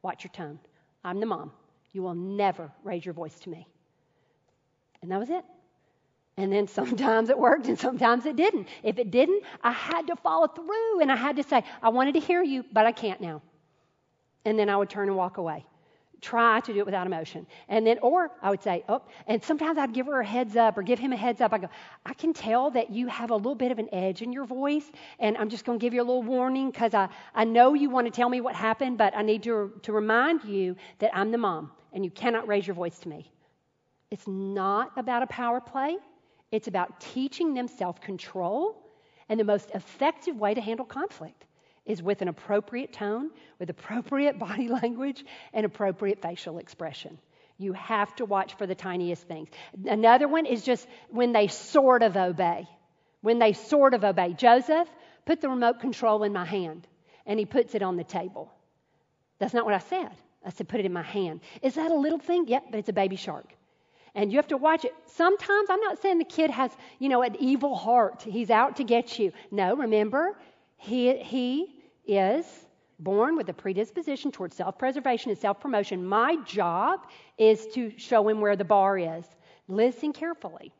Watch 0.00 0.24
your 0.24 0.32
tone. 0.32 0.58
I'm 1.04 1.20
the 1.20 1.26
mom. 1.26 1.52
You 1.92 2.02
will 2.02 2.14
never 2.14 2.70
raise 2.84 3.04
your 3.04 3.14
voice 3.14 3.38
to 3.40 3.50
me. 3.50 3.66
And 5.02 5.10
that 5.10 5.18
was 5.18 5.30
it. 5.30 5.44
And 6.36 6.52
then 6.52 6.66
sometimes 6.78 7.30
it 7.30 7.38
worked 7.38 7.66
and 7.68 7.78
sometimes 7.78 8.26
it 8.26 8.36
didn't. 8.36 8.68
If 8.82 8.98
it 8.98 9.10
didn't, 9.10 9.42
I 9.62 9.72
had 9.72 10.06
to 10.08 10.16
follow 10.16 10.46
through 10.46 11.00
and 11.00 11.12
I 11.12 11.16
had 11.16 11.36
to 11.36 11.42
say, 11.42 11.64
I 11.82 11.90
wanted 11.90 12.14
to 12.14 12.20
hear 12.20 12.42
you, 12.42 12.64
but 12.72 12.86
I 12.86 12.92
can't 12.92 13.20
now. 13.20 13.42
And 14.44 14.58
then 14.58 14.68
I 14.68 14.76
would 14.76 14.90
turn 14.90 15.08
and 15.08 15.16
walk 15.16 15.36
away 15.36 15.64
try 16.22 16.60
to 16.60 16.72
do 16.72 16.78
it 16.78 16.86
without 16.86 17.06
emotion. 17.06 17.46
And 17.68 17.86
then, 17.86 17.98
or 18.00 18.30
I 18.40 18.48
would 18.48 18.62
say, 18.62 18.84
oh, 18.88 19.02
and 19.26 19.42
sometimes 19.42 19.76
I'd 19.76 19.92
give 19.92 20.06
her 20.06 20.20
a 20.20 20.24
heads 20.24 20.56
up 20.56 20.78
or 20.78 20.82
give 20.82 20.98
him 20.98 21.12
a 21.12 21.16
heads 21.16 21.40
up. 21.40 21.52
I 21.52 21.58
go, 21.58 21.68
I 22.06 22.14
can 22.14 22.32
tell 22.32 22.70
that 22.70 22.90
you 22.90 23.08
have 23.08 23.30
a 23.30 23.36
little 23.36 23.56
bit 23.56 23.72
of 23.72 23.78
an 23.80 23.88
edge 23.92 24.22
in 24.22 24.32
your 24.32 24.44
voice, 24.44 24.90
and 25.18 25.36
I'm 25.36 25.50
just 25.50 25.64
going 25.64 25.78
to 25.78 25.82
give 25.84 25.92
you 25.92 26.00
a 26.00 26.04
little 26.04 26.22
warning 26.22 26.70
because 26.70 26.94
I, 26.94 27.08
I 27.34 27.44
know 27.44 27.74
you 27.74 27.90
want 27.90 28.06
to 28.06 28.10
tell 28.10 28.28
me 28.28 28.40
what 28.40 28.54
happened, 28.54 28.96
but 28.96 29.14
I 29.16 29.22
need 29.22 29.42
to, 29.42 29.72
to 29.82 29.92
remind 29.92 30.44
you 30.44 30.76
that 31.00 31.10
I'm 31.12 31.32
the 31.32 31.38
mom 31.38 31.72
and 31.92 32.04
you 32.04 32.10
cannot 32.10 32.46
raise 32.46 32.66
your 32.66 32.74
voice 32.74 32.98
to 33.00 33.08
me. 33.08 33.30
It's 34.10 34.26
not 34.28 34.92
about 34.96 35.22
a 35.22 35.26
power 35.26 35.60
play, 35.60 35.96
it's 36.52 36.68
about 36.68 37.00
teaching 37.00 37.52
them 37.52 37.66
self 37.66 38.00
control 38.00 38.78
and 39.28 39.40
the 39.40 39.44
most 39.44 39.70
effective 39.74 40.36
way 40.36 40.54
to 40.54 40.60
handle 40.60 40.86
conflict. 40.86 41.46
Is 41.84 42.02
with 42.02 42.22
an 42.22 42.28
appropriate 42.28 42.92
tone, 42.92 43.30
with 43.58 43.70
appropriate 43.70 44.38
body 44.38 44.68
language, 44.68 45.24
and 45.52 45.66
appropriate 45.66 46.22
facial 46.22 46.58
expression. 46.58 47.18
You 47.58 47.72
have 47.74 48.14
to 48.16 48.24
watch 48.24 48.54
for 48.56 48.66
the 48.66 48.74
tiniest 48.74 49.22
things. 49.28 49.48
Another 49.84 50.26
one 50.26 50.46
is 50.46 50.64
just 50.64 50.86
when 51.10 51.32
they 51.32 51.48
sort 51.48 52.02
of 52.02 52.16
obey. 52.16 52.66
When 53.20 53.38
they 53.38 53.52
sort 53.52 53.94
of 53.94 54.02
obey. 54.02 54.32
Joseph, 54.32 54.88
put 55.26 55.40
the 55.40 55.48
remote 55.48 55.80
control 55.80 56.24
in 56.24 56.32
my 56.32 56.44
hand, 56.44 56.86
and 57.26 57.38
he 57.38 57.46
puts 57.46 57.74
it 57.74 57.82
on 57.82 57.96
the 57.96 58.04
table. 58.04 58.52
That's 59.38 59.54
not 59.54 59.64
what 59.64 59.74
I 59.74 59.78
said. 59.78 60.10
I 60.44 60.50
said, 60.50 60.68
put 60.68 60.80
it 60.80 60.86
in 60.86 60.92
my 60.92 61.02
hand. 61.02 61.40
Is 61.62 61.74
that 61.74 61.90
a 61.90 61.94
little 61.94 62.18
thing? 62.18 62.48
Yep, 62.48 62.64
but 62.70 62.78
it's 62.78 62.88
a 62.88 62.92
baby 62.92 63.16
shark. 63.16 63.46
And 64.14 64.30
you 64.30 64.38
have 64.38 64.48
to 64.48 64.56
watch 64.56 64.84
it. 64.84 64.92
Sometimes, 65.06 65.70
I'm 65.70 65.80
not 65.80 66.02
saying 66.02 66.18
the 66.18 66.24
kid 66.24 66.50
has, 66.50 66.70
you 66.98 67.08
know, 67.08 67.22
an 67.22 67.36
evil 67.38 67.74
heart. 67.74 68.22
He's 68.22 68.50
out 68.50 68.76
to 68.76 68.84
get 68.84 69.18
you. 69.18 69.32
No, 69.50 69.76
remember, 69.76 70.36
he, 70.82 71.16
he 71.18 71.76
is 72.06 72.44
born 72.98 73.36
with 73.36 73.48
a 73.48 73.52
predisposition 73.52 74.32
towards 74.32 74.56
self 74.56 74.76
preservation 74.78 75.30
and 75.30 75.38
self 75.38 75.60
promotion. 75.60 76.04
My 76.04 76.36
job 76.44 77.06
is 77.38 77.68
to 77.74 77.92
show 77.96 78.28
him 78.28 78.40
where 78.40 78.56
the 78.56 78.64
bar 78.64 78.98
is. 78.98 79.24
Listen 79.68 80.12
carefully. 80.12 80.72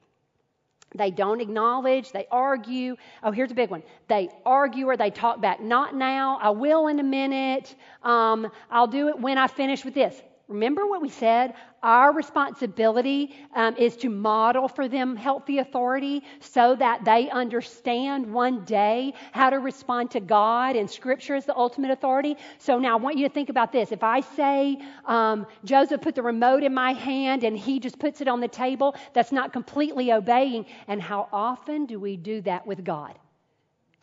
They 0.96 1.12
don't 1.12 1.40
acknowledge, 1.40 2.10
they 2.10 2.26
argue. 2.32 2.96
Oh, 3.22 3.30
here's 3.30 3.52
a 3.52 3.54
big 3.54 3.70
one. 3.70 3.84
They 4.08 4.28
argue 4.44 4.88
or 4.88 4.96
they 4.96 5.10
talk 5.10 5.40
back. 5.40 5.60
Not 5.60 5.94
now, 5.94 6.38
I 6.42 6.50
will 6.50 6.88
in 6.88 6.98
a 6.98 7.04
minute. 7.04 7.74
Um, 8.02 8.50
I'll 8.70 8.88
do 8.88 9.08
it 9.08 9.18
when 9.18 9.38
I 9.38 9.46
finish 9.46 9.84
with 9.84 9.94
this. 9.94 10.20
Remember 10.48 10.86
what 10.86 11.00
we 11.00 11.08
said? 11.08 11.54
Our 11.82 12.12
responsibility 12.12 13.34
um, 13.54 13.76
is 13.76 13.96
to 13.98 14.10
model 14.10 14.68
for 14.68 14.88
them 14.88 15.16
healthy 15.16 15.58
authority 15.58 16.22
so 16.40 16.76
that 16.76 17.04
they 17.04 17.30
understand 17.30 18.32
one 18.32 18.64
day 18.64 19.14
how 19.32 19.50
to 19.50 19.56
respond 19.56 20.10
to 20.12 20.20
God 20.20 20.76
and 20.76 20.90
Scripture 20.90 21.34
is 21.34 21.44
the 21.44 21.56
ultimate 21.56 21.90
authority. 21.90 22.36
So 22.58 22.78
now 22.78 22.98
I 22.98 23.00
want 23.00 23.16
you 23.16 23.26
to 23.26 23.32
think 23.32 23.48
about 23.48 23.72
this. 23.72 23.92
If 23.92 24.02
I 24.02 24.20
say, 24.20 24.78
um, 25.06 25.46
Joseph 25.64 26.00
put 26.00 26.14
the 26.14 26.22
remote 26.22 26.62
in 26.62 26.74
my 26.74 26.92
hand 26.92 27.44
and 27.44 27.56
he 27.56 27.80
just 27.80 27.98
puts 27.98 28.20
it 28.20 28.28
on 28.28 28.40
the 28.40 28.48
table, 28.48 28.94
that's 29.12 29.32
not 29.32 29.52
completely 29.52 30.12
obeying. 30.12 30.66
And 30.88 31.00
how 31.00 31.28
often 31.32 31.86
do 31.86 31.98
we 31.98 32.16
do 32.16 32.40
that 32.42 32.66
with 32.66 32.84
God? 32.84 33.18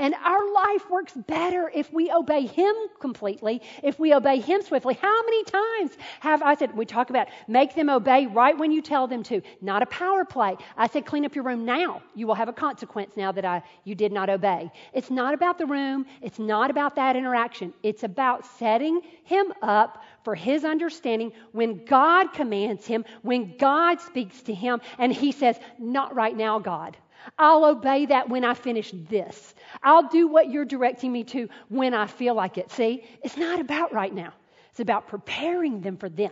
And 0.01 0.15
our 0.23 0.53
life 0.53 0.89
works 0.89 1.11
better 1.13 1.69
if 1.75 1.91
we 1.91 2.09
obey 2.09 2.45
Him 2.45 2.73
completely, 2.99 3.61
if 3.83 3.99
we 3.99 4.13
obey 4.13 4.39
Him 4.39 4.61
swiftly. 4.61 4.93
How 4.93 5.23
many 5.23 5.43
times 5.43 5.97
have 6.21 6.41
I 6.41 6.55
said, 6.55 6.75
we 6.75 6.85
talk 6.85 7.09
about 7.09 7.27
make 7.49 7.75
them 7.75 7.89
obey 7.89 8.25
right 8.25 8.57
when 8.57 8.71
you 8.71 8.81
tell 8.81 9.07
them 9.07 9.23
to, 9.23 9.41
not 9.61 9.83
a 9.83 9.85
power 9.87 10.23
play. 10.23 10.55
I 10.77 10.87
said, 10.87 11.05
clean 11.05 11.25
up 11.25 11.35
your 11.35 11.43
room 11.43 11.65
now. 11.65 12.01
You 12.15 12.27
will 12.27 12.35
have 12.35 12.47
a 12.47 12.53
consequence 12.53 13.17
now 13.17 13.33
that 13.33 13.43
I, 13.43 13.61
you 13.83 13.93
did 13.93 14.13
not 14.13 14.29
obey. 14.29 14.71
It's 14.93 15.11
not 15.11 15.33
about 15.33 15.57
the 15.57 15.65
room, 15.65 16.05
it's 16.21 16.39
not 16.39 16.71
about 16.71 16.95
that 16.95 17.17
interaction. 17.17 17.73
It's 17.83 18.03
about 18.03 18.45
setting 18.45 19.01
Him 19.25 19.51
up 19.61 20.01
for 20.23 20.33
His 20.33 20.63
understanding 20.63 21.33
when 21.51 21.83
God 21.83 22.31
commands 22.31 22.85
Him, 22.85 23.03
when 23.21 23.57
God 23.57 23.99
speaks 23.99 24.41
to 24.43 24.53
Him, 24.53 24.79
and 24.97 25.11
He 25.11 25.33
says, 25.33 25.59
not 25.77 26.15
right 26.15 26.35
now, 26.37 26.57
God. 26.57 26.95
I'll 27.37 27.65
obey 27.65 28.05
that 28.07 28.29
when 28.29 28.43
I 28.43 28.53
finish 28.53 28.93
this. 29.09 29.53
I'll 29.83 30.09
do 30.09 30.27
what 30.27 30.49
you're 30.49 30.65
directing 30.65 31.11
me 31.11 31.23
to 31.25 31.49
when 31.69 31.93
I 31.93 32.07
feel 32.07 32.33
like 32.33 32.57
it. 32.57 32.71
See, 32.71 33.03
it's 33.23 33.37
not 33.37 33.59
about 33.59 33.93
right 33.93 34.13
now, 34.13 34.33
it's 34.71 34.79
about 34.79 35.07
preparing 35.07 35.81
them 35.81 35.97
for 35.97 36.09
then. 36.09 36.31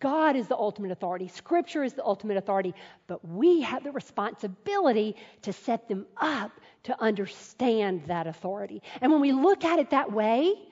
God 0.00 0.36
is 0.36 0.46
the 0.48 0.56
ultimate 0.56 0.90
authority, 0.90 1.28
Scripture 1.28 1.82
is 1.82 1.94
the 1.94 2.04
ultimate 2.04 2.36
authority, 2.36 2.74
but 3.06 3.26
we 3.26 3.62
have 3.62 3.82
the 3.82 3.90
responsibility 3.90 5.16
to 5.42 5.52
set 5.52 5.88
them 5.88 6.06
up 6.18 6.52
to 6.84 7.00
understand 7.02 8.04
that 8.06 8.26
authority. 8.26 8.82
And 9.00 9.10
when 9.10 9.20
we 9.20 9.32
look 9.32 9.64
at 9.64 9.78
it 9.78 9.90
that 9.90 10.12
way, 10.12 10.67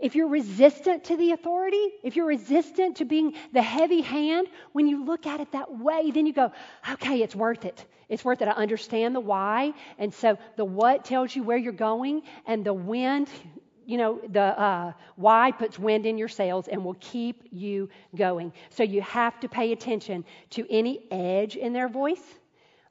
if 0.00 0.14
you're 0.14 0.28
resistant 0.28 1.04
to 1.04 1.16
the 1.16 1.32
authority, 1.32 1.88
if 2.02 2.16
you're 2.16 2.26
resistant 2.26 2.96
to 2.96 3.04
being 3.04 3.34
the 3.52 3.62
heavy 3.62 4.00
hand, 4.00 4.48
when 4.72 4.86
you 4.86 5.04
look 5.04 5.26
at 5.26 5.40
it 5.40 5.52
that 5.52 5.78
way, 5.78 6.10
then 6.10 6.26
you 6.26 6.32
go, 6.32 6.52
okay, 6.92 7.22
it's 7.22 7.36
worth 7.36 7.64
it. 7.64 7.84
It's 8.08 8.24
worth 8.24 8.42
it. 8.42 8.48
I 8.48 8.52
understand 8.52 9.14
the 9.14 9.20
why. 9.20 9.72
And 9.98 10.12
so 10.12 10.38
the 10.56 10.64
what 10.64 11.04
tells 11.04 11.36
you 11.36 11.42
where 11.42 11.58
you're 11.58 11.72
going, 11.72 12.22
and 12.46 12.64
the 12.64 12.74
wind, 12.74 13.28
you 13.86 13.98
know, 13.98 14.20
the 14.28 14.40
uh, 14.40 14.92
why 15.16 15.52
puts 15.52 15.78
wind 15.78 16.06
in 16.06 16.18
your 16.18 16.28
sails 16.28 16.66
and 16.66 16.84
will 16.84 16.96
keep 17.00 17.44
you 17.50 17.88
going. 18.16 18.52
So 18.70 18.82
you 18.82 19.02
have 19.02 19.38
to 19.40 19.48
pay 19.48 19.72
attention 19.72 20.24
to 20.50 20.66
any 20.70 21.06
edge 21.10 21.56
in 21.56 21.72
their 21.72 21.88
voice 21.88 22.39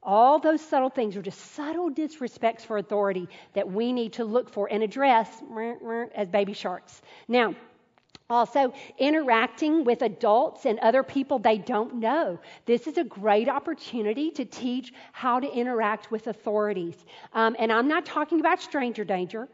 all 0.02 0.40
those 0.40 0.62
subtle 0.62 0.90
things 0.90 1.16
are 1.18 1.22
just 1.22 1.40
subtle 1.54 1.90
disrespects 1.92 2.62
for 2.62 2.78
authority 2.78 3.28
that 3.54 3.70
we 3.70 3.92
need 3.92 4.14
to 4.14 4.24
look 4.24 4.50
for 4.50 4.72
and 4.72 4.82
address 4.82 5.42
as 6.16 6.30
baby 6.30 6.54
sharks. 6.54 7.02
Now, 7.28 7.56
also, 8.32 8.72
interacting 9.00 9.84
with 9.84 10.04
adults 10.04 10.66
and 10.66 10.78
other 10.80 11.02
people 11.02 11.40
they 11.40 11.58
don't 11.58 11.96
know. 11.96 12.40
This 12.66 12.86
is 12.86 13.00
a 13.00 13.04
great 13.04 13.50
opportunity 13.50 14.30
to 14.32 14.46
teach 14.46 14.94
how 15.14 15.40
to 15.40 15.52
interact 15.52 16.12
with 16.12 16.28
authorities. 16.28 17.06
Um, 17.34 17.56
and 17.58 17.72
I'm 17.72 17.88
not 17.88 18.06
talking 18.06 18.40
about 18.40 18.62
stranger 18.62 19.04
danger. 19.04 19.48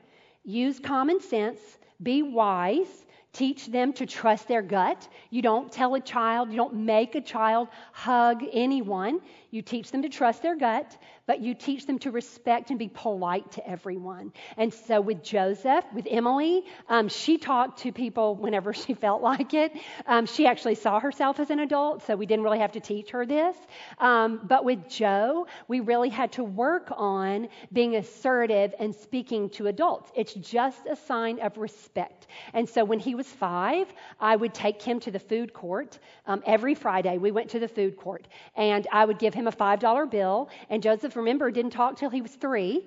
Use 0.44 0.78
common 0.78 1.22
sense, 1.22 1.60
be 2.04 2.22
wise, 2.22 3.05
teach 3.36 3.68
them 3.68 3.92
to 3.94 4.06
trust 4.06 4.48
their 4.48 4.62
gut. 4.62 5.08
You 5.30 5.42
don't 5.42 5.70
tell 5.70 5.94
a 5.96 6.00
child, 6.00 6.52
you 6.52 6.58
don't 6.58 6.74
make 6.74 7.16
a 7.16 7.22
child 7.22 7.68
hug 7.92 8.44
anyone. 8.54 9.20
You 9.52 9.62
teach 9.62 9.92
them 9.92 10.02
to 10.04 10.10
trust 10.10 10.42
their 10.42 10.56
gut, 10.56 10.98
but 11.28 11.42
you 11.42 11.56
teach 11.56 11.86
them 11.86 12.00
to 12.00 12.12
respect 12.12 12.70
and 12.70 12.78
be 12.78 12.88
polite 12.88 13.52
to 13.54 13.68
everyone. 13.68 14.32
And 14.58 14.74
so 14.74 15.02
with 15.02 15.24
Joseph, 15.24 15.84
with 15.94 16.08
Emily, 16.10 16.64
um, 16.88 17.10
she 17.10 17.38
talked 17.38 17.80
to 17.80 17.92
people 17.92 18.36
whenever 18.36 18.74
she 18.86 18.94
felt 18.94 19.22
like 19.22 19.54
it. 19.54 19.72
Um, 20.06 20.26
she 20.26 20.46
actually 20.46 20.76
saw 20.76 21.00
herself 21.00 21.40
as 21.40 21.50
an 21.50 21.60
adult, 21.60 22.04
so 22.04 22.16
we 22.16 22.26
didn't 22.26 22.44
really 22.44 22.60
have 22.60 22.74
to 22.74 22.80
teach 22.80 23.12
her 23.12 23.26
this. 23.26 23.56
Um, 23.98 24.42
but 24.44 24.64
with 24.64 24.88
Joe, 24.88 25.48
we 25.68 25.80
really 25.80 26.10
had 26.10 26.34
to 26.34 26.44
work 26.44 26.92
on 26.96 27.50
being 27.74 27.96
assertive 27.96 28.74
and 28.80 28.94
speaking 28.94 29.50
to 29.52 29.68
adults. 29.68 30.12
It's 30.16 30.34
just 30.34 30.86
a 30.86 30.96
sign 30.96 31.40
of 31.40 31.58
respect. 31.58 32.28
And 32.54 32.70
so 32.70 32.84
when 32.84 33.00
he 33.00 33.16
was 33.16 33.28
five, 33.28 33.88
I 34.20 34.36
would 34.36 34.54
take 34.54 34.82
him 34.82 35.00
to 35.02 35.12
the 35.12 35.20
food 35.20 35.54
court. 35.54 35.98
Um, 36.28 36.44
every 36.46 36.76
Friday, 36.76 37.18
we 37.18 37.32
went 37.32 37.52
to 37.52 37.60
the 37.60 37.68
food 37.68 37.98
court, 37.98 38.28
and 38.56 38.88
I 38.92 39.06
would 39.06 39.20
give 39.20 39.34
him 39.34 39.48
a 39.48 39.52
$5 39.52 40.12
bill. 40.12 40.50
And 40.70 40.84
Joseph, 40.84 41.15
remember, 41.16 41.52
didn't 41.52 41.72
talk 41.72 41.98
till 41.98 42.10
he 42.10 42.22
was 42.22 42.32
three. 42.32 42.84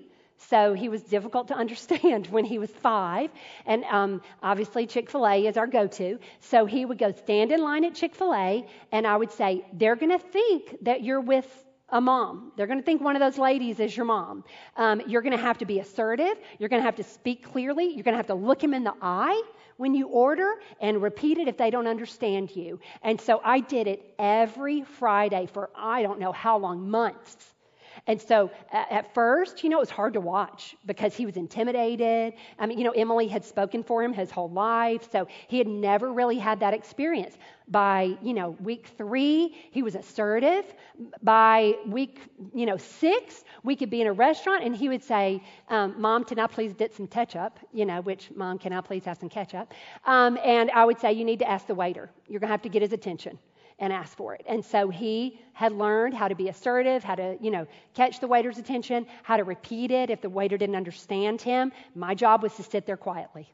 So 0.50 0.72
he 0.72 0.88
was 0.88 1.02
difficult 1.02 1.48
to 1.48 1.54
understand 1.64 2.28
when 2.28 2.44
he 2.44 2.58
was 2.58 2.70
five. 2.70 3.30
And 3.66 3.84
um, 3.84 4.22
obviously, 4.42 4.86
Chick 4.86 5.10
fil 5.10 5.26
A 5.26 5.46
is 5.46 5.56
our 5.56 5.66
go 5.66 5.86
to. 5.86 6.18
So 6.40 6.66
he 6.66 6.84
would 6.84 6.98
go 6.98 7.12
stand 7.12 7.52
in 7.52 7.60
line 7.62 7.84
at 7.84 7.94
Chick 7.94 8.14
fil 8.14 8.34
A, 8.34 8.66
and 8.92 9.06
I 9.06 9.16
would 9.16 9.32
say, 9.32 9.64
They're 9.72 9.96
going 9.96 10.16
to 10.16 10.24
think 10.24 10.76
that 10.82 11.02
you're 11.02 11.20
with 11.20 11.46
a 11.90 12.00
mom. 12.00 12.52
They're 12.56 12.66
going 12.66 12.78
to 12.78 12.84
think 12.84 13.00
one 13.00 13.16
of 13.16 13.20
those 13.20 13.38
ladies 13.38 13.80
is 13.80 13.96
your 13.96 14.04
mom. 14.04 14.44
Um, 14.76 15.00
you're 15.06 15.22
going 15.22 15.36
to 15.36 15.42
have 15.42 15.58
to 15.58 15.64
be 15.64 15.80
assertive. 15.80 16.36
You're 16.58 16.68
going 16.68 16.82
to 16.82 16.86
have 16.86 16.96
to 16.96 17.02
speak 17.02 17.50
clearly. 17.50 17.86
You're 17.94 18.02
going 18.02 18.12
to 18.12 18.18
have 18.18 18.26
to 18.26 18.34
look 18.34 18.62
him 18.62 18.74
in 18.74 18.84
the 18.84 18.92
eye 19.00 19.42
when 19.78 19.94
you 19.94 20.08
order 20.08 20.56
and 20.80 21.00
repeat 21.00 21.38
it 21.38 21.48
if 21.48 21.56
they 21.56 21.70
don't 21.70 21.86
understand 21.86 22.54
you. 22.54 22.78
And 23.02 23.18
so 23.20 23.40
I 23.42 23.60
did 23.60 23.86
it 23.86 24.14
every 24.18 24.82
Friday 24.82 25.48
for 25.52 25.70
I 25.74 26.02
don't 26.02 26.20
know 26.20 26.32
how 26.32 26.58
long, 26.58 26.90
months. 26.90 27.36
And 28.08 28.20
so 28.20 28.50
at 28.72 29.12
first, 29.12 29.62
you 29.62 29.68
know, 29.68 29.76
it 29.76 29.80
was 29.80 29.90
hard 29.90 30.14
to 30.14 30.20
watch 30.20 30.74
because 30.86 31.14
he 31.14 31.26
was 31.26 31.36
intimidated. 31.36 32.32
I 32.58 32.64
mean, 32.64 32.78
you 32.78 32.84
know, 32.84 32.92
Emily 32.92 33.28
had 33.28 33.44
spoken 33.44 33.82
for 33.82 34.02
him 34.02 34.14
his 34.14 34.30
whole 34.30 34.48
life, 34.48 35.06
so 35.12 35.28
he 35.46 35.58
had 35.58 35.68
never 35.68 36.10
really 36.10 36.38
had 36.38 36.58
that 36.60 36.72
experience. 36.72 37.36
By, 37.68 38.16
you 38.22 38.32
know, 38.32 38.56
week 38.62 38.86
three, 38.96 39.54
he 39.70 39.82
was 39.82 39.94
assertive. 39.94 40.64
By 41.22 41.74
week, 41.86 42.20
you 42.54 42.64
know, 42.64 42.78
six, 42.78 43.44
we 43.62 43.76
could 43.76 43.90
be 43.90 44.00
in 44.00 44.06
a 44.06 44.12
restaurant 44.12 44.64
and 44.64 44.74
he 44.74 44.88
would 44.88 45.04
say, 45.04 45.42
um, 45.68 45.94
Mom, 46.00 46.24
can 46.24 46.38
I 46.38 46.46
please 46.46 46.72
get 46.72 46.94
some 46.94 47.06
ketchup? 47.06 47.58
You 47.74 47.84
know, 47.84 48.00
which, 48.00 48.30
Mom, 48.34 48.58
can 48.58 48.72
I 48.72 48.80
please 48.80 49.04
have 49.04 49.18
some 49.18 49.28
ketchup? 49.28 49.74
Um, 50.06 50.38
and 50.42 50.70
I 50.70 50.86
would 50.86 50.98
say, 50.98 51.12
You 51.12 51.26
need 51.26 51.40
to 51.40 51.48
ask 51.48 51.66
the 51.66 51.74
waiter. 51.74 52.10
You're 52.26 52.40
going 52.40 52.48
to 52.48 52.52
have 52.52 52.62
to 52.62 52.70
get 52.70 52.80
his 52.80 52.94
attention 52.94 53.38
and 53.78 53.92
ask 53.92 54.16
for 54.16 54.34
it. 54.34 54.44
And 54.48 54.64
so 54.64 54.88
he 54.88 55.40
had 55.52 55.72
learned 55.72 56.14
how 56.14 56.28
to 56.28 56.34
be 56.34 56.48
assertive, 56.48 57.04
how 57.04 57.14
to, 57.14 57.36
you 57.40 57.50
know, 57.50 57.66
catch 57.94 58.20
the 58.20 58.26
waiter's 58.26 58.58
attention, 58.58 59.06
how 59.22 59.36
to 59.36 59.44
repeat 59.44 59.90
it 59.90 60.10
if 60.10 60.20
the 60.20 60.30
waiter 60.30 60.56
didn't 60.56 60.76
understand 60.76 61.40
him. 61.40 61.72
My 61.94 62.14
job 62.14 62.42
was 62.42 62.54
to 62.56 62.62
sit 62.62 62.86
there 62.86 62.96
quietly 62.96 63.52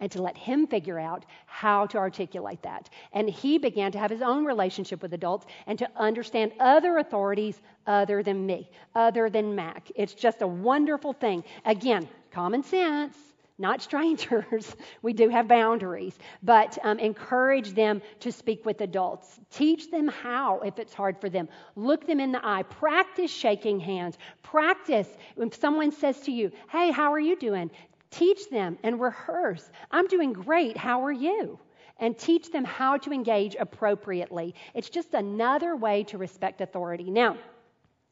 and 0.00 0.12
to 0.12 0.22
let 0.22 0.36
him 0.36 0.66
figure 0.66 0.98
out 0.98 1.24
how 1.46 1.86
to 1.86 1.98
articulate 1.98 2.62
that. 2.62 2.88
And 3.12 3.28
he 3.28 3.58
began 3.58 3.90
to 3.92 3.98
have 3.98 4.10
his 4.10 4.22
own 4.22 4.44
relationship 4.44 5.02
with 5.02 5.12
adults 5.12 5.46
and 5.66 5.78
to 5.78 5.88
understand 5.96 6.52
other 6.60 6.98
authorities 6.98 7.60
other 7.86 8.22
than 8.22 8.46
me, 8.46 8.70
other 8.94 9.28
than 9.28 9.54
Mac. 9.54 9.90
It's 9.96 10.14
just 10.14 10.42
a 10.42 10.46
wonderful 10.46 11.14
thing. 11.14 11.42
Again, 11.64 12.08
common 12.30 12.62
sense 12.62 13.16
not 13.58 13.82
strangers. 13.82 14.76
we 15.02 15.12
do 15.12 15.28
have 15.28 15.48
boundaries, 15.48 16.18
but 16.42 16.78
um, 16.84 16.98
encourage 16.98 17.74
them 17.74 18.00
to 18.20 18.30
speak 18.30 18.64
with 18.64 18.80
adults. 18.80 19.40
Teach 19.50 19.90
them 19.90 20.08
how 20.08 20.60
if 20.60 20.78
it's 20.78 20.94
hard 20.94 21.20
for 21.20 21.28
them. 21.28 21.48
Look 21.76 22.06
them 22.06 22.20
in 22.20 22.32
the 22.32 22.46
eye. 22.46 22.62
Practice 22.62 23.30
shaking 23.30 23.80
hands. 23.80 24.18
Practice 24.42 25.08
when 25.34 25.50
someone 25.52 25.92
says 25.92 26.20
to 26.20 26.32
you, 26.32 26.52
Hey, 26.70 26.90
how 26.90 27.12
are 27.12 27.20
you 27.20 27.36
doing? 27.36 27.70
Teach 28.10 28.48
them 28.48 28.78
and 28.82 29.00
rehearse. 29.00 29.70
I'm 29.90 30.06
doing 30.06 30.32
great. 30.32 30.76
How 30.76 31.04
are 31.04 31.12
you? 31.12 31.58
And 31.98 32.16
teach 32.16 32.52
them 32.52 32.64
how 32.64 32.96
to 32.98 33.12
engage 33.12 33.56
appropriately. 33.58 34.54
It's 34.72 34.88
just 34.88 35.14
another 35.14 35.74
way 35.74 36.04
to 36.04 36.16
respect 36.16 36.60
authority. 36.60 37.10
Now, 37.10 37.36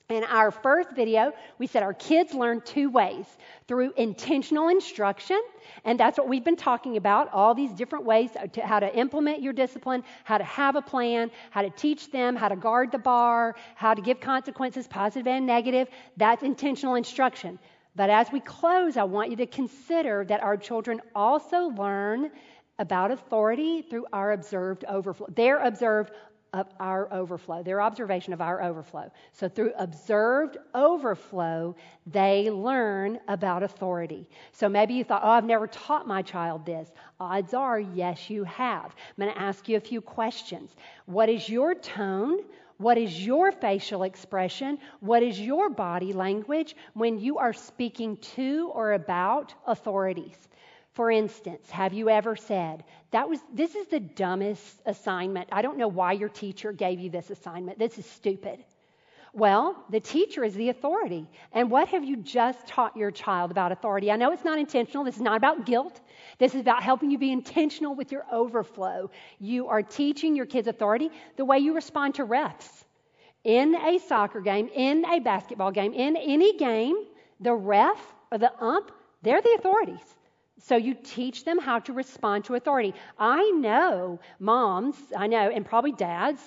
in 0.09 0.22
our 0.22 0.52
first 0.52 0.90
video, 0.92 1.32
we 1.59 1.66
said 1.66 1.82
our 1.82 1.92
kids 1.92 2.32
learn 2.32 2.61
two 2.61 2.88
ways 2.88 3.26
through 3.66 3.92
intentional 3.96 4.68
instruction, 4.68 5.40
and 5.84 5.98
that's 5.98 6.16
what 6.16 6.28
we've 6.28 6.44
been 6.44 6.54
talking 6.54 6.96
about 6.96 7.32
all 7.32 7.54
these 7.54 7.72
different 7.72 8.04
ways 8.04 8.30
to 8.52 8.61
how 8.61 8.78
to 8.78 8.96
implement 8.96 9.42
your 9.42 9.52
discipline, 9.52 10.04
how 10.22 10.38
to 10.38 10.44
have 10.44 10.76
a 10.76 10.82
plan, 10.82 11.32
how 11.50 11.62
to 11.62 11.70
teach 11.70 12.12
them, 12.12 12.36
how 12.36 12.48
to 12.48 12.54
guard 12.54 12.92
the 12.92 12.98
bar, 12.98 13.57
how 13.74 13.94
to 13.94 14.00
give 14.00 14.20
consequences, 14.20 14.86
positive 14.86 15.26
and 15.26 15.44
negative. 15.44 15.88
That's 16.16 16.44
intentional 16.44 16.94
instruction. 16.94 17.59
But 17.96 18.09
as 18.09 18.30
we 18.30 18.38
close, 18.38 18.96
I 18.96 19.04
want 19.04 19.30
you 19.30 19.36
to 19.38 19.46
consider 19.46 20.24
that 20.28 20.40
our 20.40 20.57
children 20.57 21.00
also 21.16 21.70
learn 21.70 22.30
about 22.78 23.11
authority 23.11 23.82
through 23.82 24.07
our 24.12 24.32
observed 24.32 24.84
overflow. 24.84 25.26
Their 25.34 25.59
observed 25.59 26.12
of 26.57 26.66
our 26.80 27.12
overflow, 27.12 27.62
their 27.62 27.82
observation 27.82 28.32
of 28.32 28.40
our 28.40 28.62
overflow. 28.62 29.11
So, 29.32 29.48
through 29.48 29.72
observed 29.78 30.57
overflow, 30.74 31.76
they 32.07 32.50
learn 32.50 33.20
about 33.28 33.62
authority. 33.62 34.28
So, 34.52 34.68
maybe 34.68 34.94
you 34.94 35.04
thought, 35.04 35.20
oh, 35.22 35.28
I've 35.28 35.44
never 35.44 35.66
taught 35.66 36.09
my 36.09 36.22
child 36.22 36.64
this. 36.64 36.88
Odds 37.20 37.52
are, 37.52 37.78
yes, 37.78 38.30
you 38.30 38.44
have. 38.44 38.86
I'm 38.86 39.24
going 39.24 39.34
to 39.34 39.40
ask 39.40 39.68
you 39.68 39.76
a 39.76 39.80
few 39.80 40.00
questions. 40.00 40.74
What 41.04 41.28
is 41.28 41.46
your 41.48 41.74
tone? 41.74 42.38
What 42.78 42.98
is 42.98 43.24
your 43.24 43.52
facial 43.52 44.02
expression? 44.02 44.78
What 45.00 45.22
is 45.22 45.38
your 45.38 45.68
body 45.70 46.12
language 46.12 46.74
when 46.94 47.18
you 47.18 47.38
are 47.38 47.52
speaking 47.52 48.16
to 48.34 48.70
or 48.74 48.92
about 48.92 49.54
authorities? 49.66 50.36
For 50.97 51.11
instance, 51.11 51.68
have 51.68 51.92
you 51.92 52.09
ever 52.09 52.36
said, 52.36 52.82
that 53.11 53.28
was 53.28 53.38
this 53.53 53.74
is 53.74 53.86
the 53.88 54.01
dumbest 54.01 54.80
assignment. 54.86 55.51
I 55.53 55.61
don't 55.61 55.76
know 55.76 55.88
why 55.88 56.12
your 56.12 56.30
teacher 56.30 56.72
gave 56.72 56.99
you 56.99 57.11
this 57.11 57.28
assignment. 57.28 57.78
This 57.78 57.99
is 57.99 58.07
stupid. 58.07 58.64
Well, 59.34 59.76
the 59.90 60.01
teacher 60.01 60.42
is 60.42 60.55
the 60.55 60.70
authority. 60.70 61.26
And 61.53 61.70
what 61.70 61.88
have 61.88 62.03
you 62.03 62.16
just 62.16 62.66
taught 62.66 62.97
your 62.97 63.11
child 63.11 63.51
about 63.51 63.72
authority? 63.72 64.11
I 64.11 64.16
know 64.16 64.32
it's 64.32 64.42
not 64.42 64.59
intentional. 64.59 65.05
This 65.05 65.16
is 65.16 65.20
not 65.20 65.36
about 65.36 65.66
guilt. 65.66 66.01
This 66.38 66.55
is 66.55 66.62
about 66.62 66.82
helping 66.82 67.11
you 67.11 67.18
be 67.18 67.30
intentional 67.30 67.94
with 67.94 68.11
your 68.11 68.24
overflow. 68.32 69.11
You 69.38 69.68
are 69.68 69.82
teaching 69.82 70.34
your 70.34 70.47
kids 70.47 70.66
authority 70.66 71.11
the 71.36 71.44
way 71.44 71.59
you 71.59 71.74
respond 71.74 72.14
to 72.14 72.24
refs. 72.24 72.84
In 73.44 73.74
a 73.74 73.99
soccer 73.99 74.40
game, 74.40 74.70
in 74.74 75.05
a 75.05 75.18
basketball 75.18 75.72
game, 75.72 75.92
in 75.92 76.16
any 76.16 76.57
game, 76.57 76.97
the 77.38 77.53
ref 77.53 78.01
or 78.32 78.38
the 78.38 78.51
ump, 78.64 78.90
they're 79.20 79.42
the 79.42 79.57
authorities. 79.59 80.16
So 80.59 80.76
you 80.76 80.94
teach 80.94 81.44
them 81.44 81.59
how 81.59 81.80
to 81.80 81.92
respond 81.92 82.44
to 82.46 82.54
authority. 82.54 82.94
I 83.18 83.50
know 83.50 84.20
moms, 84.38 84.96
I 85.16 85.26
know, 85.26 85.50
and 85.50 85.64
probably 85.64 85.92
dads, 85.92 86.40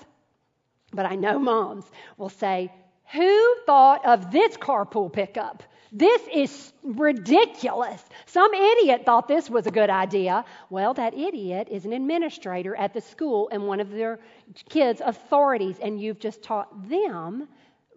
but 0.91 1.05
I 1.05 1.16
know 1.16 1.38
moms 1.38 1.86
will 2.18 2.30
say, 2.30 2.72
Who 3.14 3.55
thought 3.66 4.05
of 4.05 4.32
this 4.32 4.57
carpool 4.57 5.12
pickup? 5.14 5.64
This 5.91 6.22
is 6.32 6.74
ridiculous. 6.84 8.03
Some 8.28 8.53
idiot 8.53 9.03
thought 9.05 9.28
this 9.28 9.49
was 9.49 9.66
a 9.66 9.72
good 9.72 9.89
idea. 9.89 10.45
Well, 10.70 10.93
that 10.95 11.16
idiot 11.16 11.68
is 11.72 11.86
an 11.86 11.93
administrator 11.93 12.76
at 12.76 12.93
the 12.93 13.01
school 13.01 13.49
and 13.51 13.66
one 13.66 13.80
of 13.80 13.89
their 13.89 14.20
kids' 14.70 15.01
authorities, 15.03 15.80
and 15.82 15.99
you've 15.99 16.20
just 16.20 16.43
taught 16.43 16.89
them 16.89 17.47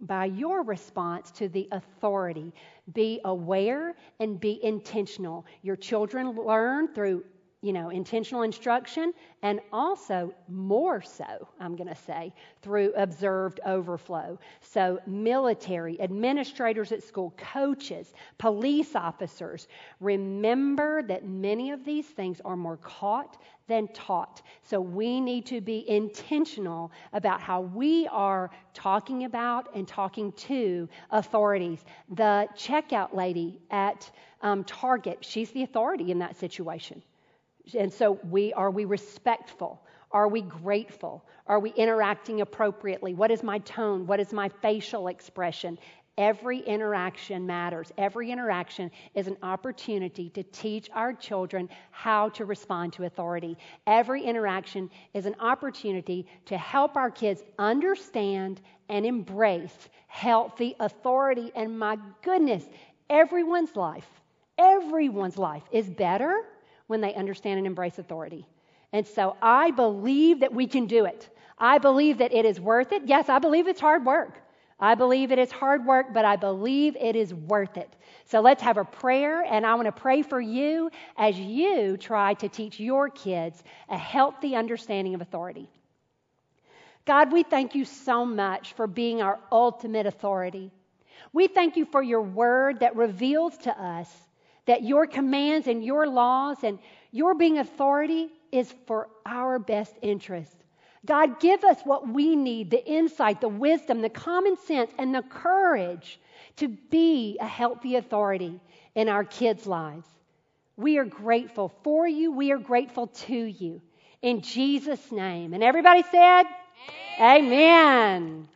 by 0.02 0.26
your 0.26 0.62
response 0.62 1.30
to 1.32 1.48
the 1.48 1.68
authority. 1.72 2.52
Be 2.92 3.20
aware 3.24 3.94
and 4.20 4.38
be 4.38 4.62
intentional. 4.64 5.46
Your 5.62 5.76
children 5.76 6.32
learn 6.32 6.88
through 6.88 7.24
you 7.64 7.72
know, 7.72 7.90
intentional 7.90 8.42
instruction, 8.42 9.12
and 9.42 9.60
also 9.72 10.34
more 10.48 11.00
so, 11.00 11.46
I'm 11.60 11.76
going 11.76 11.88
to 11.88 11.94
say, 11.94 12.34
through 12.60 12.92
observed 12.96 13.60
overflow. 13.64 14.36
So, 14.60 14.98
military, 15.06 16.00
administrators 16.00 16.90
at 16.90 17.04
school, 17.04 17.32
coaches, 17.36 18.14
police 18.36 18.96
officers, 18.96 19.68
remember 20.00 21.04
that 21.04 21.24
many 21.24 21.70
of 21.70 21.84
these 21.84 22.06
things 22.06 22.40
are 22.44 22.56
more 22.56 22.78
caught 22.78 23.40
than 23.72 23.88
taught. 23.88 24.42
So, 24.62 24.80
we 24.80 25.20
need 25.20 25.46
to 25.46 25.60
be 25.60 25.78
intentional 25.88 26.92
about 27.12 27.40
how 27.40 27.62
we 27.62 28.06
are 28.08 28.50
talking 28.74 29.24
about 29.24 29.74
and 29.74 29.88
talking 29.88 30.32
to 30.50 30.88
authorities. 31.10 31.84
The 32.10 32.48
checkout 32.56 33.14
lady 33.14 33.60
at 33.70 34.10
um, 34.42 34.64
Target, 34.64 35.18
she's 35.20 35.50
the 35.52 35.62
authority 35.62 36.10
in 36.10 36.18
that 36.18 36.36
situation. 36.36 37.02
And 37.78 37.92
so 37.92 38.18
we 38.28 38.52
are 38.52 38.70
we 38.70 38.84
respectful? 38.84 39.82
Are 40.10 40.28
we 40.28 40.42
grateful? 40.42 41.24
Are 41.46 41.60
we 41.60 41.70
interacting 41.70 42.40
appropriately? 42.40 43.14
What 43.14 43.30
is 43.30 43.42
my 43.42 43.58
tone? 43.60 44.06
What 44.06 44.20
is 44.20 44.32
my 44.32 44.48
facial 44.48 45.08
expression? 45.08 45.78
Every 46.18 46.58
interaction 46.58 47.46
matters. 47.46 47.90
Every 47.96 48.30
interaction 48.30 48.90
is 49.14 49.28
an 49.28 49.38
opportunity 49.42 50.28
to 50.30 50.42
teach 50.42 50.90
our 50.92 51.14
children 51.14 51.70
how 51.90 52.28
to 52.30 52.44
respond 52.44 52.92
to 52.94 53.04
authority. 53.04 53.56
Every 53.86 54.22
interaction 54.22 54.90
is 55.14 55.24
an 55.24 55.34
opportunity 55.40 56.26
to 56.46 56.58
help 56.58 56.96
our 56.96 57.10
kids 57.10 57.42
understand 57.58 58.60
and 58.90 59.06
embrace 59.06 59.88
healthy 60.06 60.76
authority. 60.80 61.50
And 61.54 61.78
my 61.78 61.96
goodness, 62.22 62.64
everyone's 63.08 63.74
life, 63.74 64.08
everyone's 64.58 65.38
life 65.38 65.62
is 65.72 65.88
better 65.88 66.42
when 66.88 67.00
they 67.00 67.14
understand 67.14 67.56
and 67.56 67.66
embrace 67.66 67.98
authority. 67.98 68.46
And 68.92 69.06
so 69.06 69.34
I 69.40 69.70
believe 69.70 70.40
that 70.40 70.52
we 70.52 70.66
can 70.66 70.84
do 70.84 71.06
it. 71.06 71.30
I 71.56 71.78
believe 71.78 72.18
that 72.18 72.34
it 72.34 72.44
is 72.44 72.60
worth 72.60 72.92
it. 72.92 73.04
Yes, 73.06 73.30
I 73.30 73.38
believe 73.38 73.66
it's 73.66 73.80
hard 73.80 74.04
work. 74.04 74.41
I 74.82 74.96
believe 74.96 75.30
it 75.30 75.38
is 75.38 75.52
hard 75.52 75.86
work, 75.86 76.12
but 76.12 76.24
I 76.24 76.34
believe 76.34 76.96
it 76.96 77.14
is 77.14 77.32
worth 77.32 77.76
it. 77.76 77.88
So 78.24 78.40
let's 78.40 78.60
have 78.62 78.78
a 78.78 78.84
prayer, 78.84 79.42
and 79.42 79.64
I 79.64 79.76
want 79.76 79.86
to 79.86 79.92
pray 79.92 80.22
for 80.22 80.40
you 80.40 80.90
as 81.16 81.38
you 81.38 81.96
try 81.96 82.34
to 82.34 82.48
teach 82.48 82.80
your 82.80 83.08
kids 83.08 83.62
a 83.88 83.96
healthy 83.96 84.56
understanding 84.56 85.14
of 85.14 85.20
authority. 85.20 85.68
God, 87.04 87.32
we 87.32 87.44
thank 87.44 87.76
you 87.76 87.84
so 87.84 88.26
much 88.26 88.72
for 88.72 88.88
being 88.88 89.22
our 89.22 89.38
ultimate 89.52 90.06
authority. 90.06 90.72
We 91.32 91.46
thank 91.46 91.76
you 91.76 91.84
for 91.84 92.02
your 92.02 92.22
word 92.22 92.80
that 92.80 92.96
reveals 92.96 93.56
to 93.58 93.80
us 93.80 94.08
that 94.66 94.82
your 94.82 95.06
commands 95.06 95.68
and 95.68 95.84
your 95.84 96.08
laws 96.08 96.58
and 96.64 96.80
your 97.12 97.34
being 97.34 97.58
authority 97.58 98.30
is 98.50 98.74
for 98.86 99.08
our 99.24 99.60
best 99.60 99.94
interest. 100.02 100.56
God, 101.04 101.40
give 101.40 101.64
us 101.64 101.78
what 101.84 102.08
we 102.08 102.36
need 102.36 102.70
the 102.70 102.84
insight, 102.84 103.40
the 103.40 103.48
wisdom, 103.48 104.02
the 104.02 104.08
common 104.08 104.56
sense, 104.56 104.90
and 104.98 105.14
the 105.14 105.22
courage 105.22 106.20
to 106.56 106.68
be 106.68 107.38
a 107.40 107.46
healthy 107.46 107.96
authority 107.96 108.60
in 108.94 109.08
our 109.08 109.24
kids' 109.24 109.66
lives. 109.66 110.06
We 110.76 110.98
are 110.98 111.04
grateful 111.04 111.72
for 111.82 112.06
you. 112.06 112.32
We 112.32 112.52
are 112.52 112.58
grateful 112.58 113.08
to 113.08 113.36
you. 113.36 113.82
In 114.22 114.42
Jesus' 114.42 115.10
name. 115.10 115.54
And 115.54 115.62
everybody 115.62 116.04
said, 116.10 116.44
Amen. 117.20 117.44
Amen. 117.44 118.48